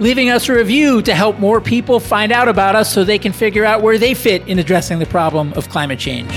leaving 0.00 0.30
us 0.30 0.48
a 0.48 0.54
review 0.54 1.02
to 1.02 1.14
help 1.14 1.38
more 1.38 1.60
people 1.60 1.98
find 1.98 2.30
out 2.30 2.46
about 2.48 2.76
us 2.76 2.92
so 2.92 3.02
they 3.02 3.18
can 3.18 3.32
figure 3.32 3.64
out 3.64 3.82
where 3.82 3.98
they 3.98 4.14
fit 4.14 4.46
in 4.46 4.58
addressing 4.58 4.98
the 4.98 5.06
problem 5.06 5.52
of 5.54 5.68
climate 5.68 5.98
change. 5.98 6.30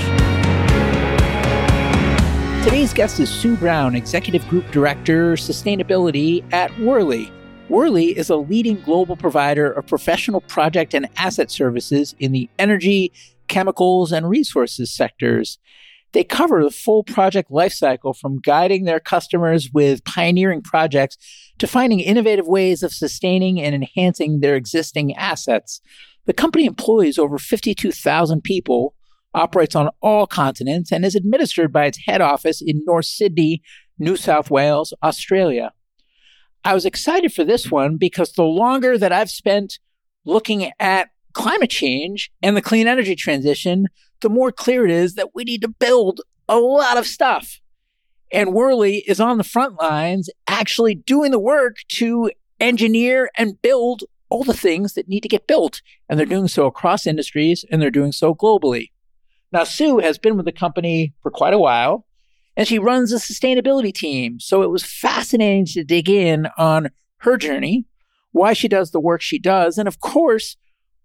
Today's 2.64 2.92
guest 2.92 3.20
is 3.20 3.28
Sue 3.28 3.56
Brown, 3.56 3.94
Executive 3.94 4.46
Group 4.48 4.70
Director, 4.70 5.34
Sustainability 5.34 6.44
at 6.52 6.76
Worley. 6.80 7.30
Worley 7.68 8.16
is 8.16 8.30
a 8.30 8.36
leading 8.36 8.80
global 8.82 9.16
provider 9.16 9.70
of 9.70 9.86
professional 9.86 10.40
project 10.42 10.94
and 10.94 11.08
asset 11.16 11.50
services 11.50 12.14
in 12.18 12.32
the 12.32 12.48
energy, 12.58 13.12
chemicals, 13.48 14.12
and 14.12 14.28
resources 14.28 14.92
sectors. 14.92 15.58
They 16.12 16.24
cover 16.24 16.62
the 16.62 16.70
full 16.70 17.04
project 17.04 17.50
lifecycle 17.50 18.16
from 18.16 18.40
guiding 18.40 18.84
their 18.84 19.00
customers 19.00 19.70
with 19.72 20.04
pioneering 20.04 20.60
projects 20.62 21.16
to 21.58 21.66
finding 21.66 22.00
innovative 22.00 22.46
ways 22.46 22.82
of 22.82 22.92
sustaining 22.92 23.60
and 23.60 23.74
enhancing 23.74 24.40
their 24.40 24.56
existing 24.56 25.14
assets. 25.14 25.80
The 26.26 26.32
company 26.32 26.66
employs 26.66 27.18
over 27.18 27.38
52,000 27.38 28.42
people, 28.42 28.94
operates 29.34 29.74
on 29.74 29.90
all 30.00 30.26
continents, 30.26 30.92
and 30.92 31.04
is 31.04 31.14
administered 31.14 31.72
by 31.72 31.86
its 31.86 31.98
head 32.06 32.20
office 32.20 32.60
in 32.60 32.82
North 32.84 33.06
Sydney, 33.06 33.62
New 33.98 34.16
South 34.16 34.50
Wales, 34.50 34.92
Australia. 35.02 35.72
I 36.64 36.74
was 36.74 36.84
excited 36.84 37.32
for 37.32 37.44
this 37.44 37.70
one 37.70 37.96
because 37.96 38.32
the 38.32 38.44
longer 38.44 38.96
that 38.96 39.12
I've 39.12 39.30
spent 39.30 39.78
looking 40.24 40.70
at 40.78 41.10
climate 41.32 41.70
change 41.70 42.30
and 42.42 42.56
the 42.56 42.62
clean 42.62 42.86
energy 42.86 43.16
transition, 43.16 43.88
the 44.20 44.28
more 44.28 44.52
clear 44.52 44.84
it 44.84 44.90
is 44.90 45.14
that 45.14 45.34
we 45.34 45.44
need 45.44 45.62
to 45.62 45.68
build 45.68 46.20
a 46.48 46.56
lot 46.56 46.98
of 46.98 47.06
stuff. 47.06 47.60
And 48.32 48.54
Worley 48.54 49.04
is 49.06 49.20
on 49.20 49.38
the 49.38 49.44
front 49.44 49.80
lines 49.80 50.30
actually 50.46 50.94
doing 50.94 51.30
the 51.30 51.38
work 51.38 51.76
to 51.88 52.30
engineer 52.60 53.30
and 53.36 53.60
build 53.60 54.04
all 54.30 54.44
the 54.44 54.54
things 54.54 54.94
that 54.94 55.08
need 55.08 55.20
to 55.20 55.28
get 55.28 55.46
built. 55.46 55.82
And 56.08 56.18
they're 56.18 56.26
doing 56.26 56.48
so 56.48 56.66
across 56.66 57.06
industries 57.06 57.64
and 57.70 57.82
they're 57.82 57.90
doing 57.90 58.12
so 58.12 58.34
globally. 58.34 58.90
Now, 59.52 59.64
Sue 59.64 59.98
has 59.98 60.16
been 60.16 60.36
with 60.36 60.46
the 60.46 60.52
company 60.52 61.12
for 61.22 61.30
quite 61.30 61.52
a 61.52 61.58
while 61.58 62.06
and 62.56 62.66
she 62.66 62.78
runs 62.78 63.12
a 63.12 63.16
sustainability 63.16 63.92
team. 63.92 64.40
So 64.40 64.62
it 64.62 64.70
was 64.70 64.84
fascinating 64.84 65.66
to 65.66 65.84
dig 65.84 66.08
in 66.08 66.48
on 66.56 66.88
her 67.18 67.36
journey, 67.36 67.86
why 68.32 68.52
she 68.54 68.68
does 68.68 68.90
the 68.90 69.00
work 69.00 69.20
she 69.20 69.38
does, 69.38 69.78
and 69.78 69.86
of 69.86 70.00
course, 70.00 70.56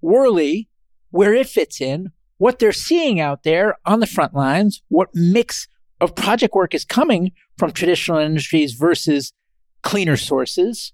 Worley, 0.02 0.70
where 1.12 1.34
it 1.34 1.48
fits 1.48 1.80
in, 1.80 2.12
what 2.38 2.60
they're 2.60 2.72
seeing 2.72 3.20
out 3.20 3.44
there 3.44 3.78
on 3.86 4.00
the 4.00 4.08
front 4.08 4.34
lines, 4.34 4.82
what 4.90 5.10
mix 5.14 5.68
of 6.00 6.16
project 6.16 6.54
work 6.54 6.74
is 6.74 6.86
coming 6.86 7.32
from 7.58 7.72
traditional 7.72 8.20
industries 8.20 8.74
versus 8.74 9.34
cleaner 9.82 10.18
sources, 10.18 10.94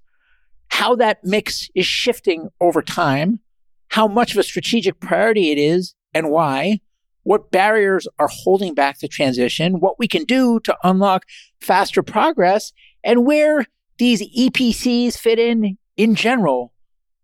how 0.70 0.96
that 0.96 1.24
mix 1.24 1.70
is 1.76 1.86
shifting 1.86 2.50
over 2.62 2.82
time, 2.82 3.40
how 3.90 4.08
much 4.08 4.32
of 4.34 4.38
a 4.38 4.44
strategic 4.44 5.00
priority 5.00 5.52
it 5.52 5.58
is 5.58 5.94
and 6.14 6.30
why, 6.30 6.80
what 7.24 7.52
barriers 7.52 8.08
are 8.20 8.30
holding 8.30 8.74
back 8.74 9.00
the 9.00 9.08
transition, 9.08 9.80
what 9.80 10.00
we 10.00 10.08
can 10.08 10.24
do 10.24 10.60
to 10.62 10.78
unlock 10.84 11.26
faster 11.62 12.04
progress, 12.04 12.72
and 13.04 13.26
where 13.26 13.66
these 13.98 14.22
EPCs 14.36 15.18
fit 15.18 15.40
in 15.40 15.78
in 15.98 16.16
general. 16.16 16.74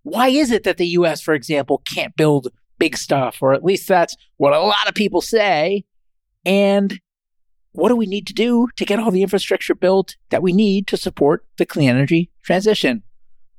Why 0.04 0.30
is 0.30 0.52
it 0.52 0.64
that 0.64 0.78
the 0.78 0.88
US, 0.88 1.22
for 1.22 1.34
example, 1.34 1.82
can't 1.92 2.16
build 2.16 2.50
big 2.78 2.98
stuff? 2.98 3.38
Or 3.42 3.54
at 3.54 3.64
least 3.64 3.88
that's 3.88 4.16
what 4.38 4.54
a 4.54 4.60
lot 4.60 4.88
of 4.88 4.96
people 4.96 5.22
say. 5.22 5.84
And 6.46 7.00
what 7.72 7.90
do 7.90 7.96
we 7.96 8.06
need 8.06 8.28
to 8.28 8.34
do 8.34 8.68
to 8.76 8.86
get 8.86 9.00
all 9.00 9.12
the 9.12 9.22
infrastructure 9.22 9.76
built 9.76 10.16
that 10.30 10.42
we 10.42 10.54
need 10.54 10.88
to 10.88 10.98
support 10.98 11.46
the 11.58 11.66
clean 11.66 11.90
energy 11.90 12.32
transition? 12.44 13.04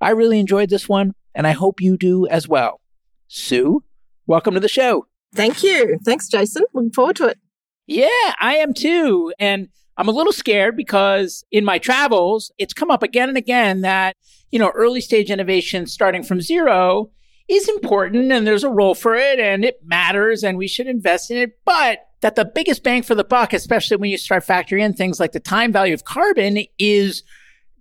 I 0.00 0.10
really 0.10 0.40
enjoyed 0.40 0.70
this 0.70 0.88
one, 0.88 1.14
and 1.34 1.46
I 1.46 1.52
hope 1.52 1.80
you 1.80 1.96
do 1.96 2.26
as 2.26 2.48
well. 2.48 2.80
Sue, 3.28 3.84
welcome 4.26 4.54
to 4.54 4.60
the 4.60 4.68
show. 4.68 5.06
Thank 5.34 5.62
you. 5.62 5.98
Thanks, 6.04 6.28
Jason. 6.28 6.64
Looking 6.74 6.90
forward 6.90 7.16
to 7.16 7.26
it. 7.26 7.38
Yeah, 7.86 8.34
I 8.40 8.56
am 8.56 8.74
too. 8.74 9.32
And 9.38 9.68
I'm 9.96 10.08
a 10.08 10.12
little 10.12 10.32
scared 10.32 10.76
because 10.76 11.44
in 11.50 11.64
my 11.64 11.78
travels, 11.78 12.50
it's 12.58 12.72
come 12.72 12.90
up 12.90 13.02
again 13.02 13.28
and 13.28 13.38
again 13.38 13.82
that, 13.82 14.16
you 14.50 14.58
know, 14.58 14.70
early 14.74 15.00
stage 15.00 15.30
innovation 15.30 15.86
starting 15.86 16.22
from 16.22 16.40
zero 16.40 17.10
is 17.48 17.68
important 17.68 18.32
and 18.32 18.46
there's 18.46 18.64
a 18.64 18.70
role 18.70 18.94
for 18.94 19.14
it 19.14 19.38
and 19.38 19.64
it 19.64 19.78
matters 19.84 20.42
and 20.42 20.56
we 20.56 20.68
should 20.68 20.86
invest 20.86 21.30
in 21.30 21.36
it. 21.38 21.58
But 21.64 21.98
that 22.20 22.36
the 22.36 22.44
biggest 22.44 22.82
bang 22.82 23.02
for 23.02 23.14
the 23.14 23.24
buck, 23.24 23.52
especially 23.52 23.96
when 23.96 24.10
you 24.10 24.18
start 24.18 24.44
factoring 24.44 24.82
in 24.82 24.92
things 24.92 25.18
like 25.18 25.32
the 25.32 25.40
time 25.40 25.72
value 25.72 25.94
of 25.94 26.04
carbon, 26.04 26.64
is 26.78 27.22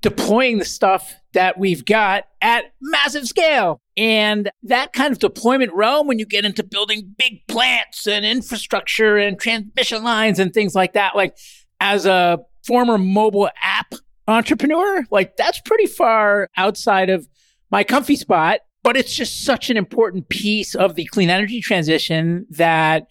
deploying 0.01 0.59
the 0.59 0.65
stuff 0.65 1.13
that 1.33 1.57
we've 1.57 1.85
got 1.85 2.25
at 2.41 2.65
massive 2.81 3.27
scale. 3.27 3.81
And 3.97 4.49
that 4.63 4.93
kind 4.93 5.11
of 5.11 5.19
deployment 5.19 5.73
realm, 5.73 6.07
when 6.07 6.19
you 6.19 6.25
get 6.25 6.45
into 6.45 6.63
building 6.63 7.13
big 7.17 7.45
plants 7.47 8.07
and 8.07 8.25
infrastructure 8.25 9.17
and 9.17 9.37
transmission 9.37 10.03
lines 10.03 10.39
and 10.39 10.53
things 10.53 10.73
like 10.73 10.93
that, 10.93 11.15
like 11.15 11.37
as 11.81 12.05
a 12.05 12.39
former 12.65 12.97
mobile 12.97 13.49
app 13.61 13.93
entrepreneur, 14.27 15.03
like 15.11 15.35
that's 15.35 15.59
pretty 15.61 15.85
far 15.85 16.49
outside 16.55 17.09
of 17.09 17.27
my 17.71 17.83
comfy 17.83 18.15
spot. 18.15 18.61
But 18.81 18.95
it's 18.95 19.13
just 19.13 19.43
such 19.43 19.69
an 19.69 19.75
important 19.75 20.29
piece 20.29 20.73
of 20.75 20.95
the 20.95 21.03
clean 21.05 21.29
energy 21.29 21.59
transition 21.59 22.45
that 22.51 23.07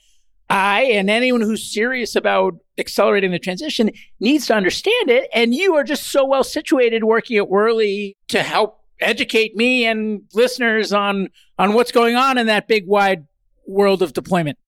I 0.50 0.82
and 0.84 1.10
anyone 1.10 1.41
who's 1.41 1.72
serious 1.72 2.16
about 2.16 2.54
accelerating 2.78 3.32
the 3.32 3.38
transition 3.38 3.91
needs 4.20 4.47
to 4.47 4.54
understand 4.54 5.10
it. 5.10 5.28
And 5.34 5.54
you 5.54 5.75
are 5.75 5.84
just 5.84 6.10
so 6.10 6.25
well 6.25 6.44
situated 6.44 7.04
working 7.04 7.36
at 7.36 7.48
Worley 7.48 8.16
to 8.28 8.42
help 8.42 8.81
educate 9.00 9.54
me 9.54 9.86
and 9.86 10.22
listeners 10.34 10.92
on 10.92 11.28
on 11.59 11.75
what's 11.75 11.92
going 11.92 12.16
on 12.16 12.38
in 12.38 12.47
that 12.47 12.66
big 12.66 12.86
wide 12.86 13.26
world 13.66 14.03
of 14.03 14.12
deployment. 14.12 14.59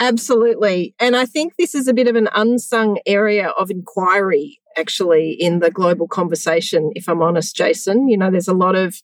Absolutely. 0.00 0.94
And 0.98 1.16
I 1.16 1.24
think 1.24 1.54
this 1.56 1.74
is 1.74 1.88
a 1.88 1.94
bit 1.94 2.08
of 2.08 2.16
an 2.16 2.28
unsung 2.34 2.98
area 3.06 3.48
of 3.50 3.70
inquiry 3.70 4.60
actually 4.76 5.30
in 5.32 5.60
the 5.60 5.70
global 5.70 6.06
conversation 6.06 6.90
if 6.94 7.08
I'm 7.08 7.22
honest 7.22 7.56
Jason. 7.56 8.08
You 8.08 8.16
know 8.16 8.30
there's 8.30 8.48
a 8.48 8.54
lot 8.54 8.74
of 8.74 9.02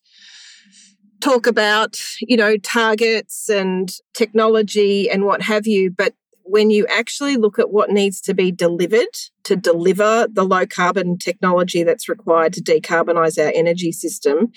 talk 1.23 1.47
about, 1.47 1.99
you 2.21 2.37
know, 2.37 2.57
targets 2.59 3.49
and 3.49 3.91
technology 4.13 5.09
and 5.09 5.25
what 5.25 5.41
have 5.43 5.67
you, 5.67 5.91
but 5.91 6.15
when 6.45 6.71
you 6.71 6.87
actually 6.87 7.37
look 7.37 7.59
at 7.59 7.71
what 7.71 7.91
needs 7.91 8.21
to 8.23 8.35
be 8.35 8.53
delivered 8.53 9.15
to 9.45 9.57
deliver 9.57 10.27
the 10.31 10.45
low 10.45 10.67
carbon 10.67 11.19
technology 11.19 11.83
that's 11.83 12.09
required 12.09 12.53
to 12.55 12.63
decarbonize 12.63 13.43
our 13.43 13.53
energy 13.55 13.93
system, 13.93 14.53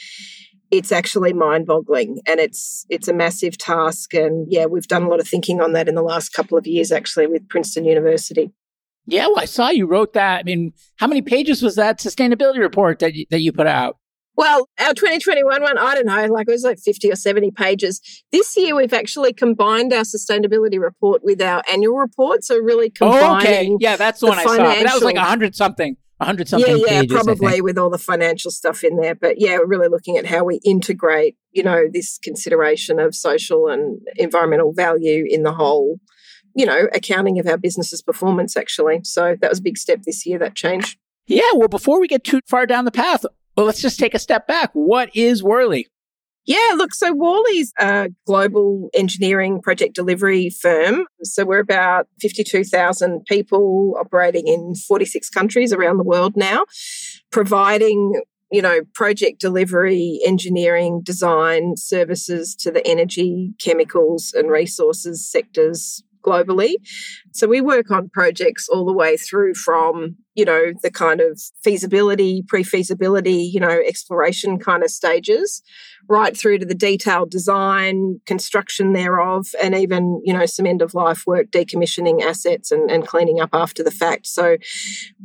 it's 0.72 0.92
actually 0.92 1.34
mind-boggling 1.34 2.20
and 2.28 2.40
it's 2.40 2.86
it's 2.90 3.08
a 3.08 3.14
massive 3.14 3.58
task 3.58 4.14
and 4.14 4.48
yeah 4.50 4.66
we've 4.66 4.88
done 4.88 5.04
a 5.04 5.08
lot 5.08 5.20
of 5.20 5.28
thinking 5.28 5.62
on 5.62 5.74
that 5.74 5.88
in 5.88 5.94
the 5.94 6.02
last 6.02 6.30
couple 6.30 6.58
of 6.58 6.66
years 6.66 6.92
actually 6.92 7.28
with 7.28 7.48
Princeton 7.50 7.86
University. 7.86 8.52
Yeah, 9.08 9.28
well, 9.28 9.40
I 9.40 9.46
saw 9.46 9.70
you 9.70 9.86
wrote 9.86 10.14
that. 10.14 10.40
I 10.40 10.44
mean, 10.44 10.74
how 10.96 11.06
many 11.06 11.22
pages 11.22 11.62
was 11.62 11.76
that 11.76 12.00
sustainability 12.00 12.58
report 12.58 13.00
that 13.00 13.14
you, 13.14 13.26
that 13.30 13.42
you 13.42 13.52
put 13.52 13.68
out? 13.68 13.98
Well, 14.38 14.68
our 14.80 14.94
2021 14.94 15.62
one, 15.62 15.78
I 15.78 15.96
don't 15.96 16.06
know, 16.06 16.26
like 16.26 16.48
it 16.48 16.52
was 16.52 16.64
like 16.64 16.80
50 16.80 17.12
or 17.12 17.16
70 17.16 17.52
pages. 17.52 18.02
This 18.32 18.56
year, 18.58 18.76
we've 18.76 18.94
actually 18.94 19.34
combined 19.34 19.94
our 19.94 20.04
sustainability 20.04 20.80
report 20.80 21.24
with 21.24 21.42
our 21.42 21.62
annual 21.72 21.98
report. 21.98 22.44
So, 22.44 22.58
really 22.58 22.90
combining. 22.90 23.24
Oh, 23.24 23.38
okay. 23.38 23.78
Yeah, 23.80 23.96
that's 23.96 24.20
the, 24.20 24.28
the 24.28 24.32
one 24.32 24.44
financial... 24.44 24.66
I 24.66 24.76
saw. 24.78 24.84
That 24.84 24.94
was 24.94 25.04
like 25.04 25.16
100 25.16 25.56
something. 25.56 25.96
100 26.18 26.48
something. 26.48 26.78
Yeah, 26.78 26.84
yeah, 26.86 27.02
pages, 27.02 27.14
probably 27.14 27.62
with 27.62 27.78
all 27.78 27.90
the 27.90 27.98
financial 27.98 28.52
stuff 28.52 28.84
in 28.84 28.98
there. 28.98 29.16
But 29.16 29.40
yeah, 29.40 29.58
we're 29.58 29.68
really 29.68 29.90
looking 29.90 30.18
at 30.18 30.26
how 30.26 30.44
we 30.44 30.60
integrate, 30.66 31.36
you 31.52 31.64
know, 31.64 31.86
this 31.92 32.18
consideration 32.22 33.00
of 33.00 33.16
social 33.16 33.68
and 33.68 34.02
environmental 34.16 34.74
value 34.74 35.26
in 35.28 35.44
the 35.44 35.54
whole, 35.54 36.00
you 36.54 36.66
know, 36.66 36.88
accounting 36.94 37.40
of 37.40 37.48
our 37.48 37.58
business's 37.58 38.02
performance, 38.02 38.58
actually. 38.58 39.00
So, 39.04 39.36
that 39.40 39.50
was 39.50 39.60
a 39.60 39.64
big 39.64 39.78
step 39.78 40.04
this 40.06 40.26
year, 40.26 40.40
that 40.40 40.56
change. 40.56 40.98
Yeah, 41.28 41.52
well, 41.56 41.68
before 41.68 42.00
we 42.00 42.08
get 42.08 42.24
too 42.24 42.40
far 42.48 42.66
down 42.66 42.86
the 42.86 42.92
path, 42.92 43.26
well, 43.56 43.66
let's 43.66 43.82
just 43.82 44.00
take 44.00 44.14
a 44.14 44.20
step 44.20 44.48
back. 44.48 44.72
What 44.74 45.16
is 45.16 45.44
Worley? 45.44 45.88
Yeah, 46.46 46.74
look, 46.76 46.94
so 46.94 47.12
Worley's 47.12 47.74
a 47.80 48.10
global 48.28 48.90
engineering 48.94 49.62
project 49.62 49.96
delivery 49.96 50.52
firm. 50.52 51.06
So 51.24 51.44
we're 51.44 51.60
about 51.60 52.08
52,000 52.22 53.26
people 53.26 53.96
operating 54.00 54.48
in 54.48 54.76
46 54.76 55.30
countries 55.32 55.74
around 55.74 55.98
the 55.98 56.04
world 56.04 56.34
now, 56.36 56.66
providing 57.32 58.22
you 58.52 58.62
know, 58.62 58.82
project 58.94 59.42
delivery, 59.42 60.20
engineering, 60.26 61.02
design, 61.04 61.74
services 61.76 62.56
to 62.56 62.72
the 62.72 62.86
energy, 62.88 63.54
chemicals, 63.60 64.34
and 64.34 64.50
resources 64.50 65.30
sectors 65.30 66.04
globally. 66.26 66.76
So 67.32 67.48
we 67.48 67.62
work 67.62 67.92
on 67.92 68.10
projects 68.10 68.68
all 68.68 68.86
the 68.86 68.94
way 68.94 69.18
through 69.18 69.56
from, 69.56 70.16
you 70.36 70.46
know, 70.46 70.74
the 70.82 70.92
kind 70.92 71.22
of 71.22 71.40
feasibility, 71.64 72.44
pre 72.48 72.64
feasibility, 72.64 73.44
you 73.54 73.60
know, 73.60 73.82
exploration 73.86 74.58
kind 74.58 74.84
of 74.84 74.90
stages, 74.90 75.62
right 76.08 76.36
through 76.36 76.60
to 76.60 76.66
the 76.66 76.76
detailed 76.76 77.30
design, 77.32 78.20
construction 78.26 78.94
thereof, 78.94 79.48
and 79.62 79.76
even, 79.76 80.22
you 80.24 80.34
know, 80.34 80.46
some 80.46 80.66
end 80.66 80.82
of 80.82 80.94
life 80.94 81.24
work, 81.28 81.52
decommissioning 81.52 82.22
assets 82.22 82.72
and, 82.72 82.90
and 82.90 83.08
cleaning 83.08 83.40
up 83.40 83.50
after 83.54 83.84
the 83.84 83.92
fact. 83.92 84.28
So 84.28 84.58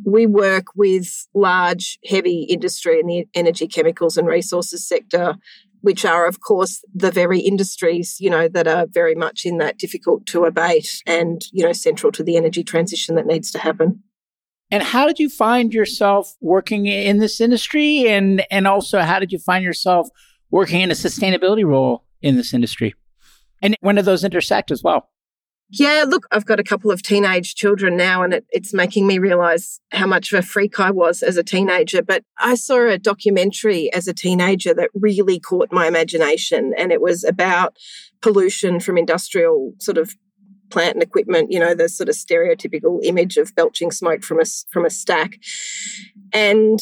we 0.05 0.26
work 0.26 0.67
with 0.75 1.26
large, 1.35 1.99
heavy 2.08 2.43
industry 2.43 3.00
in 3.00 3.06
the 3.06 3.29
energy, 3.35 3.67
chemicals, 3.67 4.17
and 4.17 4.26
resources 4.26 4.87
sector 4.87 5.37
which 5.81 6.05
are, 6.05 6.27
of 6.27 6.41
course, 6.41 6.85
the 6.94 7.11
very 7.11 7.41
industries, 7.41 8.17
you 8.21 8.31
know, 8.31 8.49
that 8.49 8.67
are 8.67 8.87
very 8.87 9.15
much 9.15 9.44
in 9.44 9.59
that 9.59 9.79
difficult 9.79 10.27
to 10.27 10.44
abate 10.44 11.03
and, 11.06 11.47
you 11.53 11.65
know, 11.65 11.73
central 11.73 12.12
to 12.12 12.23
the 12.23 12.37
energy 12.37 12.62
transition 12.62 13.15
that 13.15 13.27
needs 13.27 13.50
to 13.53 13.59
happen. 13.59 14.03
And 14.71 14.82
how 14.82 15.06
did 15.06 15.19
you 15.19 15.29
find 15.29 15.75
yourself 15.75 16.35
working 16.41 16.87
in 16.87 17.19
this 17.19 17.41
industry? 17.41 18.09
And, 18.09 18.47
and 18.50 18.67
also, 18.67 19.00
how 19.00 19.19
did 19.19 19.32
you 19.32 19.38
find 19.38 19.65
yourself 19.65 20.09
working 20.50 20.81
in 20.81 20.91
a 20.91 20.94
sustainability 20.94 21.65
role 21.65 22.05
in 22.23 22.37
this 22.37 22.55
industry? 22.55 22.94
And 23.62 23.76
when 23.81 23.97
did 23.97 24.05
those 24.05 24.25
intersect 24.25 24.71
as 24.71 24.83
well? 24.83 25.09
Yeah, 25.72 26.05
look, 26.06 26.26
I've 26.32 26.46
got 26.46 26.58
a 26.58 26.64
couple 26.64 26.90
of 26.90 27.00
teenage 27.00 27.55
children 27.55 27.96
now, 27.96 28.22
and 28.22 28.34
it, 28.34 28.44
it's 28.50 28.75
making 28.75 29.06
me 29.06 29.19
realize 29.19 29.81
how 29.93 30.06
much 30.06 30.32
of 30.32 30.38
a 30.40 30.43
freak 30.43 30.81
I 30.81 30.90
was 30.90 31.22
as 31.22 31.37
a 31.37 31.44
teenager. 31.44 32.02
But 32.02 32.25
I 32.38 32.56
saw 32.56 32.88
a 32.88 32.99
documentary 32.99 33.93
as 33.93 34.08
a 34.08 34.12
teenager 34.12 34.75
that 34.75 34.90
really 34.94 35.38
caught 35.38 35.70
my 35.70 35.87
imagination, 35.87 36.72
and 36.76 36.90
it 36.90 37.00
was 37.00 37.22
about 37.22 37.76
pollution 38.20 38.81
from 38.81 38.99
industrial 38.99 39.75
sort 39.78 39.96
of 39.96 40.17
plant 40.70 40.94
and 40.94 41.02
equipment, 41.02 41.52
you 41.52 41.61
know, 41.61 41.75
the 41.75 41.88
sort 41.88 42.08
of 42.08 42.14
stereotypical 42.14 42.99
image 43.05 43.37
of 43.37 43.55
belching 43.55 43.90
smoke 43.90 44.23
from 44.23 44.40
a, 44.40 44.44
from 44.73 44.84
a 44.84 44.90
stack. 44.90 45.38
And 46.32 46.81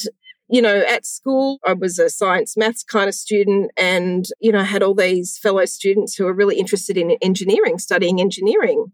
you 0.50 0.62
know, 0.62 0.78
at 0.78 1.04
school, 1.04 1.58
I 1.64 1.74
was 1.74 1.98
a 1.98 2.08
science 2.08 2.56
maths 2.56 2.82
kind 2.82 3.08
of 3.08 3.14
student 3.14 3.70
and, 3.76 4.24
you 4.40 4.50
know, 4.50 4.60
I 4.60 4.64
had 4.64 4.82
all 4.82 4.94
these 4.94 5.36
fellow 5.36 5.64
students 5.66 6.14
who 6.14 6.24
were 6.24 6.32
really 6.32 6.58
interested 6.58 6.96
in 6.96 7.10
engineering, 7.20 7.78
studying 7.78 8.20
engineering. 8.20 8.86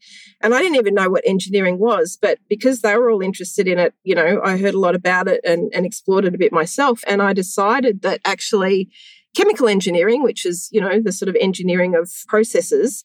And 0.42 0.52
I 0.52 0.58
didn't 0.58 0.76
even 0.76 0.94
know 0.94 1.08
what 1.08 1.22
engineering 1.24 1.78
was, 1.78 2.18
but 2.20 2.38
because 2.48 2.80
they 2.80 2.96
were 2.96 3.10
all 3.10 3.22
interested 3.22 3.68
in 3.68 3.78
it, 3.78 3.94
you 4.02 4.16
know, 4.16 4.40
I 4.44 4.56
heard 4.56 4.74
a 4.74 4.80
lot 4.80 4.96
about 4.96 5.28
it 5.28 5.40
and, 5.44 5.72
and 5.72 5.86
explored 5.86 6.24
it 6.24 6.34
a 6.34 6.38
bit 6.38 6.52
myself. 6.52 7.02
And 7.06 7.22
I 7.22 7.32
decided 7.32 8.02
that 8.02 8.20
actually 8.24 8.90
chemical 9.36 9.68
engineering, 9.68 10.22
which 10.22 10.44
is, 10.44 10.68
you 10.72 10.80
know, 10.80 11.00
the 11.00 11.12
sort 11.12 11.28
of 11.28 11.36
engineering 11.40 11.94
of 11.94 12.10
processes, 12.26 13.04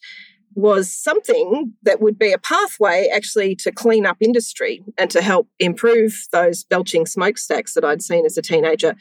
was 0.60 0.92
something 0.92 1.74
that 1.84 2.02
would 2.02 2.20
be 2.20 2.32
a 2.32 2.38
pathway 2.38 3.10
actually 3.14 3.56
to 3.56 3.72
clean 3.72 4.06
up 4.06 4.18
industry 4.20 4.84
and 4.98 5.10
to 5.12 5.22
help 5.22 5.48
improve 5.60 6.28
those 6.32 6.64
belching 6.64 7.06
smokestacks 7.06 7.74
that 7.74 7.84
I'd 7.84 8.02
seen 8.02 8.26
as 8.26 8.38
a 8.38 8.42
teenager. 8.42 8.96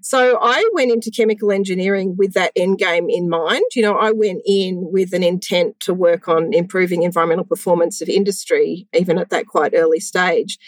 So 0.00 0.38
I 0.40 0.68
went 0.72 0.90
into 0.90 1.10
chemical 1.10 1.50
engineering 1.52 2.14
with 2.16 2.34
that 2.34 2.52
end 2.56 2.78
game 2.78 3.08
in 3.08 3.28
mind. 3.28 3.64
You 3.74 3.82
know, 3.82 3.96
I 3.96 4.12
went 4.12 4.42
in 4.46 4.90
with 4.92 5.12
an 5.12 5.22
intent 5.22 5.80
to 5.80 5.94
work 5.94 6.28
on 6.28 6.52
improving 6.52 7.02
environmental 7.02 7.44
performance 7.44 8.00
of 8.00 8.08
industry, 8.08 8.86
even 8.92 9.18
at 9.18 9.30
that 9.30 9.46
quite 9.46 9.74
early 9.74 10.00
stage. 10.00 10.58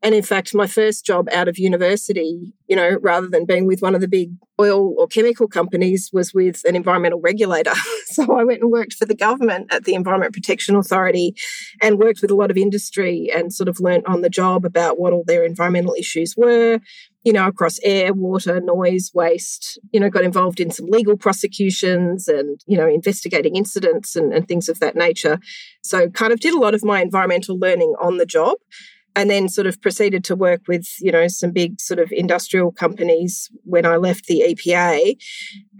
And 0.00 0.14
in 0.14 0.22
fact, 0.22 0.54
my 0.54 0.68
first 0.68 1.04
job 1.04 1.28
out 1.32 1.48
of 1.48 1.58
university, 1.58 2.52
you 2.68 2.76
know, 2.76 2.98
rather 3.02 3.26
than 3.26 3.44
being 3.44 3.66
with 3.66 3.82
one 3.82 3.96
of 3.96 4.00
the 4.00 4.06
big 4.06 4.30
oil 4.60 4.94
or 4.96 5.08
chemical 5.08 5.48
companies, 5.48 6.10
was 6.12 6.32
with 6.32 6.62
an 6.64 6.76
environmental 6.76 7.20
regulator. 7.20 7.74
so 8.04 8.38
I 8.38 8.44
went 8.44 8.62
and 8.62 8.70
worked 8.70 8.94
for 8.94 9.06
the 9.06 9.14
government 9.14 9.72
at 9.72 9.84
the 9.84 9.94
Environment 9.94 10.32
Protection 10.32 10.76
Authority 10.76 11.34
and 11.82 11.98
worked 11.98 12.22
with 12.22 12.30
a 12.30 12.36
lot 12.36 12.50
of 12.50 12.56
industry 12.56 13.28
and 13.34 13.52
sort 13.52 13.68
of 13.68 13.80
learnt 13.80 14.06
on 14.06 14.22
the 14.22 14.30
job 14.30 14.64
about 14.64 15.00
what 15.00 15.12
all 15.12 15.24
their 15.26 15.42
environmental 15.42 15.96
issues 15.98 16.34
were, 16.36 16.78
you 17.24 17.32
know, 17.32 17.48
across 17.48 17.80
air, 17.82 18.14
water, 18.14 18.60
noise, 18.60 19.10
waste, 19.12 19.80
you 19.92 19.98
know, 19.98 20.10
got 20.10 20.22
involved 20.22 20.60
in 20.60 20.70
some 20.70 20.86
legal 20.86 21.16
prosecutions 21.16 22.28
and, 22.28 22.60
you 22.66 22.76
know, 22.76 22.86
investigating 22.86 23.56
incidents 23.56 24.14
and, 24.14 24.32
and 24.32 24.46
things 24.46 24.68
of 24.68 24.78
that 24.78 24.94
nature. 24.94 25.40
So 25.82 26.08
kind 26.08 26.32
of 26.32 26.38
did 26.38 26.54
a 26.54 26.58
lot 26.58 26.74
of 26.74 26.84
my 26.84 27.02
environmental 27.02 27.58
learning 27.58 27.94
on 28.00 28.18
the 28.18 28.26
job 28.26 28.58
and 29.16 29.30
then 29.30 29.48
sort 29.48 29.66
of 29.66 29.80
proceeded 29.80 30.24
to 30.24 30.36
work 30.36 30.62
with 30.68 30.86
you 31.00 31.12
know 31.12 31.28
some 31.28 31.50
big 31.50 31.80
sort 31.80 31.98
of 31.98 32.10
industrial 32.12 32.72
companies 32.72 33.50
when 33.64 33.86
I 33.86 33.96
left 33.96 34.26
the 34.26 34.44
EPA 34.48 35.16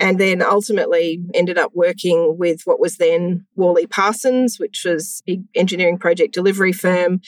and 0.01 0.19
then 0.19 0.43
ultimately 0.43 1.21
ended 1.35 1.59
up 1.59 1.73
working 1.75 2.37
with 2.39 2.63
what 2.65 2.81
was 2.81 2.97
then 2.97 3.47
Worley 3.55 3.87
Parsons 3.87 4.59
which 4.59 4.83
was 4.85 5.23
a 5.27 5.33
big 5.33 5.43
engineering 5.55 5.99
project 5.99 6.35
delivery 6.35 6.73
firm 6.73 7.21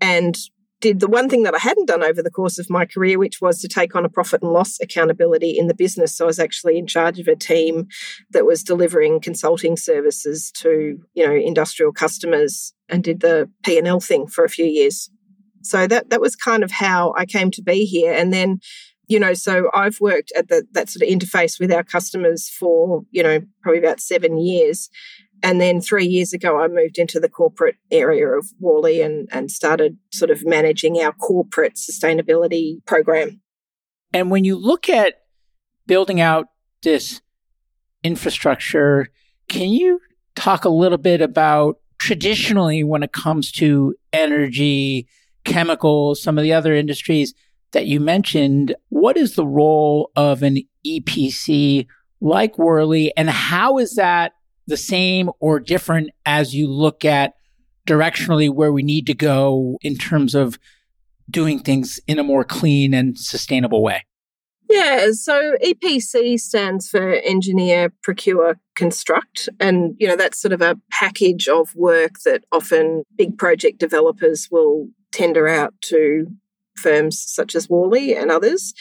and 0.00 0.36
did 0.80 1.00
the 1.00 1.08
one 1.08 1.28
thing 1.28 1.42
that 1.42 1.54
I 1.54 1.58
hadn't 1.58 1.88
done 1.88 2.02
over 2.02 2.22
the 2.22 2.30
course 2.30 2.58
of 2.58 2.70
my 2.70 2.86
career, 2.86 3.18
which 3.18 3.40
was 3.40 3.60
to 3.60 3.68
take 3.68 3.94
on 3.94 4.04
a 4.04 4.08
profit 4.08 4.42
and 4.42 4.52
loss 4.52 4.80
accountability 4.80 5.56
in 5.58 5.66
the 5.66 5.74
business. 5.74 6.16
So 6.16 6.24
I 6.24 6.26
was 6.26 6.38
actually 6.38 6.78
in 6.78 6.86
charge 6.86 7.18
of 7.18 7.28
a 7.28 7.36
team 7.36 7.86
that 8.30 8.46
was 8.46 8.64
delivering 8.64 9.20
consulting 9.20 9.76
services 9.76 10.50
to, 10.56 10.98
you 11.14 11.26
know, 11.26 11.34
industrial 11.34 11.92
customers 11.92 12.72
and 12.88 13.04
did 13.04 13.20
the 13.20 13.50
P&L 13.62 14.00
thing 14.00 14.26
for 14.26 14.44
a 14.44 14.48
few 14.48 14.64
years. 14.64 15.10
So 15.62 15.86
that 15.86 16.10
that 16.10 16.20
was 16.20 16.36
kind 16.36 16.62
of 16.62 16.70
how 16.70 17.14
I 17.16 17.26
came 17.26 17.50
to 17.52 17.62
be 17.62 17.84
here. 17.84 18.12
And 18.12 18.32
then, 18.32 18.60
you 19.08 19.18
know, 19.18 19.34
so 19.34 19.70
I've 19.74 20.00
worked 20.00 20.32
at 20.36 20.48
the, 20.48 20.66
that 20.72 20.88
sort 20.88 21.02
of 21.02 21.08
interface 21.08 21.60
with 21.60 21.72
our 21.72 21.82
customers 21.82 22.48
for, 22.48 23.02
you 23.10 23.22
know, 23.22 23.40
probably 23.62 23.78
about 23.78 24.00
seven 24.00 24.38
years. 24.38 24.88
And 25.42 25.60
then 25.60 25.80
three 25.80 26.06
years 26.06 26.32
ago, 26.32 26.60
I 26.60 26.68
moved 26.68 26.98
into 26.98 27.18
the 27.18 27.28
corporate 27.28 27.76
area 27.90 28.28
of 28.28 28.46
Worley 28.60 29.00
and, 29.00 29.26
and 29.32 29.50
started 29.50 29.96
sort 30.12 30.30
of 30.30 30.44
managing 30.44 31.00
our 31.00 31.12
corporate 31.12 31.76
sustainability 31.76 32.84
program. 32.84 33.40
And 34.12 34.30
when 34.30 34.44
you 34.44 34.56
look 34.56 34.88
at 34.88 35.14
building 35.86 36.20
out 36.20 36.48
this 36.82 37.22
infrastructure, 38.02 39.08
can 39.48 39.70
you 39.70 40.00
talk 40.34 40.64
a 40.64 40.70
little 40.70 40.98
bit 40.98 41.20
about 41.20 41.76
traditionally 41.98 42.82
when 42.84 43.02
it 43.02 43.12
comes 43.12 43.50
to 43.52 43.94
energy 44.12 45.06
chemicals, 45.44 46.22
some 46.22 46.38
of 46.38 46.42
the 46.42 46.52
other 46.52 46.74
industries 46.74 47.34
that 47.72 47.86
you 47.86 48.00
mentioned, 48.00 48.74
what 48.88 49.16
is 49.16 49.34
the 49.34 49.46
role 49.46 50.10
of 50.16 50.42
an 50.42 50.58
EPC 50.86 51.86
like 52.20 52.58
Worley 52.58 53.12
and 53.16 53.30
how 53.30 53.78
is 53.78 53.94
that 53.94 54.32
the 54.66 54.76
same 54.76 55.30
or 55.40 55.58
different 55.58 56.10
as 56.26 56.54
you 56.54 56.68
look 56.68 57.04
at 57.04 57.34
directionally 57.86 58.52
where 58.52 58.72
we 58.72 58.82
need 58.82 59.06
to 59.06 59.14
go 59.14 59.78
in 59.82 59.96
terms 59.96 60.34
of 60.34 60.58
doing 61.30 61.58
things 61.58 62.00
in 62.06 62.18
a 62.18 62.24
more 62.24 62.44
clean 62.44 62.92
and 62.92 63.18
sustainable 63.18 63.82
way? 63.82 64.04
Yeah, 64.70 65.08
so 65.10 65.56
EPC 65.64 66.38
stands 66.38 66.88
for 66.88 67.14
engineer, 67.14 67.92
procure, 68.04 68.56
construct. 68.76 69.48
And, 69.58 69.96
you 69.98 70.06
know, 70.06 70.14
that's 70.14 70.40
sort 70.40 70.52
of 70.52 70.62
a 70.62 70.78
package 70.92 71.48
of 71.48 71.74
work 71.74 72.20
that 72.24 72.44
often 72.52 73.02
big 73.18 73.36
project 73.36 73.80
developers 73.80 74.46
will 74.48 74.86
tender 75.12 75.48
out 75.48 75.74
to 75.86 76.28
firms 76.76 77.20
such 77.20 77.56
as 77.56 77.68
Worley 77.68 78.14
and 78.14 78.30
others 78.30 78.72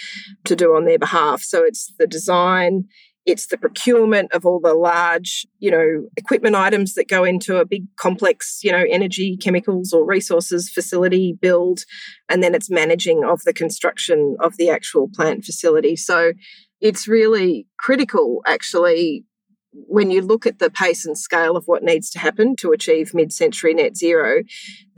to 0.46 0.56
do 0.56 0.76
on 0.76 0.86
their 0.86 1.00
behalf. 1.00 1.42
So 1.42 1.64
it's 1.64 1.92
the 1.98 2.06
design, 2.08 2.86
it's 3.26 3.48
the 3.48 3.58
procurement 3.58 4.34
of 4.34 4.46
all 4.46 4.60
the 4.60 4.74
large, 4.74 5.46
you 5.60 5.70
know, 5.70 6.08
equipment 6.18 6.56
items 6.56 6.94
that 6.94 7.08
go 7.08 7.24
into 7.24 7.58
a 7.58 7.66
big 7.66 7.84
complex, 7.98 8.60
you 8.64 8.72
know, 8.72 8.86
energy, 8.90 9.38
chemicals 9.38 9.94
or 9.94 10.06
resources 10.06 10.70
facility 10.70 11.38
build, 11.40 11.82
and 12.28 12.42
then 12.42 12.56
it's 12.56 12.70
managing 12.70 13.24
of 13.24 13.42
the 13.46 13.54
construction 13.54 14.36
of 14.40 14.58
the 14.58 14.70
actual 14.70 15.10
plant 15.14 15.44
facility. 15.44 15.96
So 15.96 16.34
it's 16.82 17.08
really 17.08 17.68
critical 17.78 18.42
actually 18.48 19.26
when 19.72 20.10
you 20.10 20.22
look 20.22 20.46
at 20.46 20.60
the 20.60 20.70
pace 20.70 21.06
and 21.06 21.18
scale 21.18 21.56
of 21.56 21.66
what 21.66 21.84
needs 21.84 22.10
to 22.10 22.20
happen 22.20 22.56
to 22.58 22.72
achieve 22.72 23.14
mid 23.14 23.32
century 23.32 23.74
net 23.74 23.96
zero, 23.96 24.42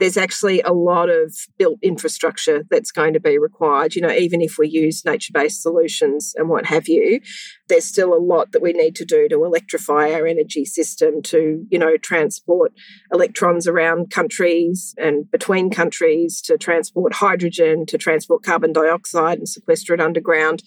there's 0.02 0.16
actually 0.16 0.60
a 0.62 0.72
lot 0.72 1.08
of 1.08 1.32
built 1.58 1.78
infrastructure 1.80 2.64
that's 2.68 2.90
going 2.90 3.12
to 3.12 3.20
be 3.20 3.38
required. 3.38 3.94
You 3.94 4.02
know, 4.02 4.10
even 4.10 4.40
if 4.40 4.58
we 4.58 4.68
use 4.68 5.04
nature 5.04 5.30
based 5.32 5.62
solutions 5.62 6.34
and 6.36 6.48
what 6.48 6.66
have 6.66 6.88
you, 6.88 7.20
there's 7.68 7.84
still 7.84 8.12
a 8.12 8.18
lot 8.18 8.50
that 8.50 8.60
we 8.60 8.72
need 8.72 8.96
to 8.96 9.04
do 9.04 9.28
to 9.28 9.44
electrify 9.44 10.10
our 10.10 10.26
energy 10.26 10.64
system 10.64 11.22
to, 11.22 11.64
you 11.70 11.78
know, 11.78 11.96
transport 11.96 12.72
electrons 13.12 13.68
around 13.68 14.10
countries 14.10 14.92
and 14.98 15.30
between 15.30 15.70
countries, 15.70 16.42
to 16.46 16.58
transport 16.58 17.12
hydrogen, 17.12 17.86
to 17.86 17.96
transport 17.96 18.42
carbon 18.42 18.72
dioxide 18.72 19.38
and 19.38 19.48
sequester 19.48 19.94
it 19.94 20.00
underground. 20.00 20.64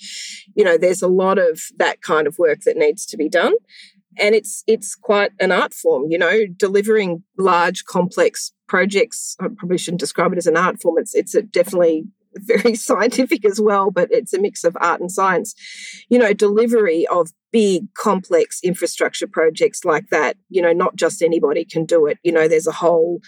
You 0.56 0.63
know, 0.63 0.77
there's 0.77 1.01
a 1.01 1.10
lot 1.10 1.38
of 1.39 1.60
that 1.75 2.01
kind 2.01 2.25
of 2.25 2.39
work 2.39 2.62
that 2.62 2.77
needs 2.77 3.06
to 3.08 3.18
be 3.18 3.27
done 3.27 3.56
and 4.19 4.36
it's 4.36 4.63
it's 4.67 4.95
quite 4.95 5.31
an 5.39 5.51
art 5.51 5.74
form 5.74 6.05
you 6.10 6.17
know 6.17 6.45
delivering 6.57 7.24
large 7.38 7.86
complex 7.86 8.51
projects. 8.67 9.36
I 9.39 9.48
probably 9.55 9.77
shouldn't 9.77 10.00
describe 10.00 10.31
it 10.34 10.38
as 10.38 10.48
an 10.48 10.57
art 10.57 10.81
form. 10.81 10.98
It's 10.98 11.15
it's 11.15 11.36
definitely 11.51 12.05
very 12.38 12.75
scientific 12.88 13.46
as 13.46 13.60
well, 13.60 13.92
but 13.92 14.10
it's 14.12 14.34
a 14.34 14.39
mix 14.39 14.63
of 14.63 14.77
art 14.80 15.01
and 15.01 15.12
science. 15.12 15.54
You 16.10 16.20
know, 16.20 16.34
delivery 16.34 17.08
of 17.08 17.32
big, 17.56 17.94
complex 17.94 18.60
infrastructure 18.63 19.27
projects 19.27 19.86
like 19.86 20.10
that, 20.10 20.36
you 20.50 20.62
know, 20.62 20.74
not 20.74 20.98
just 20.98 21.22
anybody 21.22 21.63
can 21.63 21.86
do 21.86 22.06
it. 22.06 22.18
You 22.22 22.34
know, 22.34 22.50
there's 22.50 22.68
a 22.68 22.74
whole 22.74 23.22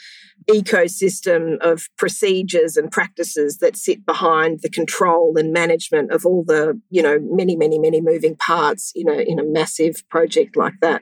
ecosystem 0.50 1.58
of 1.62 1.88
procedures 1.98 2.76
and 2.76 2.92
practices 2.92 3.60
that 3.60 3.78
sit 3.78 4.06
behind 4.06 4.60
the 4.64 4.70
control 4.70 5.38
and 5.38 5.54
management 5.54 6.12
of 6.12 6.26
all 6.26 6.44
the, 6.46 6.78
you 6.90 7.02
know, 7.02 7.20
many, 7.22 7.56
many, 7.56 7.80
many 7.80 8.02
moving 8.02 8.36
parts, 8.36 8.92
you 8.96 9.06
know, 9.06 9.18
in 9.18 9.40
a 9.40 9.46
massive 9.46 10.04
project 10.10 10.58
like 10.58 10.76
that. 10.82 11.02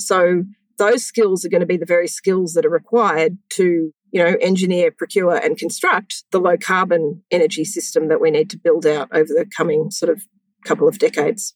So 0.00 0.42
those 0.76 1.04
skills 1.04 1.44
are 1.44 1.48
going 1.48 1.60
to 1.60 1.66
be 1.66 1.76
the 1.76 1.86
very 1.86 2.08
skills 2.08 2.54
that 2.54 2.66
are 2.66 2.70
required 2.70 3.38
to 3.50 3.92
you 4.16 4.24
know, 4.24 4.34
engineer, 4.40 4.90
procure, 4.90 5.36
and 5.36 5.58
construct 5.58 6.24
the 6.30 6.40
low 6.40 6.56
carbon 6.56 7.22
energy 7.30 7.66
system 7.66 8.08
that 8.08 8.18
we 8.18 8.30
need 8.30 8.48
to 8.48 8.56
build 8.56 8.86
out 8.86 9.10
over 9.12 9.26
the 9.28 9.44
coming 9.54 9.90
sort 9.90 10.10
of 10.10 10.22
couple 10.64 10.88
of 10.88 10.98
decades. 10.98 11.54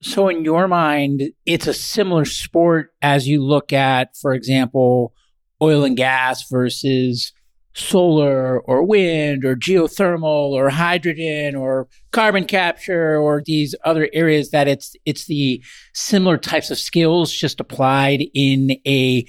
So, 0.00 0.30
in 0.30 0.42
your 0.42 0.66
mind, 0.66 1.24
it's 1.44 1.66
a 1.66 1.74
similar 1.74 2.24
sport 2.24 2.88
as 3.02 3.28
you 3.28 3.44
look 3.44 3.70
at, 3.70 4.16
for 4.16 4.32
example, 4.32 5.12
oil 5.60 5.84
and 5.84 5.94
gas 5.94 6.48
versus 6.48 7.34
solar 7.74 8.60
or 8.60 8.82
wind 8.82 9.44
or 9.44 9.54
geothermal 9.54 10.52
or 10.52 10.70
hydrogen 10.70 11.54
or 11.54 11.86
carbon 12.12 12.46
capture 12.46 13.18
or 13.18 13.42
these 13.44 13.74
other 13.84 14.08
areas 14.14 14.52
that 14.52 14.66
it's 14.66 14.96
it's 15.04 15.26
the 15.26 15.62
similar 15.94 16.38
types 16.38 16.70
of 16.70 16.78
skills 16.78 17.30
just 17.30 17.60
applied 17.60 18.24
in 18.34 18.72
a 18.86 19.24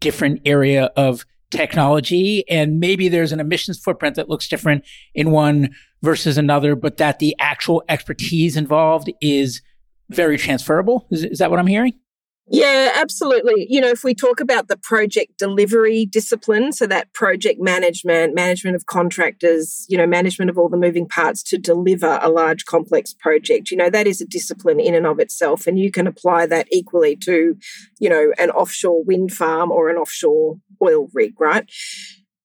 different 0.00 0.42
area 0.44 0.86
of 0.96 1.24
technology 1.50 2.48
and 2.48 2.80
maybe 2.80 3.08
there's 3.08 3.32
an 3.32 3.40
emissions 3.40 3.78
footprint 3.78 4.16
that 4.16 4.28
looks 4.28 4.48
different 4.48 4.84
in 5.14 5.30
one 5.30 5.70
versus 6.02 6.36
another 6.36 6.74
but 6.74 6.96
that 6.96 7.18
the 7.18 7.36
actual 7.38 7.84
expertise 7.88 8.56
involved 8.56 9.10
is 9.20 9.62
very 10.10 10.36
transferable 10.36 11.06
is, 11.10 11.24
is 11.24 11.38
that 11.38 11.50
what 11.50 11.60
i'm 11.60 11.66
hearing 11.66 11.92
yeah, 12.48 12.92
absolutely. 12.94 13.66
You 13.68 13.80
know, 13.80 13.88
if 13.88 14.04
we 14.04 14.14
talk 14.14 14.38
about 14.38 14.68
the 14.68 14.76
project 14.76 15.36
delivery 15.36 16.06
discipline, 16.06 16.70
so 16.70 16.86
that 16.86 17.12
project 17.12 17.60
management, 17.60 18.36
management 18.36 18.76
of 18.76 18.86
contractors, 18.86 19.84
you 19.88 19.98
know, 19.98 20.06
management 20.06 20.48
of 20.48 20.56
all 20.56 20.68
the 20.68 20.76
moving 20.76 21.08
parts 21.08 21.42
to 21.44 21.58
deliver 21.58 22.20
a 22.22 22.28
large 22.28 22.64
complex 22.64 23.12
project, 23.12 23.72
you 23.72 23.76
know, 23.76 23.90
that 23.90 24.06
is 24.06 24.20
a 24.20 24.26
discipline 24.26 24.78
in 24.78 24.94
and 24.94 25.06
of 25.06 25.18
itself. 25.18 25.66
And 25.66 25.76
you 25.76 25.90
can 25.90 26.06
apply 26.06 26.46
that 26.46 26.68
equally 26.70 27.16
to, 27.16 27.56
you 27.98 28.08
know, 28.08 28.32
an 28.38 28.50
offshore 28.50 29.02
wind 29.02 29.32
farm 29.32 29.72
or 29.72 29.90
an 29.90 29.96
offshore 29.96 30.56
oil 30.82 31.08
rig, 31.12 31.40
right? 31.40 31.70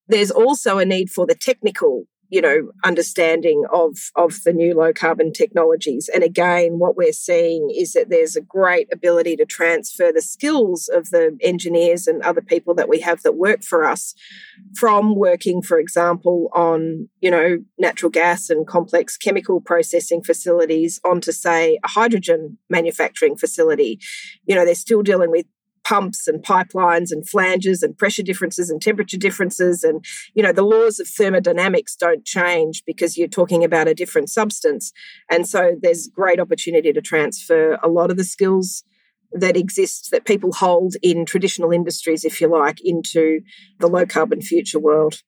There's 0.08 0.32
also 0.32 0.78
a 0.78 0.86
need 0.86 1.10
for 1.10 1.26
the 1.26 1.36
technical 1.36 2.06
you 2.32 2.42
know 2.42 2.72
understanding 2.84 3.66
of 3.72 3.98
of 4.16 4.42
the 4.44 4.54
new 4.54 4.74
low 4.74 4.92
carbon 4.94 5.32
technologies 5.32 6.10
and 6.12 6.24
again 6.24 6.80
what 6.80 6.96
we're 6.96 7.12
seeing 7.12 7.70
is 7.70 7.92
that 7.92 8.10
there's 8.10 8.36
a 8.36 8.42
great 8.42 8.88
ability 8.92 9.36
to 9.36 9.46
transfer 9.46 10.12
the 10.12 10.22
skills 10.22 10.90
of 10.92 11.10
the 11.10 11.38
engineers 11.42 12.08
and 12.08 12.24
other 12.24 12.42
people 12.42 12.74
that 12.74 12.90
we 12.90 13.02
have 13.02 13.22
that 13.22 13.36
work 13.36 13.62
for 13.62 13.84
us 13.84 14.16
from 14.76 15.16
working 15.16 15.62
for 15.62 15.78
example 15.78 16.50
on 16.56 17.10
you 17.20 17.30
know 17.30 17.58
natural 17.78 18.10
gas 18.10 18.50
and 18.50 18.66
complex 18.66 19.18
chemical 19.18 19.60
processing 19.60 20.24
facilities 20.24 21.00
onto 21.04 21.34
say 21.34 21.78
a 21.84 21.88
hydrogen 21.90 22.58
manufacturing 22.70 23.36
facility 23.36 24.00
you 24.46 24.56
know 24.56 24.64
they're 24.64 24.74
still 24.74 25.04
dealing 25.04 25.30
with 25.30 25.46
pumps 25.84 26.28
and 26.28 26.44
pipelines 26.44 27.12
and 27.12 27.28
flanges 27.28 27.84
and 27.84 27.98
pressure 27.98 28.24
differences 28.24 28.70
and 28.70 28.82
temperature 28.82 29.18
differences. 29.18 29.84
And 29.84 30.04
you 30.34 30.44
know 30.44 30.52
the 30.52 30.64
laws 30.64 31.00
of 31.00 31.08
thermodynamics 31.08 31.96
don't 31.96 32.26
change 32.26 32.84
because 32.86 33.18
you're 33.18 33.28
talking 33.28 33.64
about 33.64 33.88
a 33.88 33.94
different 33.94 34.30
substance. 34.30 34.92
And 35.30 35.48
so 35.48 35.76
there's 35.82 36.08
great 36.08 36.40
opportunity 36.40 36.94
to 36.94 37.02
transfer 37.02 37.78
a 37.84 37.88
lot 37.88 38.12
of 38.12 38.18
the 38.18 38.24
skills 38.24 38.84
that 39.34 39.56
exist 39.56 40.10
that 40.12 40.26
people 40.26 40.52
hold 40.52 40.96
in 41.02 41.26
traditional 41.26 41.72
industries 41.72 42.26
if 42.26 42.42
you 42.42 42.48
like 42.48 42.80
into 42.84 43.40
the 43.80 43.88
low 43.88 44.06
carbon 44.06 44.42
future 44.42 44.80
world. 44.80 45.22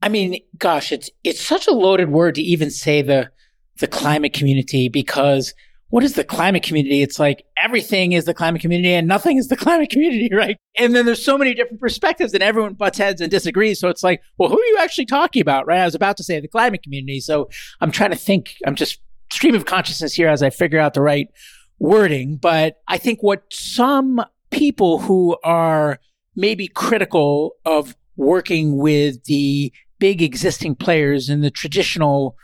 I 0.00 0.08
mean 0.08 0.40
gosh 0.58 0.92
it's 0.92 1.10
it's 1.22 1.40
such 1.40 1.66
a 1.66 1.72
loaded 1.72 2.10
word 2.10 2.34
to 2.34 2.42
even 2.42 2.70
say 2.70 3.02
the 3.02 3.30
the 3.78 3.86
climate 3.86 4.32
community 4.32 4.88
because 4.88 5.54
what 5.92 6.02
is 6.02 6.14
the 6.14 6.24
climate 6.24 6.62
community? 6.62 7.02
It's 7.02 7.18
like 7.18 7.44
everything 7.62 8.12
is 8.12 8.24
the 8.24 8.32
climate 8.32 8.62
community 8.62 8.94
and 8.94 9.06
nothing 9.06 9.36
is 9.36 9.48
the 9.48 9.56
climate 9.58 9.90
community, 9.90 10.30
right? 10.34 10.56
And 10.78 10.96
then 10.96 11.04
there's 11.04 11.22
so 11.22 11.36
many 11.36 11.52
different 11.52 11.82
perspectives 11.82 12.32
and 12.32 12.42
everyone 12.42 12.72
butts 12.72 12.96
heads 12.96 13.20
and 13.20 13.30
disagrees. 13.30 13.78
So 13.78 13.90
it's 13.90 14.02
like, 14.02 14.22
well, 14.38 14.48
who 14.48 14.58
are 14.58 14.64
you 14.64 14.78
actually 14.80 15.04
talking 15.04 15.42
about, 15.42 15.66
right? 15.66 15.80
I 15.80 15.84
was 15.84 15.94
about 15.94 16.16
to 16.16 16.24
say 16.24 16.40
the 16.40 16.48
climate 16.48 16.82
community. 16.82 17.20
So 17.20 17.50
I'm 17.82 17.90
trying 17.90 18.08
to 18.08 18.16
think, 18.16 18.54
I'm 18.66 18.74
just 18.74 19.00
stream 19.30 19.54
of 19.54 19.66
consciousness 19.66 20.14
here 20.14 20.28
as 20.28 20.42
I 20.42 20.48
figure 20.48 20.78
out 20.78 20.94
the 20.94 21.02
right 21.02 21.28
wording. 21.78 22.36
But 22.38 22.80
I 22.88 22.96
think 22.96 23.22
what 23.22 23.42
some 23.52 24.24
people 24.50 24.98
who 24.98 25.36
are 25.44 26.00
maybe 26.34 26.68
critical 26.68 27.56
of 27.66 27.94
working 28.16 28.78
with 28.78 29.24
the 29.24 29.70
big 29.98 30.22
existing 30.22 30.74
players 30.74 31.28
in 31.28 31.42
the 31.42 31.50
traditional 31.50 32.34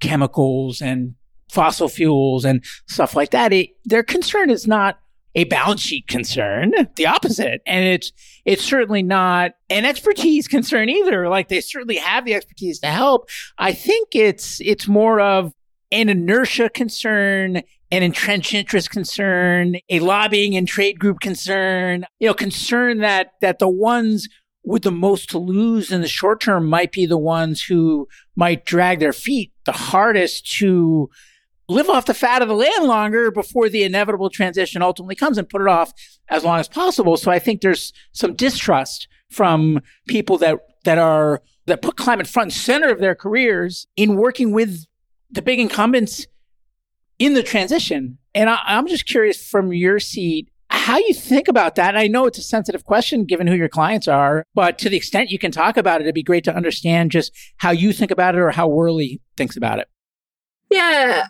chemicals 0.00 0.80
and 0.80 1.16
fossil 1.50 1.88
fuels 1.88 2.44
and 2.44 2.64
stuff 2.86 3.14
like 3.14 3.30
that, 3.30 3.52
it, 3.52 3.70
their 3.84 4.02
concern 4.02 4.50
is 4.50 4.66
not 4.66 4.98
a 5.34 5.44
balance 5.44 5.80
sheet 5.80 6.06
concern, 6.06 6.72
the 6.96 7.06
opposite. 7.06 7.60
And 7.66 7.84
it's, 7.84 8.12
it's 8.44 8.62
certainly 8.62 9.02
not 9.02 9.52
an 9.68 9.84
expertise 9.84 10.46
concern 10.46 10.88
either. 10.88 11.28
Like 11.28 11.48
they 11.48 11.60
certainly 11.60 11.96
have 11.96 12.24
the 12.24 12.34
expertise 12.34 12.78
to 12.80 12.86
help. 12.86 13.28
I 13.58 13.72
think 13.72 14.14
it's, 14.14 14.60
it's 14.60 14.86
more 14.86 15.20
of 15.20 15.52
an 15.90 16.08
inertia 16.08 16.70
concern, 16.70 17.62
an 17.90 18.02
entrenched 18.02 18.54
interest 18.54 18.90
concern, 18.90 19.76
a 19.88 20.00
lobbying 20.00 20.56
and 20.56 20.68
trade 20.68 20.98
group 20.98 21.20
concern, 21.20 22.04
you 22.20 22.28
know, 22.28 22.34
concern 22.34 22.98
that, 22.98 23.32
that 23.40 23.58
the 23.58 23.68
ones 23.68 24.28
with 24.64 24.82
the 24.82 24.92
most 24.92 25.30
to 25.30 25.38
lose 25.38 25.92
in 25.92 26.00
the 26.00 26.08
short 26.08 26.40
term 26.40 26.66
might 26.66 26.90
be 26.90 27.06
the 27.06 27.18
ones 27.18 27.62
who 27.62 28.08
might 28.34 28.64
drag 28.64 28.98
their 28.98 29.12
feet 29.12 29.52
the 29.64 29.72
hardest 29.72 30.50
to 30.58 31.10
live 31.68 31.88
off 31.88 32.06
the 32.06 32.14
fat 32.14 32.42
of 32.42 32.48
the 32.48 32.54
land 32.54 32.84
longer 32.84 33.30
before 33.30 33.68
the 33.68 33.82
inevitable 33.82 34.30
transition 34.30 34.82
ultimately 34.82 35.14
comes 35.14 35.38
and 35.38 35.48
put 35.48 35.62
it 35.62 35.68
off 35.68 35.92
as 36.28 36.44
long 36.44 36.60
as 36.60 36.68
possible. 36.68 37.16
So 37.16 37.30
I 37.30 37.38
think 37.38 37.60
there's 37.60 37.92
some 38.12 38.34
distrust 38.34 39.08
from 39.30 39.80
people 40.06 40.38
that, 40.38 40.58
that 40.84 40.98
are, 40.98 41.42
that 41.66 41.82
put 41.82 41.96
climate 41.96 42.26
front 42.26 42.52
and 42.52 42.52
center 42.52 42.90
of 42.90 43.00
their 43.00 43.14
careers 43.14 43.86
in 43.96 44.16
working 44.16 44.52
with 44.52 44.84
the 45.30 45.42
big 45.42 45.58
incumbents 45.58 46.26
in 47.18 47.34
the 47.34 47.42
transition. 47.42 48.18
And 48.34 48.50
I, 48.50 48.58
I'm 48.64 48.86
just 48.86 49.06
curious 49.06 49.48
from 49.48 49.72
your 49.72 49.98
seat, 49.98 50.50
how 50.70 50.98
you 50.98 51.14
think 51.14 51.48
about 51.48 51.76
that. 51.76 51.96
I 51.96 52.08
know 52.08 52.26
it's 52.26 52.38
a 52.38 52.42
sensitive 52.42 52.84
question 52.84 53.24
given 53.24 53.46
who 53.46 53.54
your 53.54 53.68
clients 53.68 54.08
are, 54.08 54.44
but 54.54 54.78
to 54.78 54.88
the 54.88 54.96
extent 54.96 55.30
you 55.30 55.38
can 55.38 55.50
talk 55.50 55.76
about 55.76 56.00
it, 56.00 56.04
it'd 56.04 56.14
be 56.14 56.22
great 56.22 56.44
to 56.44 56.54
understand 56.54 57.10
just 57.10 57.32
how 57.56 57.70
you 57.70 57.92
think 57.92 58.10
about 58.10 58.34
it 58.34 58.40
or 58.40 58.50
how 58.50 58.68
Worley 58.68 59.22
thinks 59.36 59.56
about 59.56 59.78
it. 59.78 59.88
Yeah, 60.70 61.26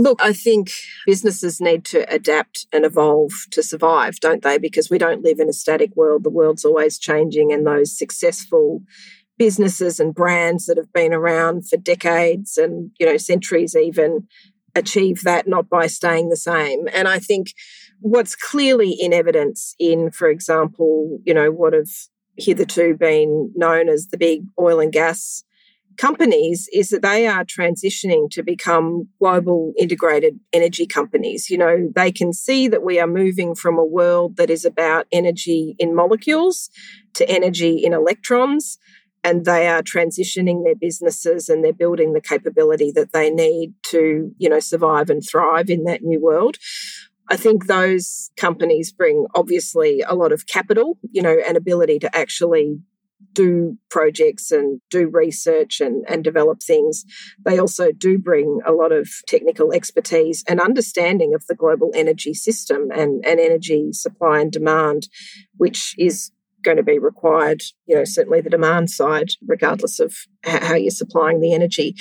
Look, 0.00 0.20
I 0.22 0.32
think 0.32 0.70
businesses 1.06 1.60
need 1.60 1.84
to 1.86 2.10
adapt 2.12 2.66
and 2.72 2.84
evolve 2.84 3.32
to 3.50 3.64
survive, 3.64 4.20
don't 4.20 4.44
they? 4.44 4.56
Because 4.56 4.88
we 4.88 4.96
don't 4.96 5.24
live 5.24 5.40
in 5.40 5.48
a 5.48 5.52
static 5.52 5.94
world. 5.96 6.22
The 6.22 6.30
world's 6.30 6.64
always 6.64 6.98
changing, 6.98 7.52
and 7.52 7.66
those 7.66 7.98
successful 7.98 8.82
businesses 9.38 10.00
and 10.00 10.14
brands 10.14 10.66
that 10.66 10.76
have 10.76 10.92
been 10.92 11.14
around 11.14 11.68
for 11.68 11.76
decades 11.76 12.58
and 12.58 12.90
you 12.98 13.06
know 13.06 13.16
centuries 13.16 13.76
even 13.76 14.26
achieve 14.74 15.22
that 15.22 15.46
not 15.48 15.68
by 15.68 15.86
staying 15.86 16.28
the 16.28 16.36
same 16.36 16.88
and 16.92 17.08
i 17.08 17.18
think 17.18 17.52
what's 18.00 18.34
clearly 18.34 18.90
in 18.90 19.12
evidence 19.12 19.74
in 19.78 20.10
for 20.10 20.28
example 20.28 21.20
you 21.24 21.32
know 21.32 21.50
what 21.50 21.72
have 21.72 21.88
hitherto 22.36 22.94
been 22.96 23.52
known 23.54 23.88
as 23.88 24.08
the 24.08 24.18
big 24.18 24.42
oil 24.60 24.80
and 24.80 24.92
gas 24.92 25.44
companies 25.98 26.68
is 26.72 26.88
that 26.88 27.02
they 27.02 27.26
are 27.26 27.44
transitioning 27.44 28.30
to 28.30 28.42
become 28.42 29.08
global 29.18 29.72
integrated 29.78 30.38
energy 30.52 30.86
companies. 30.86 31.50
You 31.50 31.58
know, 31.58 31.90
they 31.94 32.10
can 32.10 32.32
see 32.32 32.68
that 32.68 32.82
we 32.82 32.98
are 32.98 33.06
moving 33.06 33.54
from 33.54 33.78
a 33.78 33.84
world 33.84 34.36
that 34.36 34.48
is 34.48 34.64
about 34.64 35.06
energy 35.12 35.74
in 35.78 35.94
molecules 35.94 36.70
to 37.14 37.28
energy 37.28 37.82
in 37.84 37.92
electrons. 37.92 38.78
And 39.24 39.44
they 39.44 39.66
are 39.66 39.82
transitioning 39.82 40.64
their 40.64 40.76
businesses 40.76 41.48
and 41.48 41.62
they're 41.62 41.72
building 41.72 42.12
the 42.12 42.20
capability 42.20 42.92
that 42.92 43.12
they 43.12 43.30
need 43.30 43.74
to, 43.88 44.32
you 44.38 44.48
know, 44.48 44.60
survive 44.60 45.10
and 45.10 45.22
thrive 45.28 45.68
in 45.68 45.84
that 45.84 46.02
new 46.02 46.20
world. 46.20 46.56
I 47.30 47.36
think 47.36 47.66
those 47.66 48.30
companies 48.36 48.90
bring 48.90 49.26
obviously 49.34 50.02
a 50.06 50.14
lot 50.14 50.32
of 50.32 50.46
capital, 50.46 50.98
you 51.10 51.20
know, 51.20 51.36
and 51.46 51.56
ability 51.56 51.98
to 51.98 52.16
actually 52.16 52.78
do 53.38 53.78
projects 53.88 54.50
and 54.50 54.80
do 54.90 55.08
research 55.08 55.80
and, 55.80 56.04
and 56.08 56.24
develop 56.24 56.60
things. 56.60 57.04
They 57.44 57.56
also 57.56 57.92
do 57.92 58.18
bring 58.18 58.58
a 58.66 58.72
lot 58.72 58.90
of 58.90 59.08
technical 59.28 59.72
expertise 59.72 60.42
and 60.48 60.60
understanding 60.60 61.34
of 61.34 61.46
the 61.46 61.54
global 61.54 61.92
energy 61.94 62.34
system 62.34 62.90
and, 62.90 63.24
and 63.24 63.38
energy 63.38 63.92
supply 63.92 64.40
and 64.40 64.50
demand, 64.50 65.06
which 65.56 65.94
is 65.98 66.32
going 66.64 66.78
to 66.78 66.82
be 66.82 66.98
required, 66.98 67.62
you 67.86 67.94
know, 67.94 68.02
certainly 68.04 68.40
the 68.40 68.50
demand 68.50 68.90
side, 68.90 69.28
regardless 69.46 70.00
of 70.00 70.16
how 70.44 70.74
you're 70.74 70.90
supplying 70.90 71.40
the 71.40 71.54
energy. 71.54 71.94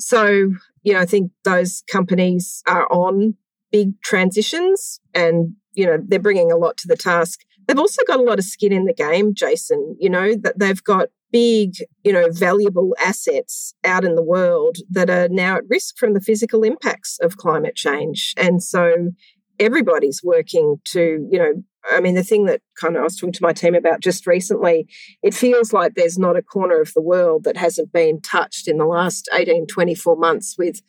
So, 0.00 0.50
you 0.82 0.94
know, 0.94 0.98
I 0.98 1.06
think 1.06 1.30
those 1.44 1.84
companies 1.88 2.60
are 2.66 2.88
on 2.90 3.36
big 3.70 4.02
transitions 4.02 5.00
and, 5.14 5.54
you 5.74 5.86
know, 5.86 5.98
they're 6.06 6.18
bringing 6.18 6.52
a 6.52 6.56
lot 6.56 6.76
to 6.78 6.88
the 6.88 6.96
task. 6.96 7.40
They've 7.66 7.78
also 7.78 8.02
got 8.06 8.20
a 8.20 8.24
lot 8.24 8.38
of 8.38 8.44
skin 8.44 8.72
in 8.72 8.86
the 8.86 8.94
game, 8.94 9.34
Jason, 9.34 9.96
you 9.98 10.10
know, 10.10 10.34
that 10.36 10.58
they've 10.58 10.82
got 10.82 11.08
big, 11.30 11.74
you 12.04 12.12
know, 12.12 12.28
valuable 12.30 12.94
assets 13.02 13.74
out 13.84 14.04
in 14.04 14.14
the 14.14 14.22
world 14.22 14.76
that 14.90 15.08
are 15.08 15.28
now 15.28 15.56
at 15.56 15.68
risk 15.68 15.96
from 15.96 16.12
the 16.12 16.20
physical 16.20 16.62
impacts 16.62 17.18
of 17.20 17.38
climate 17.38 17.74
change. 17.74 18.34
And 18.36 18.62
so 18.62 19.12
everybody's 19.58 20.20
working 20.22 20.76
to, 20.86 21.26
you 21.30 21.38
know, 21.38 21.62
I 21.90 22.00
mean, 22.00 22.14
the 22.14 22.22
thing 22.22 22.46
that 22.46 22.60
kind 22.80 22.94
of 22.94 23.00
I 23.00 23.04
was 23.04 23.16
talking 23.16 23.32
to 23.32 23.42
my 23.42 23.52
team 23.52 23.74
about 23.74 24.00
just 24.00 24.26
recently, 24.26 24.86
it 25.22 25.34
feels 25.34 25.72
like 25.72 25.94
there's 25.94 26.18
not 26.18 26.36
a 26.36 26.42
corner 26.42 26.80
of 26.80 26.92
the 26.94 27.02
world 27.02 27.44
that 27.44 27.56
hasn't 27.56 27.92
been 27.92 28.20
touched 28.20 28.68
in 28.68 28.78
the 28.78 28.86
last 28.86 29.28
18, 29.32 29.66
24 29.66 30.16
months 30.16 30.54
with 30.56 30.80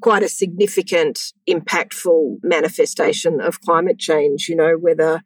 quite 0.00 0.22
a 0.22 0.28
significant, 0.28 1.32
impactful 1.48 2.38
manifestation 2.42 3.40
of 3.40 3.60
climate 3.60 3.98
change, 3.98 4.48
you 4.48 4.56
know, 4.56 4.74
whether 4.74 5.22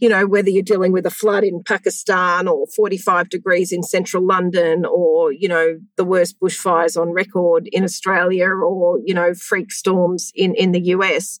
you 0.00 0.08
know, 0.08 0.26
whether 0.26 0.48
you're 0.48 0.62
dealing 0.62 0.92
with 0.92 1.04
a 1.04 1.10
flood 1.10 1.44
in 1.44 1.62
Pakistan 1.62 2.48
or 2.48 2.66
45 2.74 3.28
degrees 3.28 3.70
in 3.70 3.82
central 3.82 4.26
London 4.26 4.86
or, 4.86 5.30
you 5.30 5.46
know, 5.46 5.78
the 5.96 6.04
worst 6.04 6.40
bushfires 6.40 7.00
on 7.00 7.10
record 7.10 7.68
in 7.70 7.84
Australia 7.84 8.48
or, 8.48 8.98
you 9.04 9.12
know, 9.12 9.34
freak 9.34 9.70
storms 9.70 10.32
in, 10.34 10.54
in 10.54 10.72
the 10.72 10.80
US, 10.94 11.38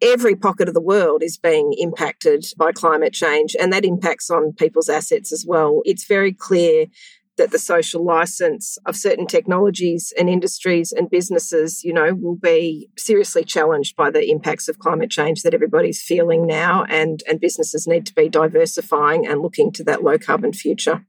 every 0.00 0.36
pocket 0.36 0.68
of 0.68 0.74
the 0.74 0.80
world 0.80 1.22
is 1.22 1.36
being 1.36 1.74
impacted 1.78 2.44
by 2.56 2.70
climate 2.70 3.12
change 3.12 3.56
and 3.58 3.72
that 3.72 3.84
impacts 3.84 4.30
on 4.30 4.52
people's 4.52 4.88
assets 4.88 5.32
as 5.32 5.44
well. 5.46 5.80
It's 5.84 6.06
very 6.06 6.32
clear 6.32 6.86
that 7.36 7.50
the 7.50 7.58
social 7.58 8.04
license 8.04 8.78
of 8.86 8.96
certain 8.96 9.26
technologies 9.26 10.12
and 10.18 10.28
industries 10.28 10.92
and 10.92 11.10
businesses, 11.10 11.84
you 11.84 11.92
know, 11.92 12.14
will 12.14 12.36
be 12.36 12.88
seriously 12.96 13.44
challenged 13.44 13.96
by 13.96 14.10
the 14.10 14.30
impacts 14.30 14.68
of 14.68 14.78
climate 14.78 15.10
change 15.10 15.42
that 15.42 15.54
everybody's 15.54 16.02
feeling 16.02 16.46
now 16.46 16.84
and 16.84 17.22
and 17.28 17.40
businesses 17.40 17.86
need 17.86 18.06
to 18.06 18.14
be 18.14 18.28
diversifying 18.28 19.26
and 19.26 19.42
looking 19.42 19.72
to 19.72 19.84
that 19.84 20.02
low 20.02 20.18
carbon 20.18 20.52
future. 20.52 21.04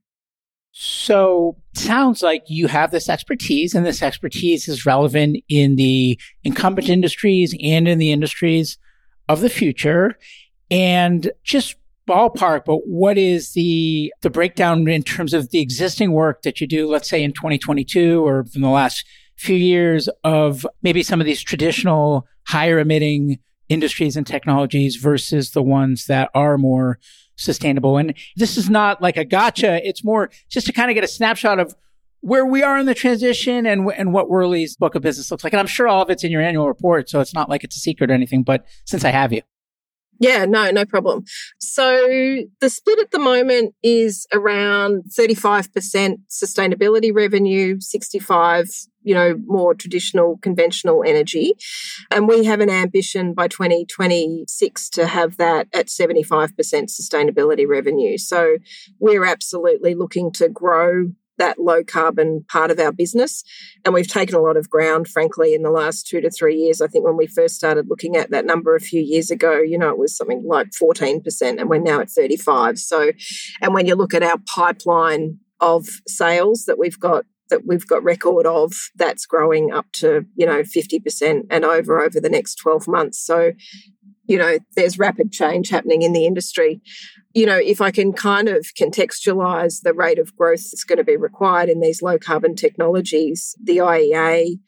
So, 0.72 1.56
sounds 1.74 2.22
like 2.22 2.44
you 2.46 2.68
have 2.68 2.90
this 2.90 3.08
expertise 3.08 3.74
and 3.74 3.84
this 3.84 4.02
expertise 4.02 4.68
is 4.68 4.86
relevant 4.86 5.38
in 5.48 5.76
the 5.76 6.20
incumbent 6.44 6.88
industries 6.88 7.54
and 7.60 7.88
in 7.88 7.98
the 7.98 8.12
industries 8.12 8.78
of 9.28 9.40
the 9.40 9.48
future. 9.48 10.16
And 10.70 11.32
just 11.42 11.76
ballpark, 12.08 12.64
but 12.64 12.86
what 12.86 13.18
is 13.18 13.52
the 13.52 14.12
the 14.22 14.30
breakdown 14.30 14.88
in 14.88 15.02
terms 15.02 15.34
of 15.34 15.50
the 15.50 15.60
existing 15.60 16.12
work 16.12 16.42
that 16.42 16.60
you 16.60 16.66
do, 16.66 16.88
let's 16.88 17.08
say 17.08 17.22
in 17.22 17.32
2022 17.32 18.26
or 18.26 18.46
in 18.54 18.62
the 18.62 18.68
last 18.68 19.04
few 19.36 19.56
years 19.56 20.08
of 20.24 20.66
maybe 20.82 21.02
some 21.02 21.20
of 21.20 21.26
these 21.26 21.40
traditional 21.40 22.26
higher 22.46 22.78
emitting 22.78 23.38
industries 23.68 24.16
and 24.16 24.26
technologies 24.26 24.96
versus 24.96 25.52
the 25.52 25.62
ones 25.62 26.06
that 26.06 26.30
are 26.34 26.58
more 26.58 26.98
sustainable. 27.36 27.96
And 27.96 28.14
this 28.36 28.56
is 28.56 28.68
not 28.68 29.00
like 29.00 29.16
a 29.16 29.24
gotcha. 29.24 29.86
It's 29.86 30.02
more 30.02 30.30
just 30.48 30.66
to 30.66 30.72
kind 30.72 30.90
of 30.90 30.94
get 30.94 31.04
a 31.04 31.08
snapshot 31.08 31.60
of 31.60 31.74
where 32.20 32.44
we 32.44 32.62
are 32.62 32.78
in 32.78 32.86
the 32.86 32.94
transition 32.94 33.64
and, 33.64 33.88
and 33.96 34.12
what 34.12 34.28
Worley's 34.28 34.76
book 34.76 34.94
of 34.96 35.02
business 35.02 35.30
looks 35.30 35.44
like. 35.44 35.52
And 35.52 35.60
I'm 35.60 35.66
sure 35.66 35.86
all 35.86 36.02
of 36.02 36.10
it's 36.10 36.24
in 36.24 36.32
your 36.32 36.42
annual 36.42 36.66
report. 36.66 37.08
So 37.08 37.20
it's 37.20 37.34
not 37.34 37.48
like 37.48 37.62
it's 37.62 37.76
a 37.76 37.80
secret 37.80 38.10
or 38.10 38.14
anything, 38.14 38.42
but 38.42 38.66
since 38.84 39.04
I 39.04 39.10
have 39.10 39.32
you. 39.32 39.42
Yeah, 40.18 40.44
no, 40.46 40.70
no 40.70 40.84
problem. 40.84 41.24
So 41.58 42.42
the 42.60 42.70
split 42.70 42.98
at 42.98 43.10
the 43.12 43.18
moment 43.18 43.74
is 43.82 44.26
around 44.32 45.04
35% 45.16 46.16
sustainability 46.28 47.14
revenue, 47.14 47.78
65 47.80 48.68
you 49.02 49.14
know 49.14 49.36
more 49.46 49.74
traditional 49.74 50.38
conventional 50.42 51.04
energy 51.06 51.54
and 52.10 52.26
we 52.28 52.44
have 52.44 52.60
an 52.60 52.68
ambition 52.68 53.32
by 53.32 53.46
2026 53.46 54.90
to 54.90 55.06
have 55.06 55.36
that 55.36 55.68
at 55.72 55.86
75% 55.86 56.50
sustainability 56.60 57.66
revenue 57.66 58.18
so 58.18 58.56
we're 58.98 59.24
absolutely 59.24 59.94
looking 59.94 60.32
to 60.32 60.48
grow 60.48 61.06
that 61.38 61.58
low 61.58 61.82
carbon 61.82 62.44
part 62.48 62.70
of 62.70 62.78
our 62.78 62.92
business. 62.92 63.42
And 63.84 63.94
we've 63.94 64.08
taken 64.08 64.34
a 64.34 64.40
lot 64.40 64.56
of 64.56 64.68
ground, 64.68 65.08
frankly, 65.08 65.54
in 65.54 65.62
the 65.62 65.70
last 65.70 66.06
two 66.06 66.20
to 66.20 66.30
three 66.30 66.56
years. 66.56 66.80
I 66.80 66.86
think 66.86 67.04
when 67.04 67.16
we 67.16 67.26
first 67.26 67.54
started 67.54 67.88
looking 67.88 68.16
at 68.16 68.30
that 68.30 68.44
number 68.44 68.74
a 68.74 68.80
few 68.80 69.00
years 69.00 69.30
ago, 69.30 69.60
you 69.60 69.78
know, 69.78 69.90
it 69.90 69.98
was 69.98 70.16
something 70.16 70.44
like 70.46 70.68
14%, 70.70 71.22
and 71.42 71.68
we're 71.68 71.78
now 71.78 72.00
at 72.00 72.10
35. 72.10 72.78
So, 72.78 73.12
and 73.60 73.74
when 73.74 73.86
you 73.86 73.94
look 73.94 74.14
at 74.14 74.22
our 74.22 74.38
pipeline 74.54 75.38
of 75.60 75.88
sales 76.06 76.64
that 76.66 76.78
we've 76.78 77.00
got 77.00 77.24
that 77.50 77.66
we've 77.66 77.86
got 77.86 78.04
record 78.04 78.46
of 78.46 78.72
that's 78.96 79.26
growing 79.26 79.72
up 79.72 79.86
to 79.92 80.24
you 80.36 80.46
know 80.46 80.62
50% 80.62 81.46
and 81.50 81.64
over 81.64 82.00
over 82.00 82.20
the 82.20 82.28
next 82.28 82.56
12 82.56 82.86
months 82.86 83.18
so 83.24 83.52
you 84.28 84.38
know 84.38 84.58
there's 84.76 84.98
rapid 84.98 85.32
change 85.32 85.70
happening 85.70 86.02
in 86.02 86.12
the 86.12 86.26
industry. 86.26 86.80
You 87.34 87.46
know, 87.46 87.56
if 87.56 87.80
I 87.80 87.90
can 87.90 88.12
kind 88.12 88.48
of 88.48 88.68
contextualize 88.80 89.82
the 89.82 89.94
rate 89.94 90.18
of 90.18 90.36
growth 90.36 90.70
that's 90.70 90.84
going 90.84 90.98
to 90.98 91.04
be 91.04 91.16
required 91.16 91.68
in 91.68 91.80
these 91.80 92.02
low 92.02 92.18
carbon 92.18 92.54
technologies, 92.54 93.56
the 93.62 93.78
IEA 93.78 94.58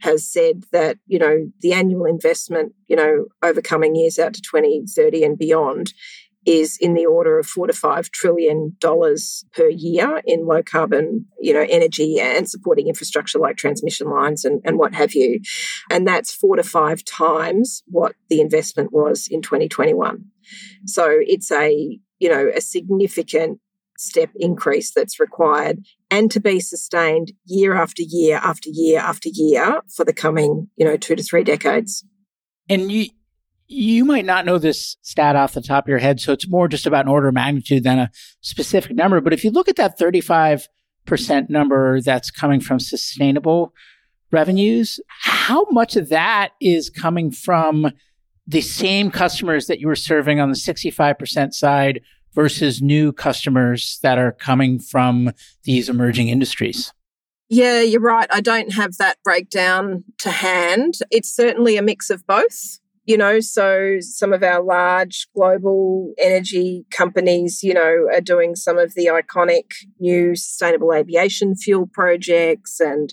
has 0.00 0.30
said 0.30 0.64
that, 0.72 0.96
you 1.06 1.18
know, 1.18 1.50
the 1.60 1.72
annual 1.72 2.06
investment, 2.06 2.72
you 2.88 2.96
know, 2.96 3.26
over 3.42 3.60
coming 3.60 3.94
years 3.94 4.18
out 4.18 4.34
to 4.34 4.40
2030 4.40 5.24
and 5.24 5.38
beyond 5.38 5.92
is 6.46 6.78
in 6.80 6.94
the 6.94 7.06
order 7.06 7.38
of 7.38 7.46
four 7.46 7.66
to 7.66 7.72
five 7.72 8.10
trillion 8.10 8.76
dollars 8.80 9.44
per 9.52 9.68
year 9.68 10.22
in 10.24 10.46
low 10.46 10.62
carbon, 10.62 11.26
you 11.38 11.52
know, 11.52 11.66
energy 11.68 12.18
and 12.18 12.48
supporting 12.48 12.88
infrastructure 12.88 13.38
like 13.38 13.56
transmission 13.56 14.08
lines 14.08 14.44
and, 14.44 14.60
and 14.64 14.78
what 14.78 14.94
have 14.94 15.14
you. 15.14 15.40
And 15.90 16.06
that's 16.06 16.34
four 16.34 16.56
to 16.56 16.62
five 16.62 17.04
times 17.04 17.82
what 17.86 18.14
the 18.28 18.40
investment 18.40 18.92
was 18.92 19.28
in 19.30 19.42
2021. 19.42 20.24
So 20.86 21.08
it's 21.20 21.52
a 21.52 22.00
you 22.20 22.28
know, 22.28 22.50
a 22.54 22.60
significant 22.60 23.58
step 23.98 24.30
increase 24.36 24.92
that's 24.94 25.18
required 25.18 25.84
and 26.10 26.30
to 26.30 26.40
be 26.40 26.60
sustained 26.60 27.32
year 27.44 27.74
after 27.74 28.02
year 28.02 28.36
after 28.36 28.68
year 28.72 29.00
after 29.00 29.28
year 29.32 29.80
for 29.94 30.04
the 30.04 30.12
coming, 30.12 30.68
you 30.76 30.86
know, 30.86 30.96
two 30.96 31.16
to 31.16 31.22
three 31.22 31.44
decades. 31.44 32.04
And 32.68 32.92
you 32.92 33.08
you 33.70 34.04
might 34.04 34.24
not 34.24 34.44
know 34.44 34.58
this 34.58 34.96
stat 35.02 35.36
off 35.36 35.54
the 35.54 35.60
top 35.60 35.84
of 35.84 35.88
your 35.88 35.98
head, 35.98 36.20
so 36.20 36.32
it's 36.32 36.48
more 36.48 36.66
just 36.66 36.86
about 36.86 37.04
an 37.04 37.10
order 37.10 37.28
of 37.28 37.34
magnitude 37.34 37.84
than 37.84 38.00
a 38.00 38.10
specific 38.40 38.96
number. 38.96 39.20
But 39.20 39.32
if 39.32 39.44
you 39.44 39.50
look 39.52 39.68
at 39.68 39.76
that 39.76 39.96
35% 39.96 40.66
number 41.48 42.00
that's 42.00 42.32
coming 42.32 42.60
from 42.60 42.80
sustainable 42.80 43.72
revenues, 44.32 44.98
how 45.20 45.66
much 45.70 45.94
of 45.94 46.08
that 46.08 46.50
is 46.60 46.90
coming 46.90 47.30
from 47.30 47.92
the 48.44 48.60
same 48.60 49.08
customers 49.08 49.68
that 49.68 49.78
you 49.78 49.86
were 49.86 49.94
serving 49.94 50.40
on 50.40 50.48
the 50.48 50.56
65% 50.56 51.54
side 51.54 52.00
versus 52.34 52.82
new 52.82 53.12
customers 53.12 54.00
that 54.02 54.18
are 54.18 54.32
coming 54.32 54.80
from 54.80 55.30
these 55.62 55.88
emerging 55.88 56.28
industries? 56.28 56.92
Yeah, 57.48 57.82
you're 57.82 58.00
right. 58.00 58.28
I 58.32 58.40
don't 58.40 58.72
have 58.72 58.96
that 58.96 59.18
breakdown 59.22 60.02
to 60.18 60.30
hand. 60.32 60.94
It's 61.12 61.32
certainly 61.32 61.76
a 61.76 61.82
mix 61.82 62.10
of 62.10 62.26
both. 62.26 62.79
You 63.10 63.16
know, 63.16 63.40
so 63.40 63.96
some 63.98 64.32
of 64.32 64.44
our 64.44 64.62
large 64.62 65.26
global 65.34 66.12
energy 66.16 66.84
companies, 66.92 67.60
you 67.60 67.74
know, 67.74 68.06
are 68.14 68.20
doing 68.20 68.54
some 68.54 68.78
of 68.78 68.94
the 68.94 69.06
iconic 69.06 69.64
new 69.98 70.36
sustainable 70.36 70.92
aviation 70.94 71.56
fuel 71.56 71.88
projects 71.92 72.78
and 72.78 73.12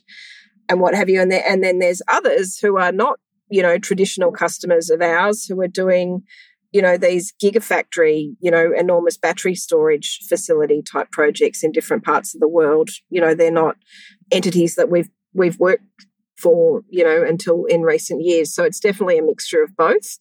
and 0.70 0.82
what 0.82 0.94
have 0.94 1.10
you. 1.10 1.20
And, 1.20 1.34
and 1.34 1.64
then 1.64 1.80
there's 1.80 2.04
others 2.08 2.60
who 2.60 2.78
are 2.78 2.92
not 2.92 3.18
you 3.50 3.64
know, 3.64 3.80
traditional 3.80 4.32
customers 4.32 4.92
of 4.92 5.02
ours 5.02 5.46
who 5.46 5.60
are 5.62 5.68
doing, 5.68 6.22
you 6.72 6.82
know, 6.82 6.98
these 6.98 7.34
gigafactory, 7.42 8.36
you 8.40 8.52
know, 8.52 8.72
enormous 8.78 9.18
battery 9.18 9.56
storage 9.56 10.20
facility 10.30 10.84
type 10.84 11.10
projects 11.12 11.64
in 11.64 11.72
different 11.72 12.04
parts 12.04 12.36
of 12.36 12.42
the 12.42 12.48
world. 12.48 12.90
You 13.10 13.22
know, 13.22 13.34
they're 13.34 13.52
not 13.52 13.78
entities 14.32 14.76
that 14.76 14.90
we've 14.90 15.10
we've 15.34 15.60
worked 15.60 16.07
for, 16.38 16.84
you 16.89 17.04
know, 17.04 17.23
until 17.23 17.65
in 17.65 17.82
recent 17.82 18.23
years. 18.23 18.54
So 18.54 18.63
it's 18.63 18.80
definitely 18.80 19.17
a 19.17 19.23
mixture 19.23 19.63
of 19.63 19.76
both. 19.76 20.19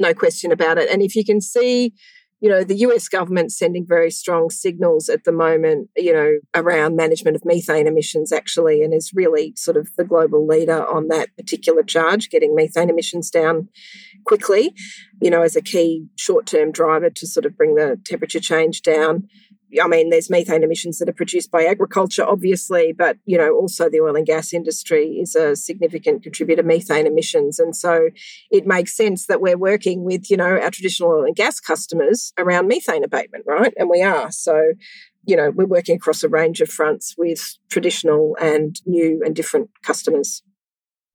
No 0.00 0.14
question 0.14 0.52
about 0.52 0.78
it. 0.78 0.88
And 0.90 1.02
if 1.02 1.16
you 1.16 1.24
can 1.24 1.40
see 1.40 1.92
you 2.40 2.48
know, 2.48 2.62
the 2.62 2.76
US 2.76 3.08
government 3.08 3.52
sending 3.52 3.84
very 3.86 4.10
strong 4.10 4.50
signals 4.50 5.08
at 5.08 5.24
the 5.24 5.32
moment, 5.32 5.88
you 5.96 6.12
know, 6.12 6.38
around 6.54 6.94
management 6.94 7.34
of 7.34 7.44
methane 7.44 7.86
emissions 7.86 8.32
actually, 8.32 8.82
and 8.82 8.94
is 8.94 9.12
really 9.12 9.52
sort 9.56 9.76
of 9.76 9.88
the 9.96 10.04
global 10.04 10.46
leader 10.46 10.86
on 10.86 11.08
that 11.08 11.36
particular 11.36 11.82
charge, 11.82 12.30
getting 12.30 12.54
methane 12.54 12.90
emissions 12.90 13.30
down 13.30 13.68
quickly, 14.24 14.72
you 15.20 15.30
know, 15.30 15.42
as 15.42 15.56
a 15.56 15.62
key 15.62 16.06
short 16.16 16.46
term 16.46 16.70
driver 16.70 17.10
to 17.10 17.26
sort 17.26 17.44
of 17.44 17.56
bring 17.56 17.74
the 17.74 18.00
temperature 18.04 18.40
change 18.40 18.82
down. 18.82 19.28
I 19.82 19.86
mean, 19.86 20.10
there's 20.10 20.30
methane 20.30 20.62
emissions 20.62 20.98
that 20.98 21.08
are 21.08 21.14
produced 21.14 21.50
by 21.50 21.64
agriculture, 21.64 22.24
obviously, 22.24 22.92
but 22.92 23.18
you 23.24 23.36
know, 23.36 23.54
also 23.54 23.88
the 23.88 24.00
oil 24.00 24.16
and 24.16 24.26
gas 24.26 24.52
industry 24.52 25.18
is 25.20 25.34
a 25.34 25.56
significant 25.56 26.22
contributor 26.22 26.62
to 26.62 26.66
methane 26.66 27.06
emissions, 27.06 27.58
and 27.58 27.76
so 27.76 28.08
it 28.50 28.66
makes 28.66 28.96
sense 28.96 29.26
that 29.26 29.40
we're 29.40 29.58
working 29.58 30.04
with 30.04 30.30
you 30.30 30.36
know 30.36 30.44
our 30.44 30.70
traditional 30.70 31.10
oil 31.10 31.24
and 31.24 31.36
gas 31.36 31.60
customers 31.60 32.32
around 32.38 32.68
methane 32.68 33.04
abatement, 33.04 33.44
right? 33.46 33.74
And 33.76 33.88
we 33.88 34.02
are 34.02 34.30
so. 34.30 34.72
You 35.26 35.36
know, 35.36 35.50
we're 35.50 35.66
working 35.66 35.96
across 35.96 36.24
a 36.24 36.28
range 36.28 36.62
of 36.62 36.70
fronts 36.70 37.14
with 37.18 37.58
traditional 37.68 38.34
and 38.40 38.80
new 38.86 39.20
and 39.22 39.36
different 39.36 39.68
customers. 39.82 40.42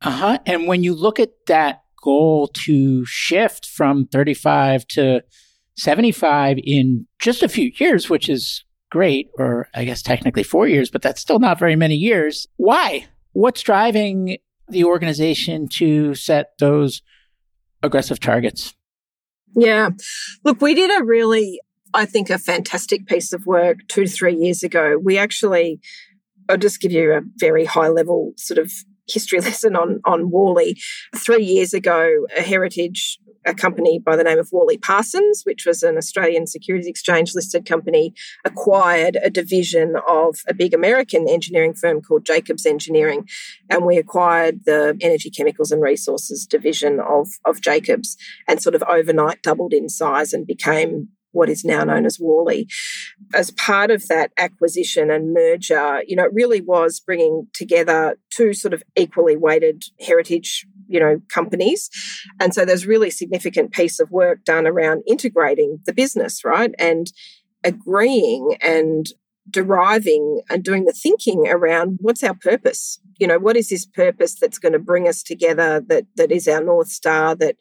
Uh 0.03 0.11
huh. 0.11 0.39
And 0.45 0.67
when 0.67 0.83
you 0.83 0.93
look 0.93 1.19
at 1.19 1.31
that 1.47 1.81
goal 2.03 2.49
to 2.49 3.05
shift 3.05 3.65
from 3.65 4.05
35 4.05 4.85
to 4.89 5.23
75 5.75 6.57
in 6.63 7.07
just 7.19 7.43
a 7.43 7.49
few 7.49 7.71
years, 7.77 8.09
which 8.09 8.29
is 8.29 8.63
great, 8.91 9.29
or 9.39 9.67
I 9.73 9.85
guess 9.85 10.01
technically 10.01 10.43
four 10.43 10.67
years, 10.67 10.91
but 10.91 11.01
that's 11.01 11.21
still 11.21 11.39
not 11.39 11.59
very 11.59 11.75
many 11.75 11.95
years. 11.95 12.47
Why? 12.57 13.07
What's 13.31 13.61
driving 13.61 14.37
the 14.67 14.83
organization 14.83 15.67
to 15.67 16.13
set 16.13 16.51
those 16.59 17.01
aggressive 17.81 18.19
targets? 18.19 18.75
Yeah. 19.55 19.89
Look, 20.43 20.61
we 20.61 20.73
did 20.73 20.91
a 20.91 21.03
really, 21.03 21.59
I 21.93 22.05
think, 22.05 22.29
a 22.29 22.37
fantastic 22.37 23.07
piece 23.07 23.33
of 23.33 23.45
work 23.45 23.79
two 23.87 24.05
to 24.05 24.11
three 24.11 24.35
years 24.35 24.63
ago. 24.63 24.97
We 25.01 25.17
actually, 25.17 25.79
I'll 26.49 26.57
just 26.57 26.81
give 26.81 26.91
you 26.91 27.13
a 27.13 27.21
very 27.37 27.65
high 27.65 27.89
level 27.89 28.33
sort 28.37 28.57
of 28.57 28.71
history 29.07 29.39
lesson 29.41 29.75
on 29.75 30.01
on 30.05 30.29
Worley. 30.29 30.77
Three 31.15 31.43
years 31.43 31.73
ago, 31.73 32.25
a 32.37 32.41
heritage 32.41 33.19
a 33.45 33.53
company 33.53 33.99
by 33.99 34.15
the 34.15 34.23
name 34.23 34.39
of 34.39 34.49
Worley 34.51 34.77
Parsons, 34.77 35.43
which 35.43 35.65
was 35.65 35.83
an 35.83 35.97
Australian 35.97 36.47
Securities 36.47 36.87
Exchange 36.87 37.33
listed 37.35 37.65
company, 37.65 38.13
acquired 38.45 39.17
a 39.21 39.29
division 39.29 39.95
of 40.07 40.37
a 40.47 40.53
big 40.53 40.73
American 40.73 41.27
engineering 41.27 41.73
firm 41.73 42.01
called 42.01 42.25
Jacobs 42.25 42.65
Engineering. 42.65 43.27
And 43.69 43.85
we 43.85 43.97
acquired 43.97 44.61
the 44.65 44.97
energy, 45.01 45.29
chemicals, 45.29 45.71
and 45.71 45.81
resources 45.81 46.45
division 46.45 46.99
of, 46.99 47.29
of 47.45 47.61
Jacobs 47.61 48.17
and 48.47 48.61
sort 48.61 48.75
of 48.75 48.83
overnight 48.83 49.41
doubled 49.41 49.73
in 49.73 49.89
size 49.89 50.33
and 50.33 50.47
became 50.47 51.09
what 51.33 51.49
is 51.49 51.65
now 51.65 51.83
known 51.83 52.05
as 52.05 52.19
Worley. 52.19 52.67
As 53.33 53.51
part 53.51 53.91
of 53.91 54.07
that 54.07 54.31
acquisition 54.37 55.11
and 55.11 55.33
merger, 55.33 56.01
you 56.07 56.15
know, 56.15 56.25
it 56.25 56.33
really 56.33 56.61
was 56.61 56.99
bringing 56.99 57.47
together 57.53 58.17
two 58.29 58.53
sort 58.53 58.73
of 58.73 58.83
equally 58.95 59.35
weighted 59.35 59.83
heritage, 59.99 60.65
you 60.93 60.99
know, 60.99 61.19
companies. 61.27 61.89
And 62.39 62.53
so 62.53 62.63
there's 62.63 62.85
really 62.85 63.09
significant 63.09 63.71
piece 63.71 63.99
of 63.99 64.11
work 64.11 64.45
done 64.45 64.67
around 64.67 65.03
integrating 65.07 65.79
the 65.85 65.93
business, 65.93 66.45
right? 66.45 66.73
And 66.79 67.11
agreeing 67.63 68.55
and 68.61 69.07
deriving 69.49 70.41
and 70.49 70.63
doing 70.63 70.85
the 70.85 70.93
thinking 70.93 71.47
around 71.49 71.97
what's 71.99 72.23
our 72.23 72.33
purpose 72.33 72.99
you 73.19 73.27
know 73.27 73.37
what 73.37 73.57
is 73.57 73.67
this 73.67 73.85
purpose 73.85 74.35
that's 74.35 74.57
going 74.57 74.71
to 74.71 74.79
bring 74.79 75.05
us 75.05 75.21
together 75.21 75.81
that 75.81 76.05
that 76.15 76.31
is 76.31 76.47
our 76.47 76.63
north 76.63 76.87
star 76.87 77.35
that 77.35 77.57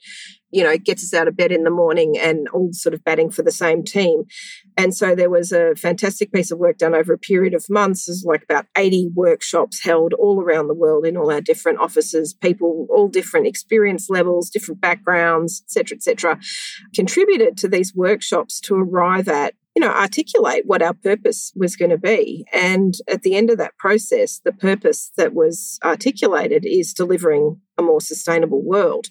you 0.53 0.63
know 0.63 0.77
gets 0.77 1.03
us 1.03 1.15
out 1.15 1.29
of 1.29 1.37
bed 1.37 1.51
in 1.51 1.65
the 1.65 1.71
morning 1.71 2.17
and 2.19 2.49
all 2.49 2.69
sort 2.73 2.95
of 2.95 3.03
batting 3.05 3.31
for 3.31 3.43
the 3.43 3.51
same 3.51 3.83
team 3.83 4.25
and 4.77 4.95
so 4.95 5.15
there 5.15 5.31
was 5.31 5.53
a 5.53 5.75
fantastic 5.75 6.33
piece 6.33 6.51
of 6.51 6.59
work 6.59 6.79
done 6.79 6.95
over 6.95 7.13
a 7.13 7.19
period 7.19 7.55
of 7.55 7.69
months 7.69 8.07
there's 8.07 8.25
like 8.25 8.43
about 8.43 8.67
80 8.77 9.11
workshops 9.15 9.83
held 9.83 10.13
all 10.15 10.41
around 10.41 10.69
the 10.69 10.75
world 10.75 11.07
in 11.07 11.17
all 11.17 11.33
our 11.33 11.41
different 11.41 11.81
offices 11.81 12.35
people 12.35 12.87
all 12.91 13.09
different 13.09 13.47
experience 13.47 14.09
levels 14.09 14.51
different 14.51 14.81
backgrounds 14.81 15.63
etc 15.67 15.97
etc 15.97 16.39
contributed 16.95 17.57
to 17.57 17.69
these 17.69 17.95
workshops 17.95 18.61
to 18.61 18.75
arrive 18.75 19.29
at 19.29 19.55
you 19.75 19.81
know, 19.81 19.91
articulate 19.91 20.67
what 20.67 20.83
our 20.83 20.93
purpose 20.93 21.53
was 21.57 21.77
going 21.77 21.91
to 21.91 21.99
be. 21.99 22.45
And 22.53 22.95
at 23.09 23.23
the 23.23 23.35
end 23.35 23.51
of 23.51 23.59
that 23.59 23.79
process, 23.79 24.41
the 24.45 24.53
purpose 24.53 25.11
that 25.17 25.35
was 25.35 25.79
articulated 25.83 26.67
is 26.67 26.93
delivering 26.93 27.61
a 27.79 27.83
more 27.83 28.01
sustainable 28.01 28.63
world. 28.63 29.07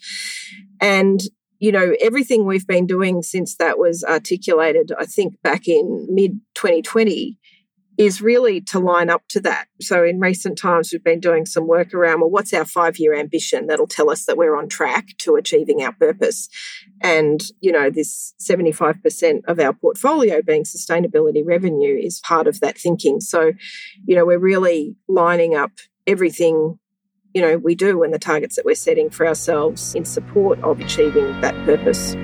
And, 0.80 1.22
you 1.60 1.72
know, 1.72 1.96
everything 2.02 2.46
we've 2.46 2.68
been 2.68 2.88
doing 2.88 3.22
since 3.22 3.56
that 3.58 3.78
was 3.78 4.04
articulated, 4.04 4.92
I 4.98 5.06
think 5.06 5.42
back 5.42 5.68
in 5.68 6.08
mid 6.10 6.40
2020, 6.56 7.38
is 7.98 8.22
really 8.22 8.62
to 8.62 8.80
line 8.80 9.10
up 9.10 9.22
to 9.30 9.40
that. 9.42 9.68
So 9.80 10.04
in 10.04 10.20
recent 10.20 10.58
times, 10.58 10.90
we've 10.92 11.04
been 11.04 11.20
doing 11.20 11.46
some 11.46 11.68
work 11.68 11.94
around, 11.94 12.22
well, 12.22 12.32
what's 12.32 12.54
our 12.54 12.66
five 12.66 12.98
year 12.98 13.14
ambition 13.14 13.68
that'll 13.68 13.88
tell 13.88 14.10
us 14.10 14.26
that 14.26 14.38
we're 14.38 14.58
on 14.58 14.70
track 14.70 15.10
to 15.20 15.36
achieving 15.36 15.84
our 15.84 15.94
purpose? 15.94 16.50
And, 17.02 17.44
you 17.60 17.72
know, 17.72 17.90
this 17.90 18.34
75% 18.42 19.42
of 19.48 19.60
our 19.60 19.74
portfolio 19.74 20.42
being 20.42 20.64
sustainability 20.64 21.44
revenue 21.46 21.98
is 22.02 22.22
part 22.22 22.48
of 22.48 22.60
that 22.62 22.78
thinking. 22.78 23.20
So, 23.20 23.52
you 24.06 24.16
know, 24.16 24.26
we're 24.26 24.40
really 24.40 24.96
lining 25.08 25.56
up 25.56 25.72
everything 26.08 26.80
you 27.34 27.42
know 27.42 27.58
we 27.58 27.76
do 27.76 28.04
and 28.04 28.14
the 28.14 28.20
targets 28.20 28.56
that 28.56 28.66
we're 28.66 28.76
setting 28.76 29.10
for 29.10 29.28
ourselves 29.28 29.96
in 29.96 30.06
support 30.06 30.60
of 30.64 30.80
achieving 30.80 31.40
that 31.42 31.54
purpose. 31.66 32.16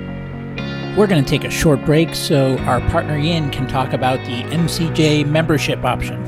We're 0.97 1.07
going 1.07 1.23
to 1.23 1.29
take 1.29 1.43
a 1.43 1.51
short 1.51 1.85
break 1.85 2.15
so 2.15 2.57
our 2.59 2.81
partner 2.89 3.17
Yin 3.17 3.51
can 3.51 3.67
talk 3.67 3.93
about 3.93 4.17
the 4.25 4.41
MCJ 4.43 5.27
membership 5.27 5.83
option. 5.85 6.25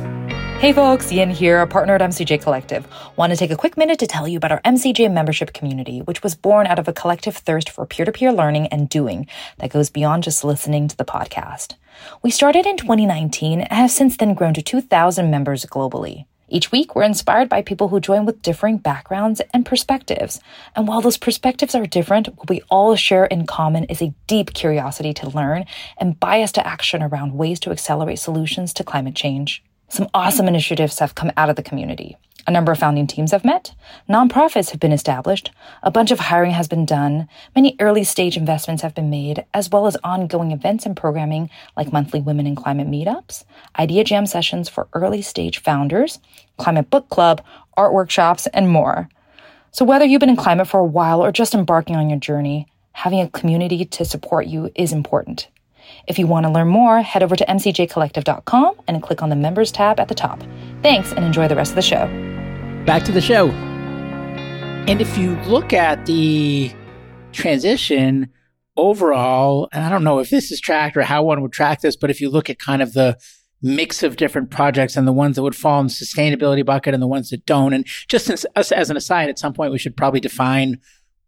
Hey 0.59 0.73
folks, 0.73 1.11
Yin 1.11 1.29
here, 1.29 1.61
a 1.61 1.67
partner 1.67 1.95
at 1.95 2.01
MCJ 2.01 2.43
Collective. 2.43 2.85
Want 3.15 3.31
to 3.31 3.37
take 3.37 3.49
a 3.49 3.55
quick 3.55 3.77
minute 3.77 3.97
to 3.99 4.07
tell 4.07 4.27
you 4.27 4.37
about 4.37 4.51
our 4.51 4.61
MCJ 4.63 5.11
membership 5.11 5.53
community, 5.53 6.01
which 6.01 6.21
was 6.21 6.35
born 6.35 6.67
out 6.67 6.77
of 6.77 6.87
a 6.87 6.93
collective 6.93 7.37
thirst 7.37 7.69
for 7.69 7.85
peer 7.85 8.05
to 8.05 8.11
peer 8.11 8.33
learning 8.33 8.67
and 8.67 8.89
doing 8.89 9.25
that 9.57 9.71
goes 9.71 9.89
beyond 9.89 10.23
just 10.23 10.43
listening 10.43 10.89
to 10.89 10.97
the 10.97 11.05
podcast. 11.05 11.75
We 12.21 12.29
started 12.29 12.65
in 12.65 12.75
2019 12.75 13.61
and 13.61 13.71
have 13.71 13.89
since 13.89 14.17
then 14.17 14.33
grown 14.33 14.53
to 14.53 14.61
2,000 14.61 15.31
members 15.31 15.65
globally. 15.65 16.25
Each 16.51 16.71
week, 16.71 16.95
we're 16.95 17.03
inspired 17.03 17.47
by 17.47 17.61
people 17.61 17.89
who 17.89 17.99
join 17.99 18.25
with 18.25 18.41
differing 18.41 18.77
backgrounds 18.77 19.39
and 19.53 19.65
perspectives. 19.65 20.39
And 20.75 20.87
while 20.87 20.99
those 20.99 21.17
perspectives 21.17 21.75
are 21.75 21.85
different, 21.85 22.27
what 22.37 22.49
we 22.49 22.61
all 22.69 22.95
share 22.95 23.25
in 23.25 23.45
common 23.45 23.83
is 23.83 24.01
a 24.01 24.13
deep 24.25 24.53
curiosity 24.53 25.13
to 25.13 25.29
learn 25.29 25.65
and 25.97 26.19
bias 26.19 26.51
to 26.53 26.65
action 26.65 27.03
around 27.03 27.37
ways 27.37 27.59
to 27.61 27.71
accelerate 27.71 28.19
solutions 28.19 28.73
to 28.73 28.83
climate 28.83 29.15
change. 29.15 29.63
Some 29.89 30.09
awesome 30.13 30.47
initiatives 30.47 30.99
have 30.99 31.15
come 31.15 31.31
out 31.37 31.49
of 31.49 31.55
the 31.55 31.63
community. 31.63 32.17
A 32.47 32.51
number 32.51 32.71
of 32.71 32.79
founding 32.79 33.05
teams 33.05 33.31
have 33.31 33.43
met, 33.43 33.73
nonprofits 34.09 34.71
have 34.71 34.79
been 34.79 34.91
established, 34.91 35.51
a 35.83 35.91
bunch 35.91 36.11
of 36.11 36.19
hiring 36.19 36.51
has 36.51 36.67
been 36.67 36.85
done, 36.85 37.27
many 37.55 37.75
early 37.79 38.03
stage 38.03 38.37
investments 38.37 38.81
have 38.81 38.95
been 38.95 39.09
made, 39.09 39.45
as 39.53 39.69
well 39.69 39.87
as 39.87 39.97
ongoing 40.03 40.51
events 40.51 40.85
and 40.85 40.95
programming 40.95 41.49
like 41.75 41.91
monthly 41.91 42.21
women 42.21 42.47
in 42.47 42.55
climate 42.55 42.87
meetups, 42.87 43.43
idea 43.77 44.03
jam 44.03 44.25
sessions 44.25 44.69
for 44.69 44.87
early 44.93 45.21
stage 45.21 45.59
founders, 45.59 46.19
climate 46.57 46.89
book 46.89 47.09
club, 47.09 47.43
art 47.75 47.93
workshops, 47.93 48.47
and 48.47 48.69
more. 48.69 49.09
So 49.71 49.85
whether 49.85 50.05
you've 50.05 50.19
been 50.19 50.29
in 50.29 50.35
climate 50.35 50.67
for 50.67 50.79
a 50.79 50.85
while 50.85 51.23
or 51.23 51.31
just 51.31 51.53
embarking 51.53 51.95
on 51.95 52.09
your 52.09 52.19
journey, 52.19 52.67
having 52.93 53.19
a 53.19 53.29
community 53.29 53.85
to 53.85 54.05
support 54.05 54.47
you 54.47 54.71
is 54.75 54.93
important. 54.93 55.49
If 56.07 56.19
you 56.19 56.27
want 56.27 56.45
to 56.45 56.51
learn 56.51 56.67
more, 56.67 57.01
head 57.01 57.23
over 57.23 57.35
to 57.35 57.45
mcjcollective.com 57.45 58.75
and 58.87 59.03
click 59.03 59.21
on 59.21 59.29
the 59.29 59.35
members 59.35 59.71
tab 59.71 59.99
at 59.99 60.07
the 60.07 60.15
top. 60.15 60.43
Thanks 60.81 61.11
and 61.11 61.25
enjoy 61.25 61.47
the 61.47 61.55
rest 61.55 61.71
of 61.71 61.75
the 61.75 61.81
show 61.81 62.28
back 62.89 63.03
to 63.03 63.11
the 63.11 63.21
show. 63.21 63.51
And 64.89 64.99
if 64.99 65.15
you 65.15 65.39
look 65.41 65.73
at 65.73 66.07
the 66.07 66.71
transition 67.31 68.31
overall, 68.77 69.69
and 69.71 69.83
I 69.83 69.89
don't 69.89 70.03
know 70.03 70.17
if 70.17 70.31
this 70.31 70.51
is 70.51 70.59
tracked 70.59 70.97
or 70.97 71.03
how 71.03 71.21
one 71.21 71.43
would 71.43 71.51
track 71.51 71.81
this, 71.81 71.95
but 71.95 72.09
if 72.09 72.19
you 72.19 72.31
look 72.31 72.49
at 72.49 72.57
kind 72.57 72.81
of 72.81 72.93
the 72.93 73.15
mix 73.61 74.01
of 74.01 74.15
different 74.15 74.49
projects 74.49 74.97
and 74.97 75.07
the 75.07 75.13
ones 75.13 75.35
that 75.35 75.43
would 75.43 75.55
fall 75.55 75.79
in 75.81 75.85
the 75.85 75.93
sustainability 75.93 76.65
bucket 76.65 76.95
and 76.95 77.03
the 77.03 77.07
ones 77.07 77.29
that 77.29 77.45
don't, 77.45 77.73
and 77.73 77.85
just 78.07 78.27
as, 78.27 78.43
as 78.55 78.89
an 78.89 78.97
aside, 78.97 79.29
at 79.29 79.37
some 79.37 79.53
point 79.53 79.71
we 79.71 79.77
should 79.77 79.95
probably 79.95 80.19
define 80.19 80.79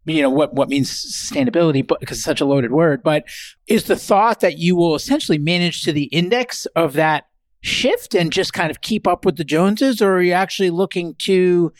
you 0.04 0.20
know 0.20 0.30
what 0.30 0.52
what 0.54 0.68
means 0.68 0.90
sustainability 0.90 1.86
but 1.86 2.00
because 2.00 2.16
it's 2.16 2.24
such 2.24 2.40
a 2.40 2.44
loaded 2.44 2.72
word 2.72 3.04
but 3.04 3.22
is 3.68 3.84
the 3.84 3.94
thought 3.94 4.40
that 4.40 4.58
you 4.58 4.74
will 4.74 4.96
essentially 4.96 5.38
manage 5.38 5.84
to 5.84 5.92
the 5.92 6.06
index 6.06 6.66
of 6.74 6.94
that 6.94 7.26
shift 7.62 8.14
and 8.14 8.32
just 8.32 8.52
kind 8.52 8.70
of 8.70 8.80
keep 8.80 9.06
up 9.06 9.24
with 9.24 9.36
the 9.36 9.44
Joneses, 9.44 10.02
or 10.02 10.16
are 10.16 10.22
you 10.22 10.32
actually 10.32 10.70
looking 10.70 11.14
to 11.20 11.72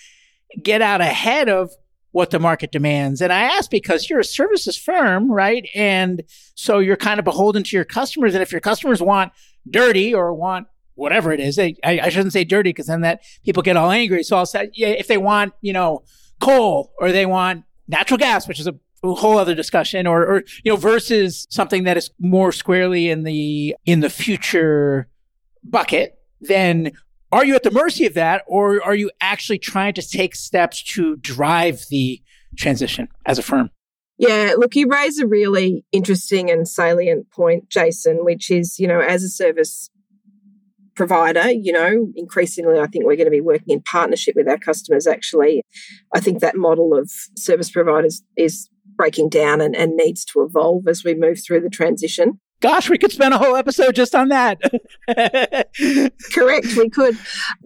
get 0.62 0.80
out 0.80 1.00
ahead 1.00 1.48
of 1.48 1.70
what 2.12 2.30
the 2.30 2.38
market 2.38 2.72
demands? 2.72 3.20
And 3.20 3.32
I 3.32 3.42
ask 3.42 3.70
because 3.70 4.08
you're 4.08 4.20
a 4.20 4.24
services 4.24 4.76
firm, 4.76 5.30
right? 5.30 5.68
And 5.74 6.22
so 6.54 6.78
you're 6.78 6.96
kind 6.96 7.18
of 7.18 7.24
beholden 7.24 7.64
to 7.64 7.76
your 7.76 7.84
customers. 7.84 8.34
And 8.34 8.42
if 8.42 8.52
your 8.52 8.60
customers 8.60 9.02
want 9.02 9.32
dirty 9.68 10.14
or 10.14 10.32
want 10.32 10.68
whatever 10.94 11.32
it 11.32 11.40
is, 11.40 11.58
I, 11.58 11.74
I 11.84 12.08
shouldn't 12.08 12.32
say 12.32 12.44
dirty 12.44 12.70
because 12.70 12.86
then 12.86 13.00
that 13.00 13.22
people 13.44 13.62
get 13.62 13.76
all 13.76 13.90
angry. 13.90 14.22
So 14.22 14.36
I'll 14.36 14.46
say, 14.46 14.70
yeah, 14.74 14.88
if 14.88 15.08
they 15.08 15.18
want, 15.18 15.52
you 15.60 15.72
know, 15.72 16.04
coal 16.40 16.92
or 17.00 17.12
they 17.12 17.26
want 17.26 17.64
natural 17.88 18.18
gas, 18.18 18.46
which 18.46 18.60
is 18.60 18.66
a 18.66 18.74
whole 19.02 19.38
other 19.38 19.54
discussion 19.54 20.06
or, 20.06 20.24
or 20.24 20.44
you 20.62 20.70
know 20.70 20.76
versus 20.76 21.46
something 21.50 21.84
that 21.84 21.96
is 21.96 22.10
more 22.20 22.52
squarely 22.52 23.10
in 23.10 23.24
the 23.24 23.74
in 23.84 23.98
the 23.98 24.10
future 24.10 25.08
bucket, 25.64 26.18
then 26.40 26.92
are 27.30 27.44
you 27.44 27.54
at 27.54 27.62
the 27.62 27.70
mercy 27.70 28.06
of 28.06 28.14
that 28.14 28.42
or 28.46 28.82
are 28.82 28.94
you 28.94 29.10
actually 29.20 29.58
trying 29.58 29.94
to 29.94 30.02
take 30.06 30.34
steps 30.34 30.82
to 30.82 31.16
drive 31.16 31.84
the 31.88 32.20
transition 32.56 33.08
as 33.24 33.38
a 33.38 33.42
firm? 33.42 33.70
Yeah, 34.18 34.52
look, 34.56 34.76
you 34.76 34.86
raise 34.88 35.18
a 35.18 35.26
really 35.26 35.84
interesting 35.90 36.50
and 36.50 36.68
salient 36.68 37.30
point, 37.30 37.70
Jason, 37.70 38.24
which 38.24 38.50
is, 38.50 38.78
you 38.78 38.86
know, 38.86 39.00
as 39.00 39.24
a 39.24 39.28
service 39.28 39.88
provider, 40.94 41.50
you 41.50 41.72
know, 41.72 42.12
increasingly 42.14 42.78
I 42.78 42.86
think 42.86 43.04
we're 43.04 43.16
going 43.16 43.24
to 43.24 43.30
be 43.30 43.40
working 43.40 43.70
in 43.70 43.80
partnership 43.80 44.34
with 44.36 44.48
our 44.48 44.58
customers 44.58 45.06
actually. 45.06 45.62
I 46.14 46.20
think 46.20 46.40
that 46.40 46.54
model 46.54 46.94
of 46.94 47.10
service 47.36 47.70
providers 47.70 48.22
is 48.36 48.68
breaking 48.94 49.30
down 49.30 49.62
and, 49.62 49.74
and 49.74 49.96
needs 49.96 50.24
to 50.26 50.42
evolve 50.42 50.86
as 50.86 51.02
we 51.02 51.14
move 51.14 51.40
through 51.42 51.60
the 51.60 51.70
transition. 51.70 52.40
Gosh, 52.62 52.88
we 52.88 52.96
could 52.96 53.10
spend 53.10 53.34
a 53.34 53.38
whole 53.38 53.56
episode 53.56 53.96
just 53.96 54.14
on 54.14 54.28
that. 54.28 54.60
Correct, 56.32 56.66
we 56.76 56.88
could. 56.88 57.18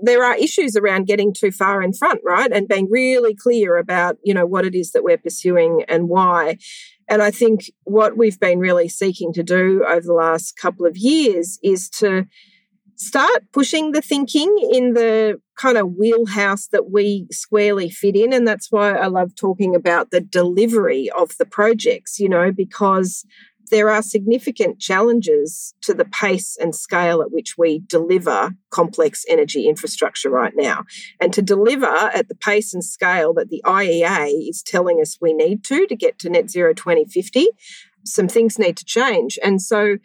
There 0.02 0.24
are 0.24 0.35
issues 0.37 0.74
around 0.74 1.06
getting 1.06 1.35
too 1.35 1.52
far 1.52 1.82
in 1.82 1.92
front, 1.92 2.20
right? 2.24 2.50
And 2.50 2.66
being 2.66 2.88
really 2.90 3.35
clear 3.35 3.76
about, 3.76 4.16
you 4.24 4.32
know, 4.32 4.46
what 4.46 4.64
it 4.64 4.74
is 4.74 4.92
that 4.92 5.04
we're 5.04 5.18
pursuing 5.18 5.85
and 5.87 6.09
why. 6.09 6.56
And 7.09 7.22
I 7.22 7.30
think 7.30 7.70
what 7.85 8.16
we've 8.16 8.40
been 8.40 8.59
really 8.59 8.88
seeking 8.88 9.35
to 9.35 9.42
do 9.42 9.85
over 9.87 10.00
the 10.00 10.14
last 10.14 10.56
couple 10.56 10.87
of 10.87 10.96
years 10.96 11.59
is 11.62 11.90
to 11.90 12.26
start 12.96 13.44
pushing 13.52 13.92
the 13.92 14.00
thinking 14.00 14.50
in 14.72 14.94
the 14.94 15.38
kind 15.59 15.76
of 15.76 15.92
wheelhouse 15.98 16.68
that 16.68 16.90
we 16.90 17.26
squarely 17.30 17.90
fit 17.90 18.16
in. 18.16 18.32
And 18.32 18.48
that's 18.48 18.72
why 18.72 18.92
I 18.92 19.09
love 19.09 19.37
talking 19.37 19.74
about 19.74 20.11
the 20.11 20.22
delivery 20.22 21.11
of 21.16 21.37
the 21.38 21.44
projects, 21.44 22.18
you 22.18 22.30
know, 22.30 22.50
because 22.50 23.26
there 23.70 23.90
are 23.90 24.02
significant 24.02 24.81
challenges 24.81 25.74
to 25.83 25.94
the 25.94 26.05
pace 26.05 26.57
and 26.57 26.74
scale 26.74 27.22
at 27.22 27.31
which 27.31 27.57
we 27.59 27.81
deliver 27.87 28.55
complex 28.70 29.24
energy 29.29 29.68
infrastructure 29.68 30.31
right 30.31 30.52
now. 30.57 30.85
And 31.20 31.33
to 31.33 31.42
deliver 31.42 31.87
at 31.87 32.29
the 32.29 32.35
pace 32.35 32.74
and 32.74 32.85
scale 32.85 33.33
that 33.35 33.48
the 33.48 33.62
IEA 33.64 34.48
is 34.48 34.62
telling 34.62 35.00
us 35.00 35.18
we 35.20 35.33
need 35.33 35.64
to 35.64 35.87
to 35.87 35.96
get 35.96 36.18
to 36.20 36.31
net 36.31 36.50
zero 36.50 36.74
2050, 36.74 37.48
some 38.05 38.29
things 38.29 38.59
need 38.59 38.76
to 38.76 38.85
change. 38.85 39.38
And 39.42 39.61
so 39.61 39.96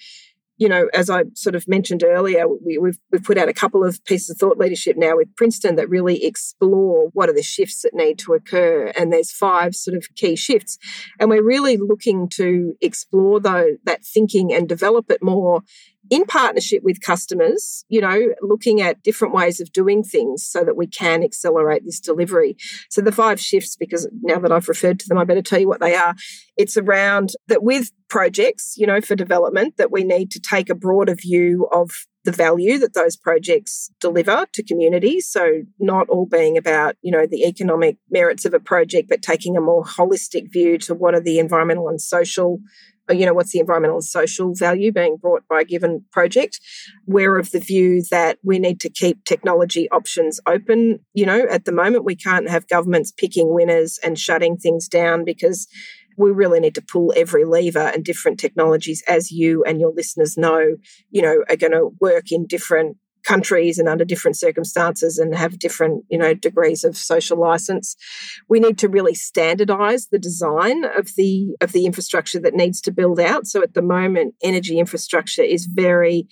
you 0.61 0.69
know, 0.69 0.89
as 0.93 1.09
I 1.09 1.23
sort 1.33 1.55
of 1.55 1.67
mentioned 1.67 2.03
earlier, 2.03 2.47
we, 2.47 2.75
have 2.75 2.83
we've, 2.83 2.99
we've 3.11 3.23
put 3.23 3.39
out 3.39 3.49
a 3.49 3.53
couple 3.53 3.83
of 3.83 4.05
pieces 4.05 4.29
of 4.29 4.37
thought 4.37 4.59
leadership 4.59 4.95
now 4.95 5.17
with 5.17 5.35
Princeton 5.35 5.75
that 5.77 5.89
really 5.89 6.23
explore 6.23 7.09
what 7.13 7.29
are 7.29 7.33
the 7.33 7.41
shifts 7.41 7.81
that 7.81 7.95
need 7.95 8.19
to 8.19 8.33
occur. 8.33 8.91
And 8.95 9.11
there's 9.11 9.31
five 9.31 9.73
sort 9.73 9.97
of 9.97 10.05
key 10.13 10.35
shifts. 10.35 10.77
And 11.19 11.31
we're 11.31 11.43
really 11.43 11.77
looking 11.77 12.29
to 12.35 12.75
explore 12.79 13.39
though 13.39 13.77
that 13.85 14.05
thinking 14.05 14.53
and 14.53 14.69
develop 14.69 15.09
it 15.09 15.23
more 15.23 15.61
in 16.11 16.25
partnership 16.25 16.83
with 16.83 16.99
customers, 16.99 17.85
you 17.87 18.01
know, 18.01 18.33
looking 18.41 18.81
at 18.81 19.01
different 19.01 19.33
ways 19.33 19.61
of 19.61 19.71
doing 19.71 20.03
things 20.03 20.45
so 20.45 20.63
that 20.65 20.75
we 20.75 20.85
can 20.85 21.23
accelerate 21.23 21.83
this 21.85 22.01
delivery. 22.01 22.57
So 22.89 23.01
the 23.01 23.13
five 23.13 23.39
shifts, 23.39 23.77
because 23.77 24.07
now 24.21 24.37
that 24.39 24.51
I've 24.51 24.67
referred 24.67 24.99
to 24.99 25.07
them, 25.07 25.17
I 25.17 25.23
better 25.23 25.41
tell 25.41 25.59
you 25.59 25.69
what 25.69 25.79
they 25.79 25.95
are. 25.95 26.13
It's 26.57 26.75
around 26.75 27.31
that 27.47 27.63
with 27.63 27.91
projects, 28.09 28.75
you 28.75 28.85
know, 28.85 28.99
for 28.99 29.15
development, 29.15 29.77
that 29.77 29.89
we 29.89 30.03
need 30.03 30.31
to 30.31 30.41
take 30.41 30.69
a 30.69 30.75
broader 30.75 31.15
view 31.15 31.69
of 31.71 31.91
the 32.23 32.31
value 32.31 32.77
that 32.77 32.93
those 32.93 33.15
projects 33.15 33.89
deliver 33.99 34.45
to 34.53 34.63
communities. 34.63 35.27
So 35.27 35.63
not 35.79 36.09
all 36.09 36.25
being 36.25 36.57
about, 36.57 36.95
you 37.01 37.11
know, 37.11 37.25
the 37.25 37.45
economic 37.45 37.97
merits 38.11 38.45
of 38.45 38.53
a 38.53 38.59
project, 38.59 39.09
but 39.09 39.21
taking 39.21 39.57
a 39.57 39.61
more 39.61 39.83
holistic 39.83 40.51
view 40.51 40.77
to 40.79 40.93
what 40.93 41.15
are 41.15 41.21
the 41.21 41.39
environmental 41.39 41.87
and 41.87 42.01
social 42.01 42.59
Uh, 43.11 43.13
you 43.13 43.25
know, 43.25 43.33
what's 43.33 43.51
the 43.51 43.59
environmental 43.59 43.97
and 43.97 44.03
social 44.03 44.53
value 44.55 44.91
being 44.91 45.17
brought 45.17 45.47
by 45.49 45.61
a 45.61 45.65
given 45.65 46.05
project. 46.11 46.59
We're 47.05 47.37
of 47.37 47.51
the 47.51 47.59
view 47.59 48.03
that 48.09 48.37
we 48.43 48.57
need 48.57 48.79
to 48.81 48.89
keep 48.89 49.25
technology 49.25 49.89
options 49.91 50.39
open. 50.47 50.99
You 51.13 51.25
know, 51.25 51.45
at 51.49 51.65
the 51.65 51.71
moment, 51.71 52.05
we 52.05 52.15
can't 52.15 52.49
have 52.49 52.67
governments 52.67 53.11
picking 53.11 53.53
winners 53.53 53.99
and 54.03 54.17
shutting 54.17 54.57
things 54.57 54.87
down 54.87 55.25
because 55.25 55.67
we 56.17 56.31
really 56.31 56.59
need 56.59 56.75
to 56.75 56.81
pull 56.81 57.13
every 57.15 57.45
lever 57.45 57.79
and 57.79 58.03
different 58.03 58.39
technologies, 58.39 59.03
as 59.07 59.31
you 59.31 59.63
and 59.63 59.79
your 59.79 59.91
listeners 59.93 60.37
know, 60.37 60.77
you 61.09 61.21
know, 61.21 61.43
are 61.49 61.55
going 61.55 61.71
to 61.71 61.89
work 61.99 62.31
in 62.31 62.45
different 62.45 62.97
countries 63.23 63.77
and 63.77 63.87
under 63.87 64.05
different 64.05 64.37
circumstances 64.37 65.17
and 65.17 65.35
have 65.35 65.59
different 65.59 66.03
you 66.09 66.17
know 66.17 66.33
degrees 66.33 66.83
of 66.83 66.97
social 66.97 67.39
license. 67.39 67.95
We 68.49 68.59
need 68.59 68.77
to 68.79 68.89
really 68.89 69.15
standardize 69.15 70.07
the 70.07 70.19
design 70.19 70.85
of 70.85 71.09
the 71.15 71.55
of 71.61 71.71
the 71.71 71.85
infrastructure 71.85 72.39
that 72.39 72.53
needs 72.53 72.81
to 72.81 72.91
build 72.91 73.19
out. 73.19 73.47
So 73.47 73.61
at 73.61 73.73
the 73.73 73.81
moment 73.81 74.35
energy 74.43 74.79
infrastructure 74.79 75.43
is 75.43 75.65
very 75.65 76.27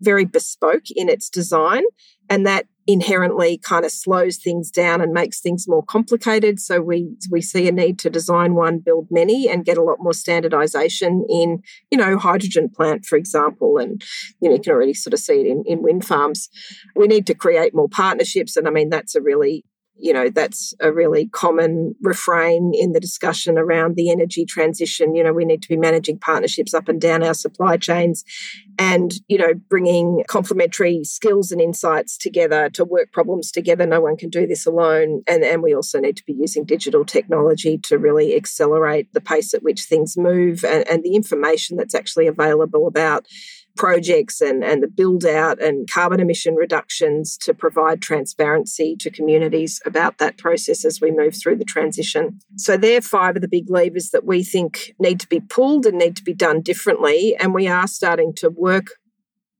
very 0.00 0.24
bespoke 0.24 0.90
in 0.96 1.08
its 1.08 1.30
design 1.30 1.84
and 2.28 2.46
that 2.46 2.66
inherently 2.86 3.58
kind 3.58 3.84
of 3.84 3.92
slows 3.92 4.38
things 4.38 4.70
down 4.70 5.00
and 5.00 5.12
makes 5.12 5.40
things 5.40 5.68
more 5.68 5.82
complicated. 5.82 6.60
So 6.60 6.80
we 6.80 7.16
we 7.30 7.40
see 7.40 7.68
a 7.68 7.72
need 7.72 7.98
to 8.00 8.10
design 8.10 8.54
one, 8.54 8.78
build 8.78 9.08
many, 9.10 9.48
and 9.48 9.64
get 9.64 9.78
a 9.78 9.82
lot 9.82 9.98
more 10.00 10.12
standardization 10.12 11.24
in, 11.28 11.62
you 11.90 11.98
know, 11.98 12.18
hydrogen 12.18 12.68
plant, 12.68 13.04
for 13.04 13.16
example. 13.16 13.78
And 13.78 14.02
you 14.40 14.48
know, 14.48 14.56
you 14.56 14.60
can 14.60 14.72
already 14.72 14.94
sort 14.94 15.14
of 15.14 15.20
see 15.20 15.40
it 15.40 15.46
in, 15.46 15.62
in 15.66 15.82
wind 15.82 16.04
farms. 16.04 16.48
We 16.96 17.06
need 17.06 17.26
to 17.26 17.34
create 17.34 17.74
more 17.74 17.88
partnerships. 17.88 18.56
And 18.56 18.66
I 18.66 18.70
mean, 18.70 18.90
that's 18.90 19.14
a 19.14 19.22
really 19.22 19.64
you 19.96 20.12
know 20.12 20.30
that's 20.30 20.74
a 20.80 20.92
really 20.92 21.28
common 21.28 21.94
refrain 22.00 22.72
in 22.74 22.92
the 22.92 23.00
discussion 23.00 23.58
around 23.58 23.96
the 23.96 24.10
energy 24.10 24.44
transition. 24.44 25.14
You 25.14 25.24
know 25.24 25.32
we 25.32 25.44
need 25.44 25.62
to 25.62 25.68
be 25.68 25.76
managing 25.76 26.18
partnerships 26.18 26.74
up 26.74 26.88
and 26.88 27.00
down 27.00 27.22
our 27.22 27.34
supply 27.34 27.76
chains 27.76 28.24
and 28.78 29.12
you 29.28 29.38
know 29.38 29.54
bringing 29.68 30.24
complementary 30.28 31.04
skills 31.04 31.52
and 31.52 31.60
insights 31.60 32.16
together 32.16 32.70
to 32.70 32.84
work 32.84 33.12
problems 33.12 33.50
together. 33.50 33.86
No 33.86 34.00
one 34.00 34.16
can 34.16 34.30
do 34.30 34.46
this 34.46 34.66
alone. 34.66 35.22
And 35.28 35.44
and 35.44 35.62
we 35.62 35.74
also 35.74 36.00
need 36.00 36.16
to 36.16 36.24
be 36.24 36.32
using 36.32 36.64
digital 36.64 37.04
technology 37.04 37.78
to 37.84 37.98
really 37.98 38.34
accelerate 38.34 39.12
the 39.12 39.20
pace 39.20 39.54
at 39.54 39.62
which 39.62 39.84
things 39.84 40.16
move 40.16 40.64
and, 40.64 40.88
and 40.88 41.02
the 41.02 41.14
information 41.14 41.76
that's 41.76 41.94
actually 41.94 42.26
available 42.26 42.86
about 42.86 43.26
projects 43.76 44.40
and, 44.40 44.62
and 44.62 44.82
the 44.82 44.88
build 44.88 45.24
out 45.24 45.62
and 45.62 45.88
carbon 45.90 46.20
emission 46.20 46.54
reductions 46.54 47.36
to 47.38 47.54
provide 47.54 48.02
transparency 48.02 48.96
to 49.00 49.10
communities 49.10 49.80
about 49.84 50.18
that 50.18 50.38
process 50.38 50.84
as 50.84 51.00
we 51.00 51.10
move 51.10 51.34
through 51.34 51.56
the 51.56 51.64
transition. 51.64 52.38
So, 52.56 52.76
there 52.76 52.98
are 52.98 53.02
five 53.02 53.36
of 53.36 53.42
the 53.42 53.48
big 53.48 53.70
levers 53.70 54.10
that 54.10 54.24
we 54.24 54.42
think 54.42 54.94
need 54.98 55.20
to 55.20 55.28
be 55.28 55.40
pulled 55.40 55.86
and 55.86 55.98
need 55.98 56.16
to 56.16 56.24
be 56.24 56.34
done 56.34 56.60
differently. 56.60 57.36
And 57.38 57.54
we 57.54 57.68
are 57.68 57.86
starting 57.86 58.34
to 58.36 58.50
work 58.50 58.86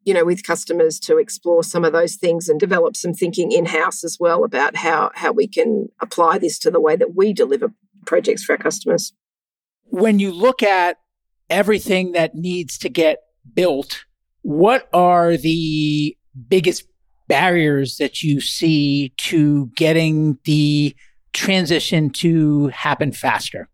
you 0.04 0.12
know 0.12 0.24
with 0.24 0.44
customers 0.44 0.98
to 0.98 1.18
explore 1.18 1.62
some 1.62 1.84
of 1.84 1.92
those 1.92 2.16
things 2.16 2.48
and 2.48 2.58
develop 2.58 2.96
some 2.96 3.12
thinking 3.12 3.52
in 3.52 3.66
house 3.66 4.02
as 4.04 4.16
well 4.18 4.44
about 4.44 4.76
how 4.76 5.10
how 5.14 5.32
we 5.32 5.46
can 5.46 5.88
apply 6.00 6.38
this 6.38 6.58
to 6.58 6.70
the 6.70 6.80
way 6.80 6.96
that 6.96 7.14
we 7.14 7.32
deliver 7.32 7.72
projects 8.04 8.42
for 8.42 8.52
our 8.52 8.58
customers 8.58 9.12
when 9.84 10.18
you 10.18 10.32
look 10.32 10.62
at 10.62 10.96
everything 11.48 12.12
that 12.12 12.34
needs 12.34 12.78
to 12.78 12.88
get 12.88 13.18
built, 13.54 14.04
what 14.42 14.88
are 14.92 15.36
the 15.36 16.16
biggest 16.48 16.84
barriers 17.28 17.96
that 17.96 18.22
you 18.22 18.40
see 18.40 19.12
to 19.16 19.70
getting 19.76 20.38
the 20.44 20.94
transition 21.32 22.10
to 22.10 22.68
happen 22.68 23.12
faster? 23.12 23.68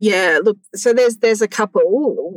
Yeah, 0.00 0.40
look, 0.42 0.58
so 0.74 0.92
there's 0.92 1.18
there's 1.18 1.40
a 1.40 1.48
couple. 1.48 1.80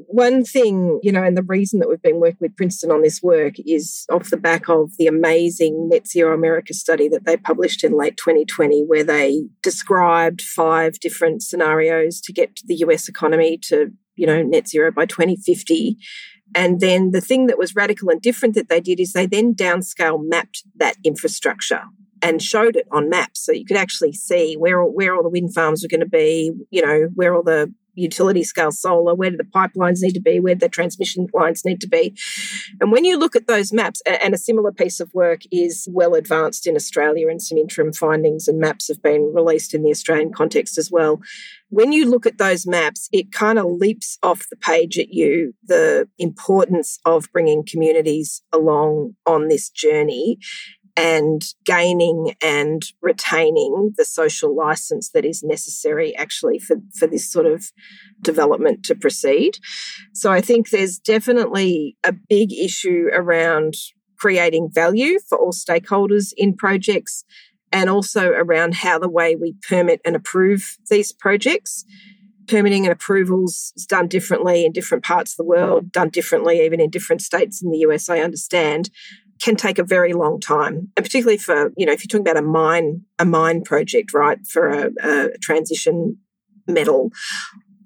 One 0.07 0.45
thing, 0.45 0.99
you 1.03 1.11
know, 1.11 1.23
and 1.23 1.35
the 1.35 1.43
reason 1.43 1.79
that 1.79 1.89
we've 1.89 2.01
been 2.01 2.19
working 2.19 2.37
with 2.39 2.55
Princeton 2.55 2.91
on 2.91 3.01
this 3.01 3.21
work 3.21 3.55
is 3.65 4.05
off 4.11 4.29
the 4.29 4.37
back 4.37 4.69
of 4.69 4.91
the 4.97 5.07
amazing 5.07 5.89
Net 5.89 6.07
Zero 6.07 6.33
America 6.33 6.73
study 6.73 7.09
that 7.09 7.25
they 7.25 7.35
published 7.35 7.83
in 7.83 7.97
late 7.97 8.15
2020, 8.15 8.85
where 8.85 9.03
they 9.03 9.47
described 9.63 10.41
five 10.41 10.99
different 10.99 11.41
scenarios 11.41 12.21
to 12.21 12.31
get 12.31 12.59
the 12.65 12.75
US 12.75 13.09
economy 13.09 13.57
to, 13.63 13.91
you 14.15 14.27
know, 14.27 14.43
net 14.43 14.67
zero 14.69 14.91
by 14.91 15.05
2050. 15.05 15.97
And 16.55 16.79
then 16.79 17.11
the 17.11 17.21
thing 17.21 17.47
that 17.47 17.57
was 17.57 17.75
radical 17.75 18.09
and 18.09 18.21
different 18.21 18.55
that 18.55 18.69
they 18.69 18.81
did 18.81 18.99
is 18.99 19.13
they 19.13 19.25
then 19.25 19.53
downscale 19.53 20.19
mapped 20.23 20.63
that 20.75 20.95
infrastructure 21.03 21.83
and 22.21 22.41
showed 22.41 22.75
it 22.75 22.87
on 22.91 23.09
maps. 23.09 23.45
So 23.45 23.51
you 23.51 23.65
could 23.65 23.77
actually 23.77 24.13
see 24.13 24.55
where, 24.55 24.81
where 24.83 25.15
all 25.15 25.23
the 25.23 25.29
wind 25.29 25.53
farms 25.53 25.83
were 25.83 25.89
going 25.89 26.01
to 26.01 26.09
be, 26.09 26.51
you 26.71 26.85
know, 26.85 27.09
where 27.13 27.35
all 27.35 27.43
the 27.43 27.73
utility 27.97 28.43
scale 28.43 28.71
solar, 28.71 29.15
where 29.15 29.31
do 29.31 29.37
the 29.37 29.43
pipelines 29.43 30.01
need 30.01 30.13
to 30.13 30.21
be, 30.21 30.39
where 30.39 30.55
the 30.55 30.69
transmission 30.69 31.27
lines 31.33 31.65
need 31.65 31.81
to 31.81 31.87
be. 31.87 32.17
And 32.79 32.91
when 32.91 33.03
you 33.03 33.17
look 33.17 33.35
at 33.35 33.47
those 33.47 33.73
maps, 33.73 34.01
and 34.05 34.33
a 34.33 34.37
similar 34.37 34.71
piece 34.71 34.99
of 34.99 35.13
work 35.13 35.41
is 35.51 35.87
well 35.91 36.13
advanced 36.13 36.67
in 36.67 36.75
Australia, 36.75 37.27
and 37.29 37.41
some 37.41 37.57
interim 37.57 37.91
findings 37.91 38.47
and 38.47 38.59
maps 38.59 38.87
have 38.87 39.01
been 39.01 39.33
released 39.33 39.73
in 39.73 39.83
the 39.83 39.91
Australian 39.91 40.31
context 40.31 40.77
as 40.77 40.89
well. 40.91 41.19
When 41.69 41.91
you 41.91 42.09
look 42.09 42.25
at 42.25 42.37
those 42.37 42.65
maps, 42.65 43.09
it 43.11 43.31
kind 43.31 43.59
of 43.59 43.65
leaps 43.65 44.17
off 44.23 44.47
the 44.49 44.55
page 44.55 44.97
at 44.97 45.09
you 45.09 45.53
the 45.63 46.07
importance 46.17 46.99
of 47.03 47.31
bringing 47.33 47.65
communities 47.65 48.41
along 48.53 49.15
on 49.25 49.49
this 49.49 49.69
journey 49.69 50.37
and 50.97 51.53
gaining 51.63 52.33
and 52.41 52.81
retaining 53.03 53.93
the 53.97 54.03
social 54.03 54.55
license 54.55 55.11
that 55.11 55.23
is 55.23 55.43
necessary 55.43 56.15
actually 56.17 56.57
for, 56.57 56.77
for 56.97 57.05
this 57.07 57.31
sort 57.31 57.45
of 57.45 57.71
development 58.21 58.83
to 58.83 58.95
proceed. 58.95 59.59
So 60.13 60.31
I 60.31 60.41
think 60.41 60.71
there's 60.71 60.97
definitely 60.97 61.95
a 62.03 62.11
big 62.11 62.51
issue 62.51 63.09
around 63.13 63.75
creating 64.17 64.71
value 64.73 65.19
for 65.29 65.37
all 65.37 65.51
stakeholders 65.51 66.33
in 66.35 66.55
projects 66.55 67.23
and 67.71 67.91
also 67.91 68.31
around 68.31 68.73
how 68.73 68.97
the 68.97 69.09
way 69.09 69.35
we 69.35 69.53
permit 69.69 70.01
and 70.03 70.15
approve 70.15 70.77
these 70.89 71.11
projects. 71.11 71.85
Permitting 72.47 72.85
and 72.85 72.93
approvals 72.93 73.73
is 73.75 73.85
done 73.85 74.07
differently 74.07 74.65
in 74.65 74.71
different 74.71 75.03
parts 75.03 75.33
of 75.33 75.37
the 75.37 75.43
world, 75.43 75.91
done 75.91 76.09
differently 76.09 76.61
even 76.65 76.79
in 76.79 76.89
different 76.89 77.21
states 77.21 77.61
in 77.61 77.69
the 77.69 77.79
US, 77.79 78.09
I 78.09 78.19
understand. 78.19 78.89
Can 79.39 79.55
take 79.55 79.79
a 79.79 79.83
very 79.83 80.13
long 80.13 80.39
time, 80.39 80.91
and 80.95 81.05
particularly 81.05 81.37
for 81.37 81.71
you 81.77 81.85
know 81.85 81.91
if 81.91 82.01
you're 82.03 82.07
talking 82.07 82.27
about 82.29 82.41
a 82.41 82.45
mine 82.45 83.01
a 83.19 83.25
mine 83.25 83.63
project, 83.63 84.13
right, 84.13 84.39
for 84.45 84.67
a, 84.67 84.91
a 85.01 85.37
transition 85.41 86.17
metal 86.67 87.11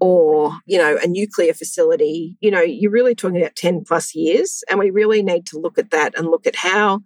or 0.01 0.57
you 0.65 0.77
know 0.77 0.97
a 1.01 1.07
nuclear 1.07 1.53
facility 1.53 2.35
you 2.41 2.51
know 2.51 2.59
you're 2.59 2.91
really 2.91 3.15
talking 3.15 3.39
about 3.39 3.55
10 3.55 3.83
plus 3.85 4.13
years 4.15 4.63
and 4.69 4.79
we 4.79 4.89
really 4.89 5.23
need 5.23 5.45
to 5.45 5.59
look 5.59 5.77
at 5.77 5.91
that 5.91 6.17
and 6.17 6.27
look 6.27 6.47
at 6.47 6.55
how 6.55 7.01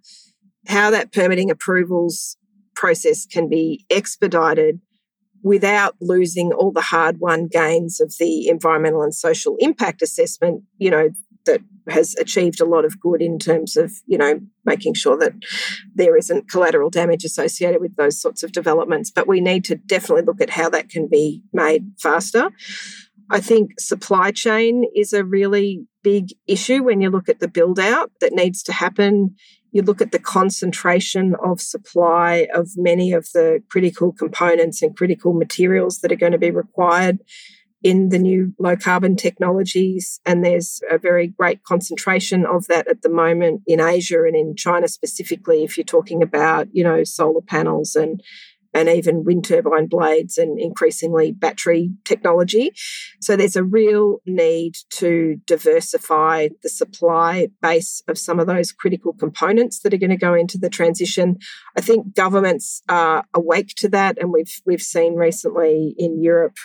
how 0.66 0.90
that 0.90 1.12
permitting 1.12 1.50
approvals 1.50 2.36
process 2.74 3.26
can 3.26 3.48
be 3.48 3.84
expedited 3.90 4.80
without 5.42 5.94
losing 6.00 6.52
all 6.52 6.72
the 6.72 6.80
hard 6.80 7.20
won 7.20 7.46
gains 7.46 8.00
of 8.00 8.14
the 8.18 8.48
environmental 8.48 9.02
and 9.02 9.14
social 9.14 9.56
impact 9.60 10.02
assessment 10.02 10.62
you 10.78 10.90
know 10.90 11.10
that 11.46 11.62
has 11.88 12.14
achieved 12.16 12.60
a 12.60 12.64
lot 12.66 12.84
of 12.84 13.00
good 13.00 13.22
in 13.22 13.38
terms 13.38 13.76
of 13.76 13.92
you 14.06 14.18
know 14.18 14.40
making 14.64 14.94
sure 14.94 15.16
that 15.16 15.32
there 15.94 16.16
isn't 16.16 16.50
collateral 16.50 16.90
damage 16.90 17.24
associated 17.24 17.80
with 17.80 17.96
those 17.96 18.20
sorts 18.20 18.42
of 18.42 18.52
developments. 18.52 19.10
But 19.10 19.26
we 19.26 19.40
need 19.40 19.64
to 19.64 19.76
definitely 19.76 20.24
look 20.24 20.40
at 20.40 20.50
how 20.50 20.68
that 20.70 20.88
can 20.88 21.08
be 21.08 21.42
made 21.52 21.92
faster. 22.00 22.50
I 23.30 23.40
think 23.40 23.80
supply 23.80 24.30
chain 24.30 24.84
is 24.94 25.12
a 25.12 25.24
really 25.24 25.86
big 26.02 26.28
issue 26.46 26.84
when 26.84 27.00
you 27.00 27.10
look 27.10 27.28
at 27.28 27.40
the 27.40 27.48
build 27.48 27.80
out 27.80 28.12
that 28.20 28.32
needs 28.32 28.62
to 28.64 28.72
happen. 28.72 29.34
You 29.72 29.82
look 29.82 30.00
at 30.00 30.12
the 30.12 30.20
concentration 30.20 31.34
of 31.42 31.60
supply 31.60 32.46
of 32.54 32.70
many 32.76 33.12
of 33.12 33.28
the 33.34 33.62
critical 33.68 34.12
components 34.12 34.80
and 34.80 34.96
critical 34.96 35.32
materials 35.32 35.98
that 35.98 36.12
are 36.12 36.16
going 36.16 36.32
to 36.32 36.38
be 36.38 36.52
required 36.52 37.18
in 37.86 38.08
the 38.08 38.18
new 38.18 38.52
low 38.58 38.76
carbon 38.76 39.14
technologies. 39.14 40.20
And 40.26 40.44
there's 40.44 40.80
a 40.90 40.98
very 40.98 41.28
great 41.28 41.62
concentration 41.62 42.44
of 42.44 42.66
that 42.66 42.88
at 42.88 43.02
the 43.02 43.08
moment 43.08 43.62
in 43.64 43.80
Asia 43.80 44.24
and 44.24 44.34
in 44.34 44.56
China 44.56 44.88
specifically, 44.88 45.62
if 45.62 45.78
you're 45.78 45.84
talking 45.84 46.20
about, 46.20 46.66
you 46.72 46.82
know, 46.82 47.04
solar 47.04 47.42
panels 47.42 47.94
and 47.94 48.20
and 48.74 48.88
even 48.88 49.24
wind 49.24 49.44
turbine 49.44 49.86
blades 49.86 50.36
and 50.36 50.58
increasingly 50.58 51.30
battery 51.32 51.92
technology. 52.04 52.72
So 53.22 53.34
there's 53.34 53.56
a 53.56 53.64
real 53.64 54.18
need 54.26 54.74
to 54.90 55.36
diversify 55.46 56.48
the 56.62 56.68
supply 56.68 57.48
base 57.62 58.02
of 58.06 58.18
some 58.18 58.38
of 58.38 58.48
those 58.48 58.72
critical 58.72 59.14
components 59.14 59.78
that 59.78 59.94
are 59.94 59.98
going 59.98 60.10
to 60.10 60.16
go 60.16 60.34
into 60.34 60.58
the 60.58 60.68
transition. 60.68 61.38
I 61.74 61.80
think 61.80 62.14
governments 62.14 62.82
are 62.88 63.24
awake 63.32 63.74
to 63.76 63.88
that, 63.90 64.18
and 64.18 64.32
we've 64.32 64.60
we've 64.66 64.82
seen 64.82 65.14
recently 65.14 65.94
in 65.96 66.20
Europe 66.20 66.56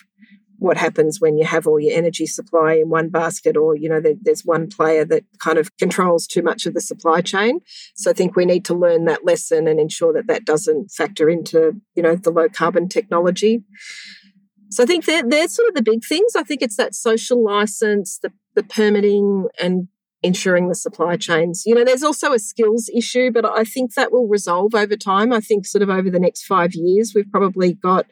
what 0.61 0.77
happens 0.77 1.19
when 1.19 1.39
you 1.39 1.45
have 1.45 1.65
all 1.65 1.79
your 1.79 1.97
energy 1.97 2.27
supply 2.27 2.73
in 2.73 2.87
one 2.87 3.09
basket 3.09 3.57
or 3.57 3.75
you 3.75 3.89
know 3.89 3.99
there, 3.99 4.13
there's 4.21 4.45
one 4.45 4.67
player 4.67 5.03
that 5.03 5.23
kind 5.39 5.57
of 5.57 5.75
controls 5.77 6.27
too 6.27 6.43
much 6.43 6.67
of 6.67 6.75
the 6.75 6.81
supply 6.81 7.19
chain 7.19 7.59
so 7.95 8.11
i 8.11 8.13
think 8.13 8.35
we 8.35 8.45
need 8.45 8.63
to 8.63 8.75
learn 8.75 9.05
that 9.05 9.25
lesson 9.25 9.67
and 9.67 9.79
ensure 9.79 10.13
that 10.13 10.27
that 10.27 10.45
doesn't 10.45 10.91
factor 10.91 11.29
into 11.29 11.73
you 11.95 12.03
know 12.03 12.15
the 12.15 12.29
low 12.29 12.47
carbon 12.47 12.87
technology 12.87 13.63
so 14.69 14.83
i 14.83 14.85
think 14.85 15.05
they're, 15.05 15.27
they're 15.27 15.47
sort 15.47 15.67
of 15.67 15.73
the 15.73 15.81
big 15.81 16.05
things 16.07 16.35
i 16.35 16.43
think 16.43 16.61
it's 16.61 16.77
that 16.77 16.93
social 16.93 17.43
license 17.43 18.19
the, 18.19 18.31
the 18.55 18.63
permitting 18.63 19.47
and 19.59 19.87
ensuring 20.23 20.67
the 20.67 20.75
supply 20.75 21.17
chains. 21.17 21.63
You 21.65 21.73
know, 21.73 21.83
there's 21.83 22.03
also 22.03 22.31
a 22.31 22.37
skills 22.37 22.91
issue, 22.95 23.31
but 23.31 23.43
I 23.43 23.63
think 23.63 23.95
that 23.95 24.11
will 24.11 24.27
resolve 24.27 24.75
over 24.75 24.95
time. 24.95 25.33
I 25.33 25.39
think 25.39 25.65
sort 25.65 25.81
of 25.81 25.89
over 25.89 26.11
the 26.11 26.19
next 26.19 26.45
five 26.45 26.75
years, 26.75 27.13
we've 27.15 27.31
probably 27.31 27.73
got 27.73 28.05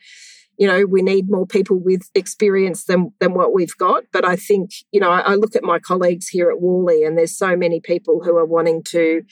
you 0.59 0.67
know 0.67 0.85
we 0.85 1.01
need 1.01 1.29
more 1.29 1.47
people 1.47 1.79
with 1.79 2.01
experience 2.13 2.83
than 2.83 3.11
than 3.19 3.33
what 3.33 3.53
we've 3.53 3.77
got. 3.77 4.03
But 4.11 4.25
i 4.25 4.35
think 4.35 4.71
you 4.91 4.99
know 4.99 5.09
I, 5.09 5.21
I, 5.21 5.35
look 5.35 5.55
at 5.55 5.63
my 5.63 5.79
colleagues 5.79 6.27
here 6.27 6.51
at 6.51 6.61
worley 6.61 7.03
and 7.03 7.17
there's 7.17 7.35
so 7.35 7.55
many 7.55 7.79
people 7.79 8.21
who 8.23 8.35
are 8.37 8.45
wanting 8.45 8.83
to 8.89 9.23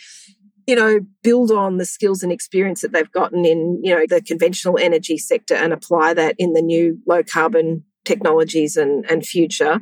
you 0.66 0.76
know 0.76 1.00
build 1.24 1.52
on 1.52 1.78
the 1.78 1.86
skills 1.86 2.24
and 2.24 2.32
experience 2.32 2.82
that 2.82 2.94
they've 2.94 3.12
gotten 3.12 3.46
in 3.46 3.80
you 3.84 3.94
know 3.94 4.06
the 4.08 4.22
conventional 4.22 4.78
energy 4.80 5.18
sector 5.18 5.56
and 5.56 5.74
apply 5.74 6.14
that 6.14 6.36
in 6.38 6.54
the 6.54 6.62
new 6.62 7.00
low 7.06 7.24
carbon 7.24 7.84
technologies 8.08 8.78
and, 8.78 9.06
and 9.10 9.26
future 9.26 9.80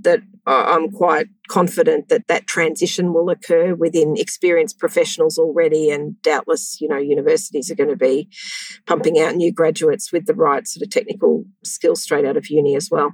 that 0.00 0.20
I'm 0.46 0.90
quite 0.90 1.26
confident 1.48 2.08
that 2.08 2.28
that 2.28 2.46
transition 2.46 3.12
will 3.12 3.30
occur 3.30 3.74
within 3.74 4.14
experienced 4.16 4.78
professionals 4.78 5.38
already 5.38 5.90
and 5.90 6.20
doubtless 6.22 6.80
you 6.80 6.88
know 6.88 6.98
universities 6.98 7.70
are 7.70 7.74
going 7.74 7.90
to 7.90 7.96
be 7.96 8.28
pumping 8.86 9.18
out 9.18 9.34
new 9.34 9.52
graduates 9.52 10.12
with 10.12 10.26
the 10.26 10.34
right 10.34 10.66
sort 10.68 10.82
of 10.82 10.90
technical 10.90 11.44
skills 11.64 12.02
straight 12.02 12.24
out 12.24 12.36
of 12.36 12.50
uni 12.50 12.76
as 12.76 12.88
well. 12.90 13.12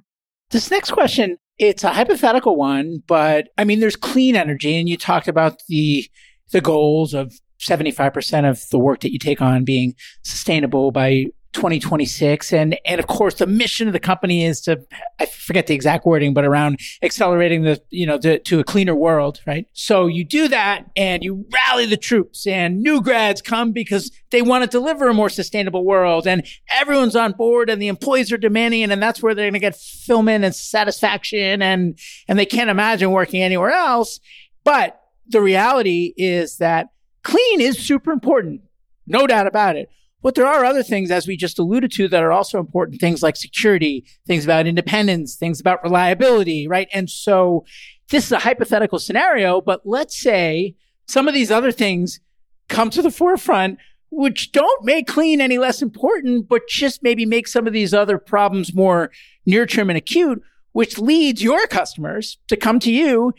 This 0.51 0.71
next 0.71 0.91
question 0.91 1.39
it's 1.59 1.83
a 1.83 1.93
hypothetical 1.93 2.57
one 2.57 3.03
but 3.07 3.49
i 3.59 3.65
mean 3.65 3.81
there's 3.81 3.97
clean 3.97 4.37
energy 4.37 4.79
and 4.79 4.89
you 4.89 4.97
talked 4.97 5.27
about 5.27 5.61
the 5.69 6.09
the 6.53 6.61
goals 6.61 7.15
of 7.15 7.33
75% 7.61 8.49
of 8.49 8.63
the 8.71 8.79
work 8.79 9.01
that 9.01 9.13
you 9.13 9.19
take 9.19 9.43
on 9.43 9.65
being 9.65 9.95
sustainable 10.23 10.91
by 10.91 11.27
2026 11.53 12.53
and 12.53 12.79
and 12.85 13.01
of 13.01 13.07
course 13.07 13.35
the 13.35 13.47
mission 13.47 13.87
of 13.87 13.95
the 13.95 13.99
company 13.99 14.45
is 14.45 14.61
to 14.61 14.79
i 15.19 15.25
forget 15.25 15.67
the 15.67 15.75
exact 15.75 16.05
wording 16.05 16.35
but 16.35 16.45
around 16.45 16.79
accelerating 17.03 17.63
the 17.63 17.81
you 17.89 18.05
know 18.05 18.19
to, 18.19 18.39
to 18.41 18.61
a 18.61 18.65
cleaner 18.65 18.95
world 18.95 19.41
right? 19.47 19.67
So 19.73 20.07
you 20.07 20.25
do 20.25 20.47
that 20.49 20.85
and 20.95 21.25
you 21.25 21.47
rally 21.67 21.87
the 21.87 21.97
troops 21.97 22.47
and 22.47 22.83
new 22.83 23.01
grads 23.01 23.41
come 23.41 23.73
because 23.73 24.11
they 24.31 24.43
want 24.43 24.63
to 24.63 24.71
deliver 24.71 25.09
a 25.09 25.15
more 25.15 25.31
sustainable 25.31 25.85
world. 25.85 26.27
And 26.27 26.47
everyone's 26.71 27.17
on 27.17 27.33
board 27.33 27.71
and 27.71 27.81
the 27.81 27.89
employees 27.89 28.31
are 28.31 28.37
demanding 28.37 28.83
it 28.83 28.91
and 28.91 29.03
that's 29.03 29.23
where 29.23 29.35
they're 29.35 29.47
going 29.47 29.55
to 29.55 29.59
get 29.59 29.75
fulfillment 29.75 30.45
and 30.45 30.55
satisfaction 30.55 31.63
and 31.63 31.99
and 32.29 32.39
they 32.39 32.47
can't 32.47 32.71
imagine 32.71 33.11
working 33.11 33.43
anywhere 33.43 33.71
else. 33.71 34.21
But 34.65 35.01
the 35.27 35.41
reality 35.41 36.13
is 36.17 36.59
that 36.59 36.89
clean 37.23 37.61
is 37.61 37.79
super 37.79 38.13
important 38.13 38.63
no 39.07 39.27
doubt 39.27 39.47
about 39.47 39.77
it 39.77 39.91
but 40.23 40.35
there 40.35 40.47
are 40.47 40.65
other 40.65 40.83
things, 40.83 41.11
as 41.11 41.27
we 41.27 41.37
just 41.37 41.59
alluded 41.59 41.93
to, 41.93 42.09
that 42.09 42.23
are 42.23 42.33
also 42.33 42.59
important. 42.59 43.01
Things 43.01 43.23
like 43.23 43.37
security, 43.37 44.05
things 44.27 44.45
about 44.45 44.67
independence, 44.67 45.37
things 45.37 45.61
about 45.61 45.83
reliability, 45.83 46.67
right? 46.67 46.89
And 46.93 47.09
so 47.09 47.65
this 48.11 48.27
is 48.27 48.33
a 48.33 48.41
hypothetical 48.41 48.99
scenario, 48.99 49.61
but 49.61 49.83
let's 49.85 50.21
say 50.21 50.75
some 51.07 51.29
of 51.29 51.35
these 51.35 51.51
other 51.51 51.71
things 51.71 52.21
come 52.69 52.91
to 52.91 53.03
the 53.03 53.11
forefront, 53.11 53.79
which 54.11 54.53
don't 54.53 54.85
make 54.85 55.07
clean 55.07 55.41
any 55.41 55.59
less 55.59 55.83
important, 55.83 56.49
but 56.49 56.69
just 56.69 57.03
maybe 57.03 57.25
make 57.25 57.47
some 57.47 57.67
of 57.67 57.73
these 57.73 57.95
other 57.95 58.19
problems 58.19 58.75
more 58.75 59.11
near 59.47 59.67
term 59.67 59.91
and 59.91 59.97
acute, 59.97 60.43
which 60.73 60.99
leads 60.99 61.43
your 61.43 61.67
customers 61.67 62.39
to 62.49 62.57
come 62.57 62.79
to 62.81 62.93
you 62.93 63.33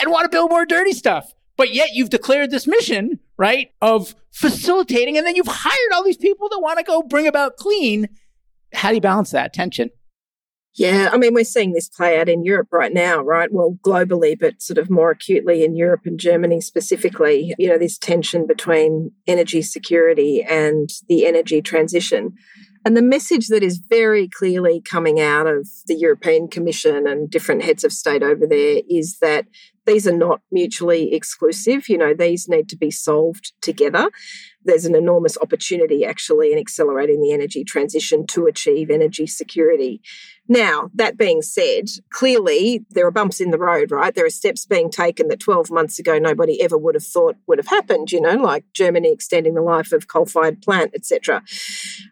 and 0.00 0.10
want 0.10 0.24
to 0.24 0.28
build 0.28 0.50
more 0.50 0.66
dirty 0.66 0.92
stuff. 0.92 1.32
But 1.56 1.72
yet 1.72 1.90
you've 1.94 2.10
declared 2.10 2.50
this 2.50 2.66
mission, 2.66 3.20
right, 3.38 3.68
of 3.80 4.14
facilitating, 4.32 5.16
and 5.16 5.26
then 5.26 5.36
you've 5.36 5.46
hired 5.48 5.92
all 5.94 6.04
these 6.04 6.16
people 6.16 6.48
that 6.48 6.60
want 6.60 6.78
to 6.78 6.84
go 6.84 7.02
bring 7.02 7.26
about 7.26 7.56
clean. 7.56 8.08
How 8.72 8.90
do 8.90 8.96
you 8.96 9.00
balance 9.00 9.30
that 9.30 9.52
tension? 9.52 9.90
Yeah, 10.78 11.08
I 11.10 11.16
mean, 11.16 11.32
we're 11.32 11.44
seeing 11.44 11.72
this 11.72 11.88
play 11.88 12.20
out 12.20 12.28
in 12.28 12.44
Europe 12.44 12.68
right 12.70 12.92
now, 12.92 13.22
right? 13.22 13.50
Well, 13.50 13.78
globally, 13.82 14.38
but 14.38 14.60
sort 14.60 14.76
of 14.76 14.90
more 14.90 15.10
acutely 15.10 15.64
in 15.64 15.74
Europe 15.74 16.02
and 16.04 16.20
Germany 16.20 16.60
specifically, 16.60 17.54
you 17.58 17.66
know, 17.66 17.78
this 17.78 17.96
tension 17.96 18.46
between 18.46 19.12
energy 19.26 19.62
security 19.62 20.42
and 20.42 20.90
the 21.08 21.24
energy 21.24 21.62
transition. 21.62 22.34
And 22.86 22.96
the 22.96 23.02
message 23.02 23.48
that 23.48 23.64
is 23.64 23.78
very 23.78 24.28
clearly 24.28 24.80
coming 24.80 25.18
out 25.18 25.48
of 25.48 25.66
the 25.86 25.96
European 25.96 26.46
Commission 26.46 27.08
and 27.08 27.28
different 27.28 27.64
heads 27.64 27.82
of 27.82 27.92
state 27.92 28.22
over 28.22 28.46
there 28.46 28.80
is 28.88 29.18
that 29.18 29.46
these 29.86 30.06
are 30.06 30.16
not 30.16 30.40
mutually 30.52 31.12
exclusive. 31.12 31.88
You 31.88 31.98
know, 31.98 32.14
these 32.14 32.48
need 32.48 32.68
to 32.68 32.76
be 32.76 32.92
solved 32.92 33.54
together. 33.60 34.08
There's 34.64 34.84
an 34.84 34.94
enormous 34.94 35.36
opportunity 35.36 36.04
actually 36.04 36.52
in 36.52 36.60
accelerating 36.60 37.20
the 37.20 37.32
energy 37.32 37.64
transition 37.64 38.24
to 38.28 38.46
achieve 38.46 38.88
energy 38.88 39.26
security. 39.26 40.00
Now, 40.48 40.90
that 40.94 41.16
being 41.16 41.42
said, 41.42 41.88
clearly 42.10 42.84
there 42.90 43.06
are 43.06 43.10
bumps 43.10 43.40
in 43.40 43.50
the 43.50 43.58
road, 43.58 43.90
right? 43.90 44.14
There 44.14 44.26
are 44.26 44.30
steps 44.30 44.64
being 44.64 44.90
taken 44.90 45.28
that 45.28 45.40
12 45.40 45.70
months 45.70 45.98
ago 45.98 46.18
nobody 46.18 46.62
ever 46.62 46.78
would 46.78 46.94
have 46.94 47.04
thought 47.04 47.36
would 47.46 47.58
have 47.58 47.66
happened, 47.66 48.12
you 48.12 48.20
know, 48.20 48.36
like 48.36 48.64
Germany 48.72 49.12
extending 49.12 49.54
the 49.54 49.62
life 49.62 49.92
of 49.92 50.08
coal-fired 50.08 50.62
plant, 50.62 50.92
etc. 50.94 51.42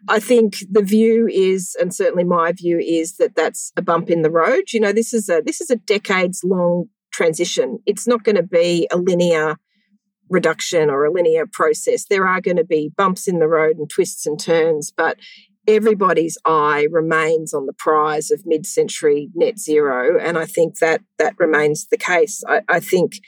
I 0.07 0.19
think 0.19 0.57
the 0.69 0.83
view 0.83 1.27
is 1.31 1.75
and 1.79 1.93
certainly 1.93 2.23
my 2.23 2.51
view 2.51 2.79
is 2.79 3.17
that 3.17 3.35
that's 3.35 3.71
a 3.77 3.81
bump 3.81 4.09
in 4.09 4.21
the 4.21 4.31
road. 4.31 4.73
You 4.73 4.79
know, 4.79 4.91
this 4.91 5.13
is 5.13 5.29
a 5.29 5.41
this 5.45 5.61
is 5.61 5.69
a 5.69 5.77
decades 5.77 6.41
long 6.43 6.85
transition. 7.11 7.79
It's 7.85 8.07
not 8.07 8.23
going 8.23 8.35
to 8.35 8.43
be 8.43 8.87
a 8.91 8.97
linear 8.97 9.57
reduction 10.29 10.89
or 10.89 11.05
a 11.05 11.11
linear 11.11 11.45
process. 11.45 12.05
There 12.05 12.27
are 12.27 12.41
going 12.41 12.57
to 12.57 12.65
be 12.65 12.91
bumps 12.97 13.27
in 13.27 13.39
the 13.39 13.47
road 13.47 13.77
and 13.77 13.89
twists 13.89 14.25
and 14.25 14.39
turns, 14.39 14.91
but 14.91 15.17
everybody's 15.67 16.37
eye 16.45 16.87
remains 16.91 17.53
on 17.53 17.65
the 17.65 17.73
prize 17.73 18.31
of 18.31 18.43
mid-century 18.45 19.29
net 19.33 19.59
zero, 19.59 20.19
and 20.19 20.37
I 20.37 20.45
think 20.45 20.79
that 20.79 21.01
that 21.19 21.35
remains 21.39 21.87
the 21.87 21.97
case. 21.97 22.43
I, 22.47 22.61
I 22.67 22.79
think 22.79 23.19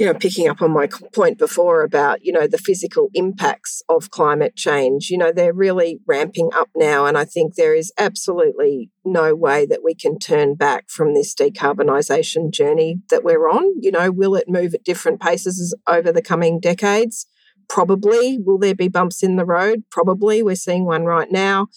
you 0.00 0.06
know, 0.06 0.14
picking 0.14 0.48
up 0.48 0.62
on 0.62 0.70
my 0.70 0.88
point 1.12 1.36
before 1.36 1.82
about, 1.82 2.24
you 2.24 2.32
know, 2.32 2.46
the 2.46 2.56
physical 2.56 3.10
impacts 3.12 3.82
of 3.86 4.10
climate 4.10 4.56
change, 4.56 5.10
you 5.10 5.18
know, 5.18 5.30
they're 5.30 5.52
really 5.52 6.00
ramping 6.06 6.48
up 6.54 6.70
now. 6.74 7.04
And 7.04 7.18
I 7.18 7.26
think 7.26 7.54
there 7.54 7.74
is 7.74 7.92
absolutely 7.98 8.90
no 9.04 9.34
way 9.34 9.66
that 9.66 9.84
we 9.84 9.94
can 9.94 10.18
turn 10.18 10.54
back 10.54 10.88
from 10.88 11.12
this 11.12 11.34
decarbonisation 11.34 12.50
journey 12.50 13.02
that 13.10 13.24
we're 13.24 13.46
on. 13.46 13.74
You 13.78 13.90
know, 13.90 14.10
will 14.10 14.34
it 14.36 14.48
move 14.48 14.72
at 14.72 14.84
different 14.84 15.20
paces 15.20 15.76
over 15.86 16.10
the 16.10 16.22
coming 16.22 16.60
decades? 16.60 17.26
Probably. 17.70 18.38
Will 18.38 18.58
there 18.58 18.74
be 18.74 18.88
bumps 18.88 19.22
in 19.22 19.36
the 19.36 19.46
road? 19.46 19.84
Probably. 19.90 20.42
We're 20.42 20.56
seeing 20.56 20.84
one 20.84 21.04
right 21.04 21.30
now. 21.30 21.68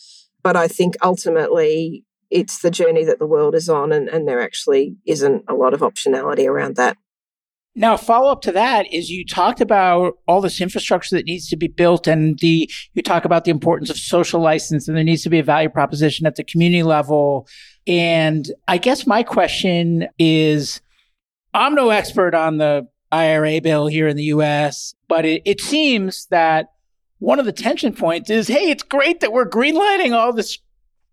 But 0.42 0.58
I 0.58 0.68
think 0.68 0.96
ultimately 1.04 2.04
it's 2.32 2.62
the 2.64 2.72
journey 2.72 3.06
that 3.06 3.20
the 3.20 3.28
world 3.28 3.54
is 3.54 3.70
on, 3.70 3.92
and, 3.92 4.10
and 4.10 4.28
there 4.28 4.42
actually 4.42 4.98
isn't 5.06 5.46
a 5.48 5.54
lot 5.54 5.74
of 5.74 5.82
optionality 5.82 6.48
around 6.48 6.76
that. 6.78 6.98
Now, 7.76 7.96
follow 7.96 8.32
up 8.32 8.42
to 8.42 8.52
that 8.52 8.92
is 8.92 9.10
you 9.10 9.26
talked 9.26 9.62
about 9.62 10.16
all 10.28 10.42
this 10.42 10.60
infrastructure 10.60 11.16
that 11.16 11.26
needs 11.26 11.48
to 11.50 11.56
be 11.56 11.68
built 11.68 12.08
and 12.08 12.38
the, 12.40 12.70
you 12.94 13.02
talk 13.02 13.26
about 13.26 13.46
the 13.46 13.52
importance 13.52 13.90
of 13.90 13.98
social 13.98 14.42
license 14.42 14.88
and 14.88 14.98
there 14.98 15.04
needs 15.04 15.24
to 15.24 15.30
be 15.30 15.40
a 15.40 15.44
value 15.44 15.70
proposition 15.70 16.28
at 16.28 16.36
the 16.36 16.44
community 16.44 16.84
level. 16.84 17.48
And 17.88 18.52
I 18.68 18.78
guess 18.78 19.08
my 19.08 19.24
question 19.24 20.08
is, 20.20 20.82
I'm 21.56 21.74
no 21.76 21.90
expert 21.90 22.36
on 22.36 22.58
the 22.58 22.88
IRA 23.14 23.62
bill 23.62 23.88
here 23.88 24.08
in 24.08 24.18
the 24.18 24.24
US, 24.26 24.96
but 25.08 25.24
it, 25.24 25.44
it 25.46 25.62
seems 25.62 26.26
that 26.32 26.68
one 27.20 27.40
of 27.40 27.46
the 27.46 27.54
tension 27.54 27.94
points 27.94 28.30
is, 28.30 28.48
hey, 28.48 28.70
it's 28.70 28.84
great 28.84 29.20
that 29.20 29.32
we're 29.32 29.48
greenlighting 29.48 30.14
all 30.14 30.34
this 30.34 30.58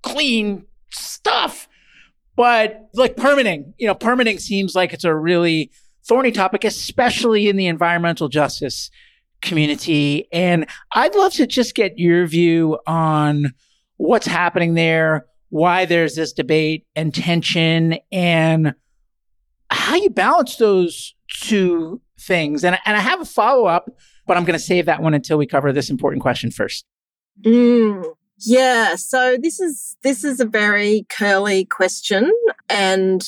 clean 0.03 0.65
stuff, 0.91 1.69
but 2.37 2.89
like 2.95 3.17
permitting, 3.17 3.75
you 3.79 3.87
know, 3.87 3.95
permitting 3.95 4.39
seems 4.39 4.75
like 4.75 4.93
it's 4.93 5.05
a 5.05 5.15
really 5.15 5.71
thorny 6.09 6.33
topic, 6.33 6.65
especially 6.65 7.49
in 7.49 7.57
the 7.57 7.67
environmental 7.67 8.29
justice 8.29 8.91
community. 9.43 10.27
And 10.33 10.67
I'd 10.95 11.15
love 11.15 11.35
to 11.35 11.47
just 11.47 11.75
get 11.75 11.99
your 11.99 12.27
view 12.27 12.79
on 12.87 13.53
what's 13.99 14.27
happening 14.27 14.75
there, 14.75 15.27
why 15.51 15.85
there's 15.85 16.15
this 16.15 16.33
debate 16.33 16.87
and 16.97 17.15
tension, 17.15 17.99
and 18.11 18.75
how 19.71 19.97
you 19.97 20.11
balance 20.11 20.57
those 20.57 21.15
two 21.33 22.01
things. 22.19 22.65
And, 22.65 22.79
and 22.85 22.97
I 22.97 23.01
have 23.01 23.21
a 23.21 23.25
follow 23.25 23.67
up, 23.67 23.91
but 24.27 24.37
I'm 24.37 24.45
going 24.45 24.59
to 24.59 24.65
save 24.65 24.87
that 24.87 25.03
one 25.03 25.15
until 25.15 25.39
we 25.39 25.47
cover 25.47 25.73
this 25.73 25.91
important 25.91 26.23
question 26.23 26.51
first. 26.51 26.85
Mm, 27.45 28.05
yeah. 28.41 28.97
So 28.97 29.37
this 29.41 29.61
is 29.61 29.97
this 30.03 30.25
is 30.25 30.41
a 30.41 30.45
very 30.45 31.07
curly 31.09 31.65
question, 31.65 32.31
and 32.69 33.27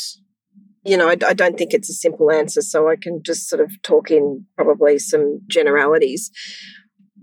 you 0.84 0.96
know, 0.96 1.08
I, 1.08 1.16
I, 1.26 1.32
don't 1.32 1.56
think 1.56 1.72
it's 1.72 1.88
a 1.88 1.94
simple 1.94 2.30
answer, 2.30 2.60
so 2.60 2.88
I 2.88 2.96
can 2.96 3.22
just 3.22 3.48
sort 3.48 3.62
of 3.62 3.70
talk 3.82 4.10
in 4.10 4.44
probably 4.56 4.98
some 4.98 5.40
generalities. 5.46 6.30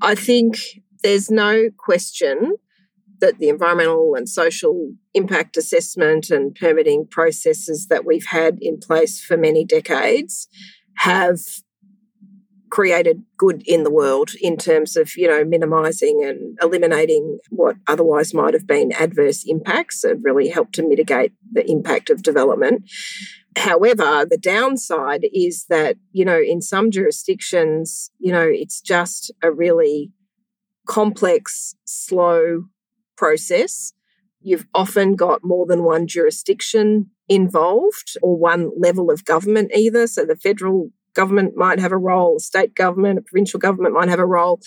I 0.01 0.15
think 0.15 0.57
there's 1.03 1.29
no 1.29 1.69
question 1.77 2.55
that 3.21 3.37
the 3.37 3.49
environmental 3.49 4.15
and 4.15 4.27
social 4.27 4.93
impact 5.13 5.57
assessment 5.57 6.29
and 6.29 6.55
permitting 6.55 7.07
processes 7.09 7.87
that 7.87 8.05
we've 8.05 8.27
had 8.27 8.57
in 8.61 8.79
place 8.79 9.21
for 9.21 9.37
many 9.37 9.65
decades 9.65 10.47
have 10.97 11.39
created 12.69 13.23
good 13.37 13.63
in 13.65 13.83
the 13.83 13.91
world 13.91 14.31
in 14.41 14.55
terms 14.55 14.95
of 14.95 15.17
you 15.17 15.27
know 15.27 15.43
minimizing 15.43 16.23
and 16.23 16.57
eliminating 16.61 17.39
what 17.49 17.75
otherwise 17.87 18.33
might 18.33 18.53
have 18.53 18.67
been 18.67 18.91
adverse 18.93 19.43
impacts 19.47 20.03
and 20.03 20.23
really 20.23 20.49
helped 20.49 20.73
to 20.75 20.87
mitigate 20.87 21.33
the 21.51 21.67
impact 21.69 22.09
of 22.09 22.21
development. 22.21 22.83
However, 23.57 24.25
the 24.29 24.37
downside 24.37 25.25
is 25.33 25.65
that, 25.69 25.97
you 26.11 26.23
know, 26.23 26.39
in 26.39 26.61
some 26.61 26.91
jurisdictions, 26.91 28.11
you 28.19 28.31
know, 28.31 28.47
it's 28.47 28.79
just 28.79 29.31
a 29.41 29.51
really 29.51 30.11
complex, 30.87 31.75
slow 31.85 32.65
process. 33.19 33.93
You've 34.41 34.65
often 34.73 35.15
got 35.15 35.41
more 35.43 35.65
than 35.67 35.83
one 35.83 36.07
jurisdiction 36.07 37.11
involved 37.27 38.15
or 38.21 38.37
one 38.37 38.71
level 38.77 39.11
of 39.11 39.25
government, 39.25 39.71
either. 39.75 40.07
So 40.07 40.25
the 40.25 40.37
federal 40.37 40.89
government 41.13 41.57
might 41.57 41.79
have 41.79 41.91
a 41.91 41.97
role, 41.97 42.37
a 42.37 42.39
state 42.39 42.73
government, 42.73 43.19
a 43.19 43.21
provincial 43.21 43.59
government 43.59 43.93
might 43.93 44.07
have 44.07 44.19
a 44.19 44.25
role. 44.25 44.61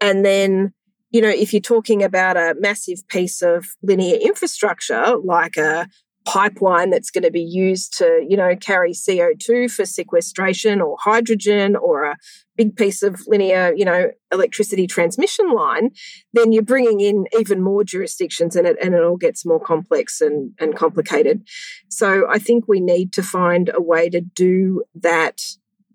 And 0.00 0.24
then, 0.24 0.72
you 1.10 1.20
know, 1.20 1.28
if 1.28 1.52
you're 1.52 1.60
talking 1.60 2.02
about 2.02 2.38
a 2.38 2.54
massive 2.58 3.06
piece 3.08 3.42
of 3.42 3.66
linear 3.82 4.16
infrastructure 4.16 5.16
like 5.22 5.58
a 5.58 5.86
pipeline 6.30 6.90
that's 6.90 7.10
going 7.10 7.24
to 7.24 7.30
be 7.30 7.42
used 7.42 7.98
to, 7.98 8.24
you 8.28 8.36
know, 8.36 8.54
carry 8.54 8.92
CO2 8.92 9.68
for 9.68 9.84
sequestration 9.84 10.80
or 10.80 10.96
hydrogen 11.00 11.74
or 11.74 12.04
a 12.04 12.16
big 12.56 12.76
piece 12.76 13.02
of 13.02 13.20
linear, 13.26 13.74
you 13.74 13.84
know, 13.84 14.12
electricity 14.32 14.86
transmission 14.86 15.52
line, 15.52 15.90
then 16.32 16.52
you're 16.52 16.62
bringing 16.62 17.00
in 17.00 17.26
even 17.36 17.60
more 17.60 17.82
jurisdictions 17.82 18.54
and 18.54 18.64
it, 18.64 18.76
and 18.80 18.94
it 18.94 19.02
all 19.02 19.16
gets 19.16 19.44
more 19.44 19.58
complex 19.58 20.20
and, 20.20 20.52
and 20.60 20.76
complicated. 20.76 21.42
So 21.88 22.30
I 22.30 22.38
think 22.38 22.68
we 22.68 22.78
need 22.78 23.12
to 23.14 23.24
find 23.24 23.68
a 23.74 23.82
way 23.82 24.08
to 24.10 24.20
do 24.20 24.84
that 24.94 25.40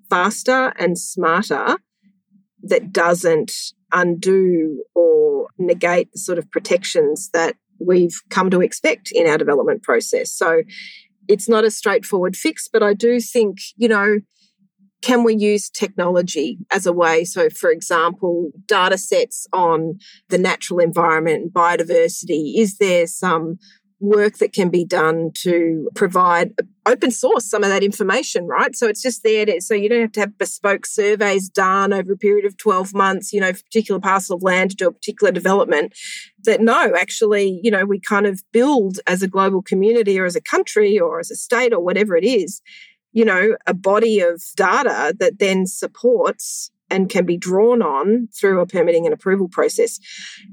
faster 0.09 0.73
and 0.77 0.99
smarter 0.99 1.77
that 2.63 2.91
doesn't 2.91 3.53
undo 3.93 4.83
or 4.93 5.47
negate 5.57 6.11
the 6.11 6.19
sort 6.19 6.39
of 6.39 6.51
protections 6.51 7.29
that 7.31 7.55
we've 7.79 8.21
come 8.29 8.49
to 8.49 8.61
expect 8.61 9.11
in 9.11 9.27
our 9.27 9.37
development 9.37 9.83
process. 9.83 10.31
So 10.31 10.63
it's 11.27 11.49
not 11.49 11.65
a 11.65 11.71
straightforward 11.71 12.35
fix, 12.35 12.67
but 12.67 12.83
I 12.83 12.93
do 12.93 13.19
think, 13.19 13.59
you 13.77 13.87
know, 13.87 14.19
can 15.01 15.23
we 15.23 15.35
use 15.35 15.69
technology 15.69 16.57
as 16.71 16.85
a 16.85 16.93
way? 16.93 17.25
So, 17.25 17.49
for 17.49 17.69
example, 17.69 18.49
data 18.67 18.97
sets 18.97 19.45
on 19.53 19.99
the 20.29 20.37
natural 20.37 20.79
environment 20.79 21.43
and 21.43 21.53
biodiversity. 21.53 22.53
Is 22.57 22.77
there 22.77 23.05
some 23.05 23.59
work 23.99 24.37
that 24.37 24.53
can 24.53 24.69
be 24.69 24.83
done 24.83 25.31
to 25.33 25.89
provide 25.95 26.53
open 26.85 27.11
source 27.11 27.49
some 27.49 27.63
of 27.63 27.69
that 27.69 27.83
information, 27.83 28.45
right? 28.45 28.75
So 28.75 28.87
it's 28.87 29.01
just 29.01 29.23
there 29.23 29.45
to, 29.45 29.61
so 29.61 29.73
you 29.73 29.87
don't 29.87 30.01
have 30.01 30.11
to 30.13 30.19
have 30.21 30.37
bespoke 30.37 30.85
surveys 30.85 31.49
done 31.49 31.93
over 31.93 32.13
a 32.13 32.17
period 32.17 32.45
of 32.45 32.57
12 32.57 32.93
months, 32.93 33.31
you 33.31 33.39
know, 33.39 33.53
for 33.53 33.59
a 33.59 33.63
particular 33.63 34.01
parcel 34.01 34.35
of 34.35 34.43
land 34.43 34.71
to 34.71 34.75
do 34.75 34.87
a 34.87 34.91
particular 34.91 35.31
development. 35.31 35.93
That 36.43 36.61
no, 36.61 36.93
actually, 36.95 37.59
you 37.63 37.71
know, 37.71 37.85
we 37.85 37.99
kind 37.99 38.27
of 38.27 38.43
build 38.51 38.99
as 39.07 39.23
a 39.23 39.27
global 39.27 39.61
community 39.61 40.19
or 40.19 40.25
as 40.25 40.35
a 40.35 40.41
country 40.41 40.99
or 40.99 41.19
as 41.19 41.31
a 41.31 41.35
state 41.35 41.73
or 41.73 41.79
whatever 41.79 42.15
it 42.15 42.25
is, 42.25 42.61
you 43.13 43.23
know, 43.23 43.55
a 43.65 43.73
body 43.73 44.19
of 44.19 44.43
data 44.55 45.15
that 45.19 45.39
then 45.39 45.65
supports 45.65 46.69
and 46.89 47.09
can 47.09 47.25
be 47.25 47.37
drawn 47.37 47.81
on 47.81 48.27
through 48.39 48.59
a 48.59 48.65
permitting 48.65 49.05
and 49.05 49.13
approval 49.13 49.47
process. 49.49 49.99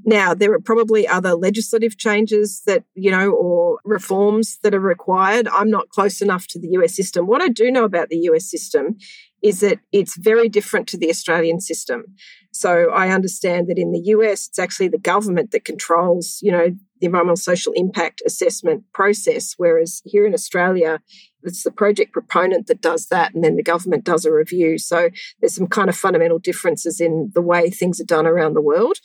Now, 0.05 0.33
there 0.33 0.53
are 0.53 0.59
probably 0.59 1.07
other 1.07 1.35
legislative 1.35 1.97
changes 1.97 2.61
that, 2.65 2.83
you 2.95 3.11
know, 3.11 3.31
or 3.31 3.79
reforms 3.85 4.57
that 4.63 4.73
are 4.73 4.79
required. 4.79 5.47
I'm 5.47 5.69
not 5.69 5.89
close 5.89 6.21
enough 6.21 6.47
to 6.47 6.59
the 6.59 6.69
US 6.71 6.95
system. 6.95 7.27
What 7.27 7.41
I 7.41 7.49
do 7.49 7.71
know 7.71 7.83
about 7.83 8.09
the 8.09 8.17
US 8.29 8.49
system 8.49 8.97
is 9.43 9.59
that 9.59 9.79
it's 9.91 10.17
very 10.17 10.47
different 10.49 10.87
to 10.87 10.97
the 10.97 11.09
Australian 11.09 11.59
system. 11.59 12.05
So 12.53 12.91
I 12.91 13.09
understand 13.09 13.67
that 13.67 13.77
in 13.77 13.91
the 13.91 14.01
US, 14.05 14.47
it's 14.47 14.59
actually 14.59 14.87
the 14.87 14.97
government 14.97 15.51
that 15.51 15.65
controls, 15.65 16.39
you 16.41 16.51
know, 16.51 16.69
the 16.99 17.07
environmental 17.07 17.35
social 17.35 17.73
impact 17.75 18.21
assessment 18.25 18.85
process, 18.93 19.55
whereas 19.57 20.01
here 20.05 20.25
in 20.25 20.33
Australia, 20.33 21.01
it's 21.43 21.63
the 21.63 21.71
project 21.71 22.13
proponent 22.13 22.67
that 22.67 22.81
does 22.81 23.07
that, 23.07 23.33
and 23.33 23.43
then 23.43 23.55
the 23.55 23.63
government 23.63 24.03
does 24.03 24.25
a 24.25 24.31
review. 24.31 24.77
So 24.77 25.09
there's 25.39 25.55
some 25.55 25.67
kind 25.67 25.89
of 25.89 25.95
fundamental 25.95 26.39
differences 26.39 26.99
in 26.99 27.31
the 27.33 27.41
way 27.41 27.69
things 27.69 27.99
are 27.99 28.05
done 28.05 28.25
around 28.25 28.53
the 28.53 28.61
world. 28.61 28.97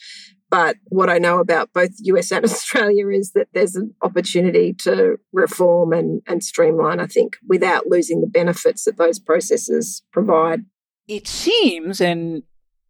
But 0.51 0.77
what 0.87 1.11
I 1.11 1.19
know 1.19 1.39
about 1.39 1.73
both 1.73 1.91
US 1.99 2.33
and 2.33 2.45
Australia 2.45 3.09
is 3.09 3.33
that 3.33 3.49
there's 3.53 3.77
an 3.77 3.95
opportunity 4.03 4.73
to 4.81 5.19
reform 5.33 5.93
and, 5.93 6.23
and 6.27 6.43
streamline, 6.43 7.01
I 7.01 7.07
think, 7.07 7.37
without 7.47 7.87
losing 7.87 8.21
the 8.21 8.27
benefits 8.27 8.85
that 8.85 8.97
those 8.97 9.19
processes 9.19 10.03
provide. 10.13 10.65
It 11.07 11.27
seems, 11.27 12.01
and 12.01 12.43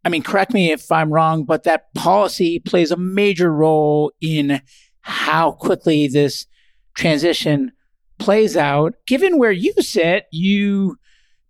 I 0.05 0.09
mean, 0.09 0.23
correct 0.23 0.53
me 0.53 0.73
if 0.73 0.91
I'm 0.91 1.13
wrong, 1.13 1.45
but 1.45 1.65
that 1.65 1.93
policy 1.95 2.59
plays 2.59 2.91
a 2.91 2.97
major 2.97 3.53
role 3.53 4.13
in 4.21 4.61
how 5.03 5.53
quickly 5.53 6.09
this 6.09 6.47
transition 6.95 7.73
plays 8.19 8.57
out. 8.57 8.95
Given 9.07 9.39
where 9.39 9.53
you 9.53 9.73
sit, 9.81 10.27
you, 10.31 10.99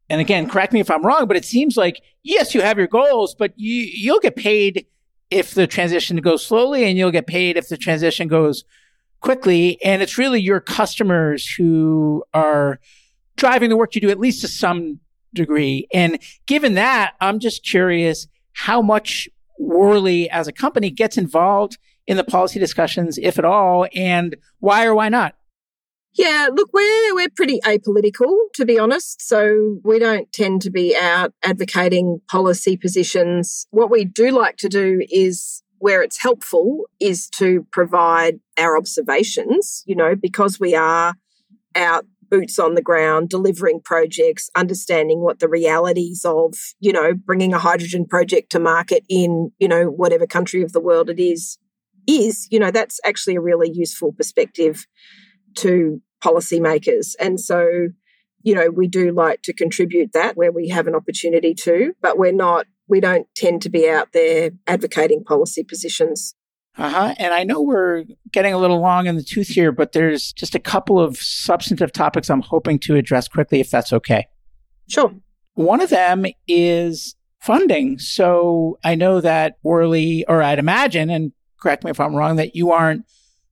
and 0.09 0.21
again, 0.21 0.49
correct 0.49 0.73
me 0.73 0.81
if 0.81 0.91
I'm 0.91 1.05
wrong, 1.05 1.27
but 1.27 1.37
it 1.37 1.45
seems 1.45 1.77
like, 1.77 2.01
yes, 2.23 2.55
you 2.55 2.61
have 2.61 2.79
your 2.79 2.87
goals, 2.87 3.35
but 3.35 3.53
you, 3.57 3.89
you'll 3.93 4.21
get 4.21 4.37
paid 4.37 4.87
if 5.31 5.55
the 5.55 5.67
transition 5.67 6.17
goes 6.19 6.45
slowly 6.45 6.85
and 6.85 6.97
you'll 6.97 7.11
get 7.11 7.27
paid 7.27 7.57
if 7.57 7.69
the 7.69 7.77
transition 7.77 8.29
goes 8.29 8.65
quickly. 9.21 9.79
And 9.83 10.03
it's 10.03 10.19
really 10.19 10.41
your 10.41 10.61
customers 10.61 11.47
who 11.47 12.25
are 12.33 12.79
driving 13.37 13.71
the 13.71 13.77
work 13.77 13.95
you 13.95 14.01
do, 14.01 14.11
at 14.11 14.19
least 14.19 14.41
to 14.43 14.49
some 14.49 15.01
degree. 15.35 15.87
And 15.93 16.19
given 16.47 16.75
that, 16.75 17.15
I'm 17.21 17.39
just 17.39 17.65
curious 17.65 18.27
how 18.53 18.81
much 18.83 19.29
Worley 19.59 20.31
as 20.31 20.49
a 20.49 20.53
company 20.53 20.91
gets 20.91 21.19
involved 21.19 21.79
in 22.07 22.17
the 22.17 22.25
policy 22.25 22.59
discussions, 22.59 23.19
if 23.19 23.39
at 23.39 23.45
all, 23.45 23.87
and 23.95 24.37
why 24.61 24.87
or 24.87 24.95
why 24.95 25.09
not? 25.11 25.35
Yeah, 26.15 26.49
look, 26.53 26.71
we're 26.73 27.15
we're 27.15 27.29
pretty 27.29 27.61
apolitical, 27.61 28.35
to 28.55 28.65
be 28.65 28.79
honest. 28.79 29.23
So 29.23 29.79
we 29.85 29.99
don't 29.99 30.31
tend 30.33 30.63
to 30.63 30.71
be 30.71 30.97
out 30.97 31.33
advocating 31.45 32.21
policy 32.31 32.77
positions. 32.77 33.67
What 33.71 33.91
we 33.91 34.05
do 34.05 34.31
like 34.31 34.57
to 34.59 34.69
do 34.69 35.01
is 35.11 35.63
where 35.79 36.03
it's 36.03 36.21
helpful 36.21 36.87
is 37.01 37.29
to 37.29 37.65
provide 37.71 38.41
our 38.59 38.77
observations, 38.77 39.85
you 39.87 39.95
know, 39.95 40.17
because 40.17 40.59
we 40.59 40.75
are 40.75 41.15
out 41.77 42.05
boots 42.31 42.59
on 42.59 42.75
the 42.75 42.83
ground, 42.83 43.29
delivering 43.29 43.81
projects, 43.81 44.51
understanding 44.55 45.21
what 45.21 45.39
the 45.39 45.49
realities 45.49 46.25
of, 46.25 46.55
you 46.81 46.93
know, 46.93 47.15
bringing 47.15 47.55
a 47.55 47.59
hydrogen 47.59 48.07
project 48.07 48.51
to 48.51 48.59
market 48.59 49.05
in, 49.09 49.51
you 49.59 49.69
know, 49.69 49.85
whatever 49.85 50.27
country 50.27 50.63
of 50.63 50.73
the 50.73 50.81
world 50.81 51.09
it 51.09 51.21
is, 51.21 51.59
is, 52.07 52.47
you 52.51 52.59
know, 52.59 52.71
that's 52.71 53.01
actually 53.05 53.37
a 53.37 53.41
really 53.41 53.71
useful 53.73 54.13
perspective 54.13 54.87
to 55.59 56.01
policymakers. 56.23 57.15
And 57.21 57.41
so, 57.41 57.89
you 58.43 58.55
know, 58.55 58.71
we 58.71 58.89
do 58.89 59.13
like 59.13 59.43
to 59.43 59.53
contribute 59.53 60.13
that 60.13 60.37
where 60.37 60.53
we 60.53 60.69
have 60.69 60.87
an 60.87 60.95
opportunity 60.95 61.55
to, 61.55 61.93
but 62.01 62.19
we're 62.19 62.33
not, 62.33 62.67
we 62.89 63.01
don't 63.01 63.27
tend 63.37 63.63
to 63.63 63.69
be 63.69 63.89
out 63.89 64.13
there 64.13 64.51
advocating 64.67 65.23
policy 65.25 65.63
positions. 65.63 66.35
Uh 66.77 66.89
huh. 66.89 67.15
And 67.19 67.35
I 67.35 67.43
know 67.43 67.61
we're 67.61 68.05
getting 68.31 68.55
a 68.55 68.59
little 68.59 68.81
long 68.81 69.07
in 69.07 69.17
the 69.17 69.23
tooth 69.23 69.49
here, 69.49 69.73
but 69.73 69.93
there's 69.93 70.33
just 70.33 70.55
a 70.55 70.61
couple 70.61 71.01
of 71.01 71.17
substantive 71.17 71.93
topics 71.93 72.31
I'm 72.31 72.41
hoping 72.41 72.79
to 72.81 72.95
address 72.95 73.27
quickly, 73.27 73.59
if 73.59 73.71
that's 73.71 73.93
okay. 73.93 74.29
Sure. 74.89 75.13
One 75.55 75.81
of 75.81 75.91
them 75.91 76.25
is 76.47 77.17
funding. 77.41 77.99
So 77.99 78.79
I 78.85 78.95
know 78.95 79.21
that 79.21 79.57
Worley, 79.65 80.25
or 80.29 80.41
I'd 80.41 80.61
imagine, 80.61 81.11
and 81.11 81.33
correct 81.61 81.83
me 81.83 81.91
if 81.91 81.99
I'm 81.99 82.15
wrong, 82.15 82.37
that 82.37 82.55
you 82.55 82.71
aren't 82.71 83.05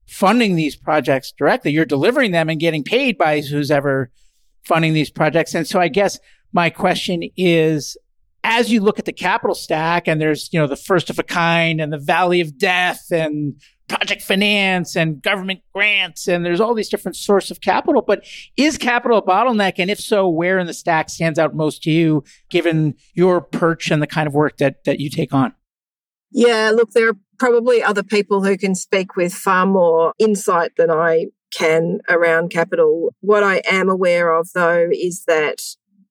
funding 0.07 0.57
these 0.57 0.77
projects 0.77 1.33
directly. 1.33 1.73
You're 1.73 1.85
delivering 1.85 2.33
them 2.33 2.49
and 2.49 2.61
getting 2.61 2.85
paid 2.85 3.19
by 3.19 3.41
who's 3.41 3.71
ever 3.71 4.11
funding 4.65 4.95
these 4.95 5.11
projects. 5.11 5.55
And 5.55 5.67
so 5.67 5.81
I 5.81 5.89
guess 5.89 6.19
my 6.53 6.71
question 6.71 7.25
is 7.37 7.97
as 8.45 8.71
you 8.71 8.81
look 8.81 8.99
at 8.99 9.05
the 9.05 9.13
capital 9.13 9.55
stack 9.55 10.07
and 10.07 10.21
there's, 10.21 10.53
you 10.53 10.61
know, 10.61 10.69
the 10.69 10.77
first 10.77 11.11
of 11.11 11.19
a 11.19 11.25
kind 11.25 11.81
and 11.81 11.93
the 11.93 11.99
valley 11.99 12.41
of 12.41 12.57
death 12.57 13.11
and 13.11 13.61
project 13.89 14.23
finance 14.23 14.97
and 14.97 15.21
government 15.23 15.61
grants 15.75 16.29
and 16.29 16.45
there's 16.45 16.61
all 16.61 16.75
these 16.75 16.89
different 16.89 17.17
sources 17.17 17.51
of 17.51 17.61
capital, 17.61 18.03
but 18.03 18.25
is 18.57 18.79
capital 18.79 19.19
a 19.19 19.23
bottleneck? 19.23 19.75
And 19.79 19.91
if 19.91 19.99
so, 19.99 20.29
where 20.29 20.59
in 20.59 20.69
the 20.69 20.75
stack 20.75 21.11
stands 21.11 21.39
out 21.39 21.55
most 21.57 21.83
to 21.85 21.91
you 21.91 22.23
given 22.49 22.95
your 23.15 23.41
perch 23.41 23.91
and 23.91 24.01
the 24.01 24.07
kind 24.07 24.29
of 24.29 24.35
work 24.35 24.59
that, 24.59 24.85
that 24.85 25.01
you 25.01 25.11
take 25.11 25.35
on? 25.35 25.53
Yeah, 26.31 26.71
look, 26.75 26.91
there 26.91 27.09
are 27.09 27.17
probably 27.39 27.83
other 27.83 28.03
people 28.03 28.45
who 28.45 28.57
can 28.57 28.75
speak 28.75 29.17
with 29.17 29.33
far 29.33 29.67
more 29.67 30.13
insight 30.19 30.73
than 30.77 30.91
I 30.91 31.27
can 31.57 32.01
around 32.09 32.51
capital. 32.51 33.15
What 33.21 33.43
I 33.43 33.63
am 33.71 33.89
aware 33.89 34.33
of 34.33 34.49
though 34.55 34.89
is 34.93 35.25
that 35.27 35.61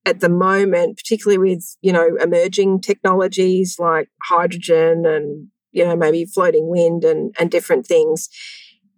at 0.05 0.19
the 0.19 0.29
moment, 0.29 0.97
particularly 0.97 1.37
with, 1.37 1.77
you 1.81 1.91
know, 1.91 2.15
emerging 2.21 2.81
technologies 2.81 3.77
like 3.79 4.07
hydrogen 4.23 5.05
and, 5.05 5.47
you 5.71 5.83
know, 5.83 5.95
maybe 5.95 6.25
floating 6.25 6.69
wind 6.69 7.03
and, 7.03 7.33
and 7.39 7.49
different 7.49 7.87
things, 7.87 8.29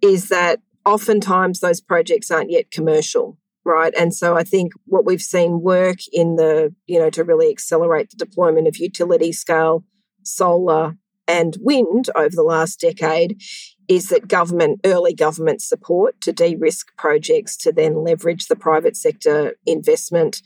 is 0.01 0.29
that 0.29 0.59
oftentimes 0.85 1.59
those 1.59 1.81
projects 1.81 2.29
aren't 2.29 2.51
yet 2.51 2.71
commercial. 2.71 3.37
Right. 3.63 3.93
And 3.97 4.13
so 4.13 4.37
I 4.37 4.43
think 4.43 4.71
what 4.85 5.05
we've 5.05 5.21
seen 5.21 5.61
work 5.61 5.97
in 6.13 6.35
the, 6.35 6.73
you 6.85 6.99
know, 6.99 7.09
to 7.09 7.23
really 7.23 7.49
accelerate 7.49 8.09
the 8.09 8.17
deployment 8.17 8.67
of 8.67 8.77
utility 8.77 9.33
scale 9.33 9.83
solar 10.23 10.97
and 11.27 11.57
wind 11.59 12.09
over 12.15 12.35
the 12.35 12.43
last 12.43 12.79
decade 12.79 13.41
is 13.87 14.09
that 14.09 14.27
government, 14.27 14.81
early 14.85 15.13
government 15.13 15.61
support 15.61 16.19
to 16.21 16.33
de 16.33 16.55
risk 16.55 16.95
projects 16.97 17.55
to 17.57 17.71
then 17.71 18.03
leverage 18.03 18.47
the 18.47 18.55
private 18.55 18.97
sector 18.97 19.55
investment 19.65 20.41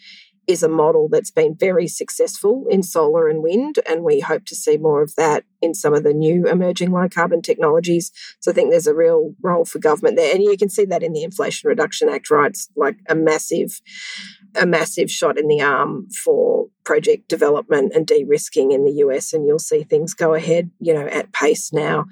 is 0.47 0.63
a 0.63 0.69
model 0.69 1.07
that's 1.07 1.31
been 1.31 1.55
very 1.55 1.87
successful 1.87 2.65
in 2.69 2.83
solar 2.83 3.27
and 3.27 3.43
wind, 3.43 3.79
and 3.87 4.03
we 4.03 4.19
hope 4.19 4.43
to 4.45 4.55
see 4.55 4.77
more 4.77 5.01
of 5.01 5.15
that 5.15 5.45
in 5.61 5.73
some 5.73 5.93
of 5.93 6.03
the 6.03 6.13
new 6.13 6.47
emerging 6.47 6.91
low 6.91 7.07
carbon 7.07 7.41
technologies. 7.41 8.11
So 8.39 8.51
I 8.51 8.53
think 8.53 8.71
there's 8.71 8.87
a 8.87 8.95
real 8.95 9.33
role 9.41 9.65
for 9.65 9.79
government 9.79 10.17
there, 10.17 10.33
and 10.33 10.43
you 10.43 10.57
can 10.57 10.69
see 10.69 10.85
that 10.85 11.03
in 11.03 11.13
the 11.13 11.23
Inflation 11.23 11.69
Reduction 11.69 12.09
Act, 12.09 12.31
right? 12.31 12.49
It's 12.49 12.69
like 12.75 12.97
a 13.07 13.15
massive, 13.15 13.81
a 14.55 14.65
massive 14.65 15.09
shot 15.09 15.37
in 15.37 15.47
the 15.47 15.61
arm 15.61 16.07
for 16.23 16.67
project 16.83 17.27
development 17.27 17.93
and 17.95 18.07
de-risking 18.07 18.71
in 18.71 18.85
the 18.85 18.93
US, 19.05 19.33
and 19.33 19.45
you'll 19.45 19.59
see 19.59 19.83
things 19.83 20.13
go 20.13 20.33
ahead, 20.33 20.71
you 20.79 20.93
know, 20.93 21.07
at 21.07 21.31
pace 21.31 21.71
now. 21.71 22.05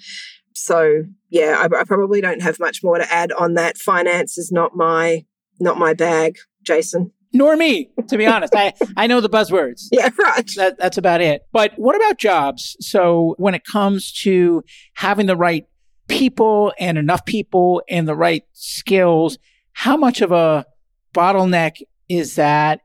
So 0.54 1.04
yeah, 1.30 1.56
I, 1.60 1.80
I 1.80 1.84
probably 1.84 2.22
don't 2.22 2.42
have 2.42 2.60
much 2.60 2.84
more 2.84 2.98
to 2.98 3.14
add 3.14 3.32
on 3.32 3.54
that. 3.56 3.78
Finance 3.78 4.38
is 4.38 4.52
not 4.52 4.76
my 4.76 5.26
not 5.60 5.78
my 5.78 5.94
bag, 5.94 6.38
Jason 6.64 7.12
nor 7.34 7.56
me, 7.56 7.90
to 8.08 8.18
be 8.18 8.26
honest. 8.26 8.56
I, 8.56 8.74
I 8.98 9.08
know 9.08 9.22
the 9.22 9.30
buzzwords. 9.30 9.88
Yeah, 9.92 10.10
right. 10.18 10.50
That, 10.56 10.78
that's 10.78 10.98
about 10.98 11.20
it. 11.20 11.42
But 11.52 11.74
what 11.78 11.96
about 11.96 12.18
jobs? 12.18 12.78
So 12.80 13.36
when 13.38 13.54
it 13.54 13.64
comes 13.66 14.12
to 14.24 14.64
having 14.94 15.26
the 15.26 15.36
right 15.36 15.66
people 16.08 16.74
and 16.80 16.98
enough 16.98 17.26
people 17.26 17.82
and 17.90 18.08
the 18.08 18.16
right 18.16 18.44
skills, 18.54 19.38
how 19.74 19.98
much 19.98 20.22
of 20.22 20.32
a 20.32 20.66
bottleneck 21.14 21.82
is 22.10 22.36
that? 22.36 22.82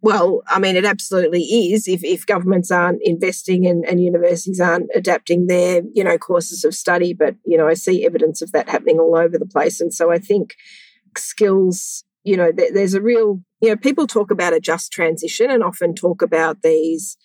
Well, 0.00 0.42
I 0.48 0.58
mean, 0.58 0.76
it 0.76 0.84
absolutely 0.84 1.42
is. 1.42 1.88
If, 1.88 2.04
if 2.04 2.26
governments 2.26 2.70
aren't 2.70 3.00
investing 3.02 3.66
and, 3.66 3.86
and 3.86 4.02
universities 4.02 4.60
aren't 4.60 4.90
adapting 4.94 5.46
their, 5.46 5.80
you 5.94 6.04
know, 6.04 6.18
courses 6.18 6.62
of 6.62 6.74
study, 6.74 7.14
but, 7.14 7.36
you 7.46 7.56
know, 7.56 7.66
I 7.66 7.74
see 7.74 8.04
evidence 8.04 8.42
of 8.42 8.52
that 8.52 8.68
happening 8.68 8.98
all 8.98 9.16
over 9.16 9.38
the 9.38 9.46
place. 9.46 9.80
And 9.80 9.94
so 9.94 10.12
I 10.12 10.18
think 10.18 10.54
skills 11.16 12.04
you 12.24 12.36
know, 12.36 12.50
th- 12.50 12.72
there's 12.72 12.94
a 12.94 13.02
real, 13.02 13.40
you 13.60 13.68
know, 13.68 13.76
people 13.76 14.06
talk 14.06 14.30
about 14.30 14.54
a 14.54 14.60
just 14.60 14.90
transition 14.90 15.50
and 15.50 15.62
often 15.62 15.94
talk 15.94 16.22
about 16.22 16.62
these, 16.62 17.16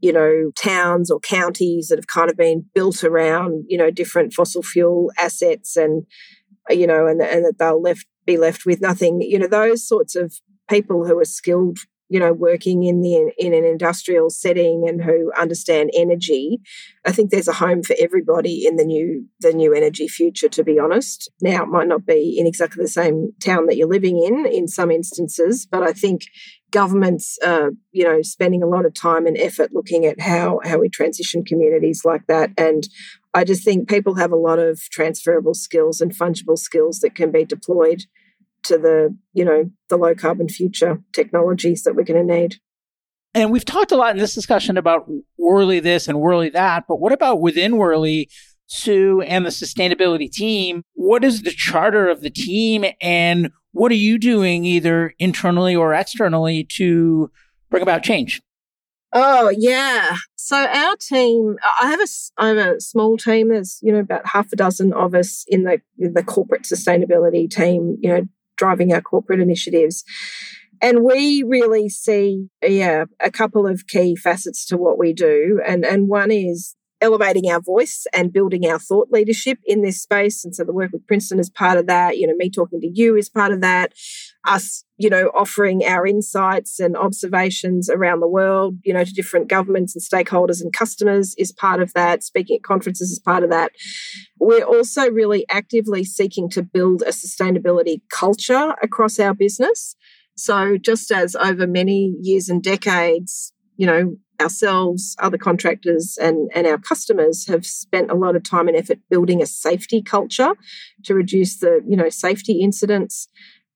you 0.00 0.12
know, 0.12 0.50
towns 0.56 1.10
or 1.10 1.20
counties 1.20 1.88
that 1.88 1.98
have 1.98 2.08
kind 2.08 2.28
of 2.28 2.36
been 2.36 2.66
built 2.74 3.04
around, 3.04 3.64
you 3.68 3.78
know, 3.78 3.90
different 3.90 4.34
fossil 4.34 4.62
fuel 4.62 5.12
assets 5.16 5.76
and, 5.76 6.04
you 6.68 6.86
know, 6.86 7.06
and, 7.06 7.22
and 7.22 7.44
that 7.44 7.58
they'll 7.58 7.80
left 7.80 8.06
be 8.26 8.36
left 8.36 8.66
with 8.66 8.80
nothing. 8.80 9.22
You 9.22 9.38
know, 9.38 9.46
those 9.46 9.86
sorts 9.86 10.16
of 10.16 10.34
people 10.72 11.06
who 11.06 11.18
are 11.18 11.24
skilled 11.24 11.78
you 12.08 12.20
know 12.20 12.32
working 12.32 12.82
in 12.84 13.00
the 13.00 13.32
in 13.38 13.54
an 13.54 13.64
industrial 13.64 14.28
setting 14.28 14.84
and 14.86 15.02
who 15.02 15.32
understand 15.38 15.90
energy 15.94 16.60
i 17.06 17.12
think 17.12 17.30
there's 17.30 17.48
a 17.48 17.54
home 17.64 17.82
for 17.82 17.96
everybody 17.98 18.66
in 18.66 18.76
the 18.76 18.84
new 18.84 19.26
the 19.40 19.52
new 19.52 19.72
energy 19.72 20.06
future 20.06 20.48
to 20.48 20.62
be 20.62 20.78
honest. 20.78 21.30
Now 21.40 21.62
it 21.62 21.68
might 21.68 21.88
not 21.88 22.04
be 22.04 22.36
in 22.38 22.46
exactly 22.46 22.82
the 22.84 22.88
same 22.88 23.32
town 23.40 23.66
that 23.66 23.76
you're 23.76 23.88
living 23.88 24.22
in 24.22 24.46
in 24.46 24.68
some 24.68 24.90
instances 24.90 25.66
but 25.66 25.82
i 25.82 25.92
think 25.92 26.22
governments 26.70 27.38
uh, 27.44 27.70
you 27.92 28.04
know 28.04 28.20
spending 28.22 28.62
a 28.62 28.72
lot 28.74 28.86
of 28.86 28.94
time 28.94 29.26
and 29.26 29.38
effort 29.38 29.70
looking 29.72 30.04
at 30.04 30.20
how 30.20 30.60
how 30.64 30.78
we 30.78 30.88
transition 30.88 31.44
communities 31.44 32.02
like 32.04 32.26
that. 32.26 32.50
And 32.58 32.88
i 33.34 33.44
just 33.44 33.64
think 33.64 33.88
people 33.88 34.14
have 34.14 34.32
a 34.32 34.44
lot 34.48 34.58
of 34.58 34.80
transferable 34.90 35.54
skills 35.54 36.00
and 36.00 36.16
fungible 36.22 36.58
skills 36.58 37.00
that 37.00 37.14
can 37.14 37.30
be 37.30 37.44
deployed 37.44 38.04
to 38.64 38.78
the 38.78 39.16
you 39.32 39.44
know 39.44 39.70
the 39.88 39.96
low 39.96 40.14
carbon 40.14 40.48
future 40.48 41.00
technologies 41.12 41.82
that 41.82 41.94
we're 41.94 42.04
going 42.04 42.26
to 42.26 42.34
need 42.34 42.56
and 43.34 43.50
we've 43.50 43.64
talked 43.64 43.92
a 43.92 43.96
lot 43.96 44.10
in 44.10 44.18
this 44.18 44.34
discussion 44.34 44.76
about 44.76 45.08
Worley 45.38 45.80
this 45.80 46.06
and 46.06 46.20
Worley 46.20 46.50
that, 46.50 46.84
but 46.86 47.00
what 47.00 47.12
about 47.12 47.40
within 47.40 47.76
Worley, 47.78 48.28
Sue 48.66 49.22
and 49.22 49.46
the 49.46 49.50
sustainability 49.50 50.30
team? 50.30 50.82
What 50.94 51.24
is 51.24 51.42
the 51.42 51.50
charter 51.50 52.08
of 52.08 52.20
the 52.20 52.30
team 52.30 52.84
and 53.00 53.50
what 53.72 53.90
are 53.90 53.96
you 53.96 54.18
doing 54.18 54.64
either 54.64 55.14
internally 55.18 55.74
or 55.74 55.94
externally 55.94 56.64
to 56.76 57.30
bring 57.70 57.82
about 57.82 58.02
change? 58.02 58.42
Oh 59.14 59.52
yeah. 59.56 60.16
So 60.36 60.56
our 60.56 60.96
team, 60.96 61.56
I 61.80 61.88
have 61.90 62.00
a, 62.00 62.06
I 62.38 62.48
have 62.48 62.56
a 62.56 62.80
small 62.80 63.16
team. 63.16 63.48
There's 63.48 63.78
you 63.82 63.92
know 63.92 64.00
about 64.00 64.26
half 64.26 64.52
a 64.52 64.56
dozen 64.56 64.92
of 64.92 65.14
us 65.14 65.44
in 65.48 65.64
the 65.64 65.80
in 65.98 66.14
the 66.14 66.22
corporate 66.22 66.62
sustainability 66.62 67.50
team. 67.50 67.98
You 68.00 68.08
know, 68.08 68.22
driving 68.56 68.92
our 68.92 69.02
corporate 69.02 69.40
initiatives. 69.40 70.04
And 70.80 71.04
we 71.04 71.44
really 71.44 71.88
see, 71.88 72.48
yeah, 72.60 73.04
a 73.20 73.30
couple 73.30 73.66
of 73.66 73.86
key 73.86 74.16
facets 74.16 74.66
to 74.66 74.76
what 74.76 74.98
we 74.98 75.12
do. 75.12 75.60
And, 75.64 75.84
and 75.84 76.08
one 76.08 76.32
is 76.32 76.74
elevating 77.00 77.50
our 77.50 77.60
voice 77.60 78.06
and 78.12 78.32
building 78.32 78.66
our 78.66 78.78
thought 78.78 79.08
leadership 79.10 79.58
in 79.64 79.82
this 79.82 80.00
space. 80.00 80.44
And 80.44 80.54
so 80.54 80.64
the 80.64 80.72
work 80.72 80.92
with 80.92 81.06
Princeton 81.06 81.38
is 81.38 81.50
part 81.50 81.78
of 81.78 81.86
that. 81.86 82.16
You 82.16 82.26
know, 82.26 82.34
me 82.36 82.50
talking 82.50 82.80
to 82.80 82.90
you 82.92 83.16
is 83.16 83.28
part 83.28 83.52
of 83.52 83.60
that. 83.60 83.92
Us, 84.44 84.84
you 84.96 85.08
know, 85.08 85.30
offering 85.34 85.84
our 85.84 86.06
insights 86.06 86.80
and 86.80 86.96
observations 86.96 87.88
around 87.88 88.20
the 88.20 88.28
world, 88.28 88.76
you 88.84 88.92
know, 88.92 89.04
to 89.04 89.12
different 89.12 89.48
governments 89.48 89.94
and 89.94 90.02
stakeholders 90.02 90.60
and 90.60 90.72
customers 90.72 91.34
is 91.38 91.52
part 91.52 91.80
of 91.80 91.92
that. 91.94 92.24
Speaking 92.24 92.56
at 92.56 92.64
conferences 92.64 93.10
is 93.10 93.20
part 93.20 93.44
of 93.44 93.50
that. 93.50 93.72
We're 94.40 94.64
also 94.64 95.08
really 95.10 95.46
actively 95.48 96.02
seeking 96.02 96.48
to 96.50 96.62
build 96.62 97.02
a 97.02 97.10
sustainability 97.10 98.00
culture 98.10 98.74
across 98.82 99.20
our 99.20 99.34
business. 99.34 99.94
So 100.36 100.76
just 100.76 101.12
as 101.12 101.36
over 101.36 101.66
many 101.66 102.16
years 102.20 102.48
and 102.48 102.62
decades, 102.62 103.52
you 103.76 103.86
know, 103.86 104.16
ourselves, 104.40 105.16
other 105.20 105.38
contractors, 105.38 106.18
and, 106.20 106.50
and 106.54 106.66
our 106.66 106.78
customers 106.78 107.46
have 107.46 107.64
spent 107.64 108.10
a 108.10 108.14
lot 108.14 108.36
of 108.36 108.42
time 108.42 108.68
and 108.68 108.76
effort 108.76 108.98
building 109.08 109.40
a 109.40 109.46
safety 109.46 110.02
culture 110.02 110.52
to 111.04 111.14
reduce 111.14 111.58
the 111.58 111.80
you 111.86 111.96
know 111.96 112.08
safety 112.08 112.60
incidents 112.60 113.28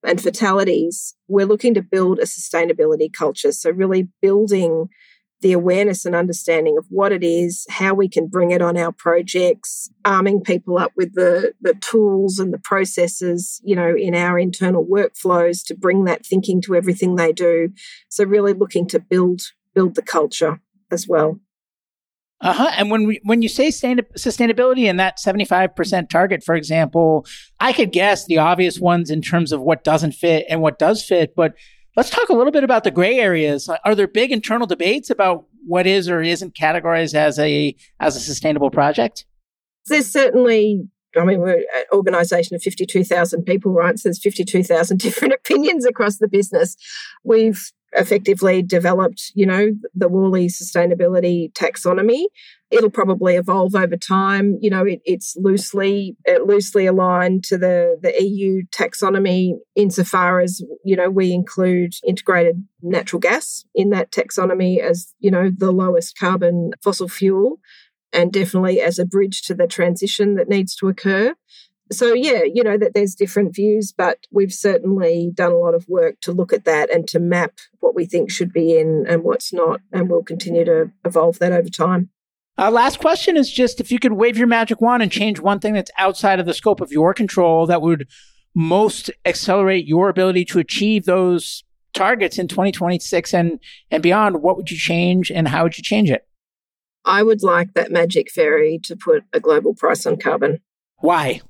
and 0.07 0.21
fatalities. 0.21 1.15
We're 1.29 1.47
looking 1.47 1.75
to 1.75 1.83
build 1.83 2.19
a 2.19 2.23
sustainability 2.23 3.13
culture. 3.13 3.53
So 3.53 3.71
really 3.71 4.09
building 4.23 4.89
the 5.43 5.53
awareness 5.53 6.07
and 6.07 6.15
understanding 6.15 6.79
of 6.79 6.87
what 6.89 7.13
it 7.13 7.23
is, 7.23 7.67
how 7.69 7.93
we 7.93 8.09
can 8.09 8.27
bring 8.27 8.53
it 8.53 8.63
on 8.63 8.77
our 8.77 8.93
projects, 8.93 9.91
arming 10.05 10.41
people 10.41 10.79
up 10.79 10.93
with 10.97 11.15
the, 11.15 11.53
the 11.61 11.75
tools 11.75 12.39
and 12.39 12.55
the 12.55 12.59
processes, 12.59 13.61
you 13.63 13.77
know, 13.77 13.95
in 13.95 14.15
our 14.15 14.39
internal 14.39 14.87
workflows 14.87 15.63
to 15.67 15.75
bring 15.75 16.05
that 16.05 16.25
thinking 16.25 16.63
to 16.63 16.75
everything 16.75 17.17
they 17.17 17.33
do. 17.33 17.69
So 18.09 18.25
really 18.25 18.55
looking 18.55 18.87
to 18.89 18.99
build 18.99 19.43
build 19.75 19.95
the 19.95 20.03
culture 20.03 20.59
as 20.91 21.07
well. 21.07 21.39
Uh 22.41 22.53
huh. 22.53 22.71
And 22.77 22.91
when 22.91 23.07
we, 23.07 23.21
when 23.23 23.41
you 23.41 23.49
say 23.49 23.69
sustainability 23.69 24.89
and 24.91 25.01
that 25.01 25.19
seventy 25.19 25.45
five 25.45 25.75
percent 25.75 26.11
target, 26.11 26.45
for 26.45 26.55
example, 26.55 27.27
I 27.61 27.73
could 27.73 27.93
guess 27.93 28.27
the 28.27 28.39
obvious 28.39 28.79
ones 28.79 29.11
in 29.11 29.23
terms 29.23 29.53
of 29.53 29.63
what 29.63 29.85
doesn't 29.85 30.13
fit 30.13 30.45
and 30.49 30.61
what 30.61 30.79
does 30.79 31.03
fit, 31.05 31.35
but 31.35 31.55
Let's 31.97 32.11
talk 32.11 32.29
a 32.29 32.35
little 32.35 32.53
bit 32.53 32.63
about 32.63 32.85
the 32.85 32.91
gray 32.91 33.19
areas. 33.19 33.71
Are 33.85 33.95
there 33.95 34.07
big 34.07 34.31
internal 34.31 34.67
debates 34.67 35.09
about 35.09 35.47
what 35.67 35.87
is 35.87 36.11
or 36.11 36.21
isn't 36.21 36.55
categorized 36.55 37.15
as 37.15 37.39
a 37.39 37.75
as 37.99 38.17
a 38.17 38.21
sustainable 38.21 38.71
project? 38.71 39.25
There's 39.87 40.07
certainly 40.07 40.89
I 41.19 41.25
mean, 41.25 41.41
we're 41.41 41.59
an 41.59 41.85
organization 41.93 42.57
of 42.57 42.63
52,000 42.63 43.45
people, 43.45 43.73
right? 43.73 43.99
So 43.99 44.09
there's 44.09 44.23
52,000 44.23 44.99
different 45.01 45.35
opinions 45.35 45.87
across 45.87 46.19
the 46.19 46.29
business. 46.29 46.77
We've 47.25 47.73
effectively 47.93 48.63
developed, 48.63 49.33
you 49.35 49.47
know, 49.47 49.71
the 49.95 50.09
Worley 50.09 50.49
sustainability 50.49 51.53
taxonomy. 51.53 52.25
It'll 52.71 52.91
probably 52.91 53.37
evolve 53.37 53.75
over 53.75 53.97
time. 53.97 54.59
You 54.61 54.71
know, 54.71 54.85
it, 54.85 55.01
it's 55.05 55.37
loosely 55.37 56.17
it 56.25 56.47
loosely 56.47 56.87
aligned 56.87 57.45
to 57.45 57.59
the 57.59 57.97
the 58.03 58.13
EU 58.23 58.63
taxonomy 58.75 59.53
insofar 59.77 60.41
as 60.41 60.61
you 60.85 60.97
know 60.97 61.09
we 61.09 61.33
include 61.33 61.93
integrated 62.07 62.65
natural 62.83 63.21
gas 63.21 63.65
in 63.75 63.91
that 63.91 64.11
taxonomy 64.11 64.81
as 64.81 65.15
you 65.21 65.31
know 65.31 65.51
the 65.57 65.71
lowest 65.71 66.19
carbon 66.19 66.73
fossil 66.83 67.09
fuel, 67.09 67.61
and 68.17 68.33
definitely 68.33 68.81
as 68.81 68.99
a 68.99 69.05
bridge 69.05 69.43
to 69.43 69.55
the 69.55 69.67
transition 69.67 70.35
that 70.35 70.49
needs 70.49 70.75
to 70.77 70.89
occur. 70.89 71.35
So 71.93 72.15
yeah 72.15 72.43
you 72.43 72.65
know 72.65 72.77
that 72.77 72.95
there's 72.95 73.15
different 73.15 73.55
views 73.55 73.93
but 73.97 74.27
we've 74.33 74.53
certainly 74.53 75.31
done 75.33 75.53
a 75.53 75.59
lot 75.59 75.75
of 75.75 75.87
work 75.89 76.21
to 76.23 76.33
look 76.33 76.53
at 76.53 76.65
that 76.65 76.93
and 76.93 77.07
to 77.09 77.21
map 77.21 77.53
what 77.79 77.95
we 77.95 78.07
think 78.07 78.29
should 78.29 78.53
be 78.53 78.77
in 78.77 79.05
and 79.09 79.23
what's 79.23 79.53
not 79.53 79.81
and 79.93 80.11
we'll 80.11 80.25
continue 80.25 80.65
to 80.65 80.91
evolve 81.05 81.39
that 81.39 81.53
over 81.53 81.69
time. 81.69 82.11
Uh, 82.59 82.71
last 82.71 82.99
question 82.99 83.37
is 83.37 83.53
just 83.53 83.81
if 83.81 83.93
you 83.93 83.99
could 83.99 84.15
wave 84.15 84.37
your 84.37 84.49
magic 84.49 84.81
wand 84.81 85.03
and 85.03 85.13
change 85.13 85.39
one 85.39 85.61
thing 85.61 85.75
that's 85.75 85.91
outside 85.99 86.41
of 86.41 86.47
the 86.47 86.55
scope 86.55 86.81
of 86.81 86.91
your 86.91 87.15
control 87.15 87.67
that 87.67 87.83
would 87.83 88.09
most 88.55 89.11
accelerate 89.27 89.87
your 89.87 90.09
ability 90.09 90.45
to 90.45 90.59
achieve 90.59 91.05
those 91.05 91.63
targets 91.93 92.39
in 92.39 92.49
2026 92.49 93.33
and 93.35 93.61
and 93.91 94.03
beyond 94.03 94.43
what 94.43 94.57
would 94.57 94.71
you 94.71 94.77
change 94.77 95.31
and 95.31 95.49
how 95.49 95.63
would 95.63 95.77
you 95.77 95.85
change 95.85 96.11
it 96.11 96.27
i 97.07 97.23
would 97.23 97.43
like 97.43 97.73
that 97.75 97.91
magic 97.91 98.31
fairy 98.31 98.79
to 98.83 98.95
put 98.95 99.25
a 99.33 99.41
global 99.41 99.75
price 99.75 100.05
on 100.05 100.17
carbon 100.17 100.61
why 100.99 101.41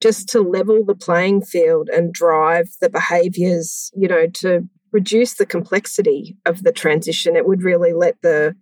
just 0.00 0.28
to 0.28 0.40
level 0.40 0.84
the 0.84 0.94
playing 0.94 1.42
field 1.42 1.88
and 1.88 2.12
drive 2.12 2.68
the 2.80 2.90
behaviors, 2.90 3.90
you 3.96 4.08
know, 4.08 4.26
to 4.26 4.68
reduce 4.92 5.34
the 5.34 5.46
complexity 5.46 6.36
of 6.44 6.62
the 6.62 6.72
transition. 6.72 7.36
It 7.36 7.46
would 7.46 7.62
really 7.62 7.92
let 7.92 8.20
the 8.22 8.54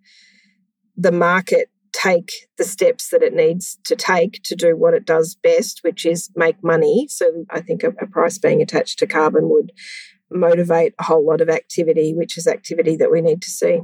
the 0.96 1.12
market 1.12 1.68
take 1.92 2.32
the 2.56 2.64
steps 2.64 3.08
that 3.10 3.22
it 3.22 3.34
needs 3.34 3.78
to 3.84 3.96
take 3.96 4.40
to 4.44 4.54
do 4.54 4.76
what 4.76 4.94
it 4.94 5.04
does 5.04 5.36
best, 5.42 5.80
which 5.82 6.06
is 6.06 6.30
make 6.36 6.56
money. 6.62 7.06
So 7.08 7.44
I 7.50 7.60
think 7.60 7.82
a, 7.82 7.88
a 8.00 8.06
price 8.06 8.38
being 8.38 8.62
attached 8.62 8.98
to 9.00 9.06
carbon 9.06 9.48
would 9.48 9.72
motivate 10.30 10.94
a 10.98 11.04
whole 11.04 11.26
lot 11.26 11.40
of 11.40 11.48
activity, 11.48 12.14
which 12.14 12.36
is 12.38 12.46
activity 12.46 12.96
that 12.96 13.10
we 13.10 13.20
need 13.20 13.42
to 13.42 13.50
see. 13.50 13.82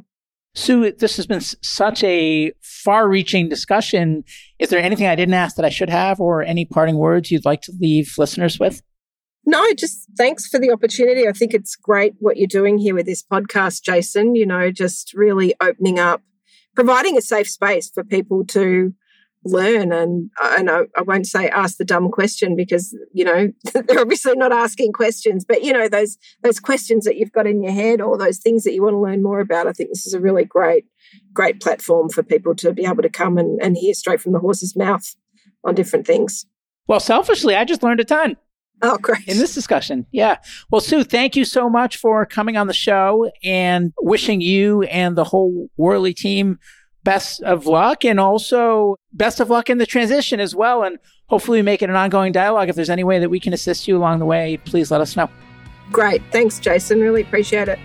Sue, 0.54 0.90
this 0.92 1.16
has 1.16 1.26
been 1.26 1.40
such 1.40 2.02
a 2.02 2.52
far 2.62 3.08
reaching 3.08 3.48
discussion. 3.48 4.24
Is 4.58 4.68
there 4.68 4.82
anything 4.82 5.06
I 5.06 5.14
didn't 5.14 5.34
ask 5.34 5.56
that 5.56 5.64
I 5.64 5.70
should 5.70 5.90
have, 5.90 6.20
or 6.20 6.42
any 6.42 6.64
parting 6.64 6.96
words 6.96 7.30
you'd 7.30 7.44
like 7.44 7.62
to 7.62 7.72
leave 7.80 8.14
listeners 8.18 8.58
with? 8.58 8.82
No, 9.46 9.72
just 9.74 10.06
thanks 10.18 10.48
for 10.48 10.58
the 10.58 10.70
opportunity. 10.70 11.26
I 11.26 11.32
think 11.32 11.54
it's 11.54 11.76
great 11.76 12.14
what 12.18 12.36
you're 12.36 12.46
doing 12.46 12.78
here 12.78 12.94
with 12.94 13.06
this 13.06 13.22
podcast, 13.22 13.82
Jason. 13.82 14.34
You 14.34 14.46
know, 14.46 14.70
just 14.70 15.14
really 15.14 15.54
opening 15.60 15.98
up, 15.98 16.22
providing 16.74 17.16
a 17.16 17.22
safe 17.22 17.48
space 17.48 17.88
for 17.88 18.04
people 18.04 18.44
to 18.46 18.92
learn 19.44 19.92
and 19.92 20.30
and 20.42 20.70
I, 20.70 20.80
I, 20.96 21.02
won't 21.02 21.26
say 21.26 21.48
ask 21.48 21.78
the 21.78 21.84
dumb 21.84 22.10
question 22.10 22.54
because 22.54 22.94
you 23.14 23.24
know 23.24 23.48
they're 23.72 24.00
obviously 24.00 24.34
not 24.36 24.52
asking 24.52 24.92
questions 24.92 25.46
but 25.46 25.62
you 25.62 25.72
know 25.72 25.88
those 25.88 26.18
those 26.42 26.60
questions 26.60 27.04
that 27.06 27.16
you've 27.16 27.32
got 27.32 27.46
in 27.46 27.62
your 27.62 27.72
head 27.72 28.02
or 28.02 28.18
those 28.18 28.38
things 28.38 28.64
that 28.64 28.74
you 28.74 28.82
want 28.82 28.94
to 28.94 29.00
learn 29.00 29.22
more 29.22 29.40
about 29.40 29.66
I 29.66 29.72
think 29.72 29.90
this 29.90 30.06
is 30.06 30.12
a 30.12 30.20
really 30.20 30.44
great 30.44 30.84
great 31.32 31.60
platform 31.60 32.10
for 32.10 32.22
people 32.22 32.54
to 32.56 32.72
be 32.72 32.84
able 32.84 33.02
to 33.02 33.08
come 33.08 33.38
and, 33.38 33.58
and 33.62 33.76
hear 33.78 33.94
straight 33.94 34.20
from 34.20 34.32
the 34.32 34.40
horse's 34.40 34.76
mouth 34.76 35.14
on 35.64 35.74
different 35.74 36.06
things 36.06 36.44
well 36.86 37.00
selfishly 37.00 37.56
I 37.56 37.64
just 37.64 37.82
learned 37.82 38.00
a 38.00 38.04
ton 38.04 38.36
Oh, 38.82 38.96
great. 38.96 39.28
In 39.28 39.36
this 39.36 39.54
discussion. 39.54 40.06
Yeah. 40.10 40.36
Well, 40.70 40.80
Sue, 40.80 41.04
thank 41.04 41.36
you 41.36 41.44
so 41.44 41.68
much 41.68 41.98
for 41.98 42.24
coming 42.24 42.56
on 42.56 42.66
the 42.66 42.72
show 42.72 43.30
and 43.44 43.92
wishing 44.00 44.40
you 44.40 44.84
and 44.84 45.16
the 45.16 45.24
whole 45.24 45.68
Worley 45.76 46.14
team 46.14 46.58
best 47.04 47.42
of 47.42 47.66
luck 47.66 48.04
and 48.04 48.20
also 48.20 48.96
best 49.12 49.40
of 49.40 49.50
luck 49.50 49.70
in 49.70 49.78
the 49.78 49.86
transition 49.86 50.40
as 50.40 50.54
well. 50.54 50.82
And 50.82 50.98
hopefully 51.28 51.62
make 51.62 51.82
it 51.82 51.90
an 51.90 51.96
ongoing 51.96 52.32
dialogue. 52.32 52.68
If 52.68 52.76
there's 52.76 52.90
any 52.90 53.04
way 53.04 53.18
that 53.18 53.30
we 53.30 53.40
can 53.40 53.52
assist 53.52 53.88
you 53.88 53.96
along 53.96 54.18
the 54.18 54.26
way, 54.26 54.58
please 54.64 54.90
let 54.90 55.00
us 55.00 55.16
know. 55.16 55.30
Great. 55.92 56.22
Thanks, 56.30 56.58
Jason. 56.58 57.00
Really 57.00 57.22
appreciate 57.22 57.68
it. 57.68 57.78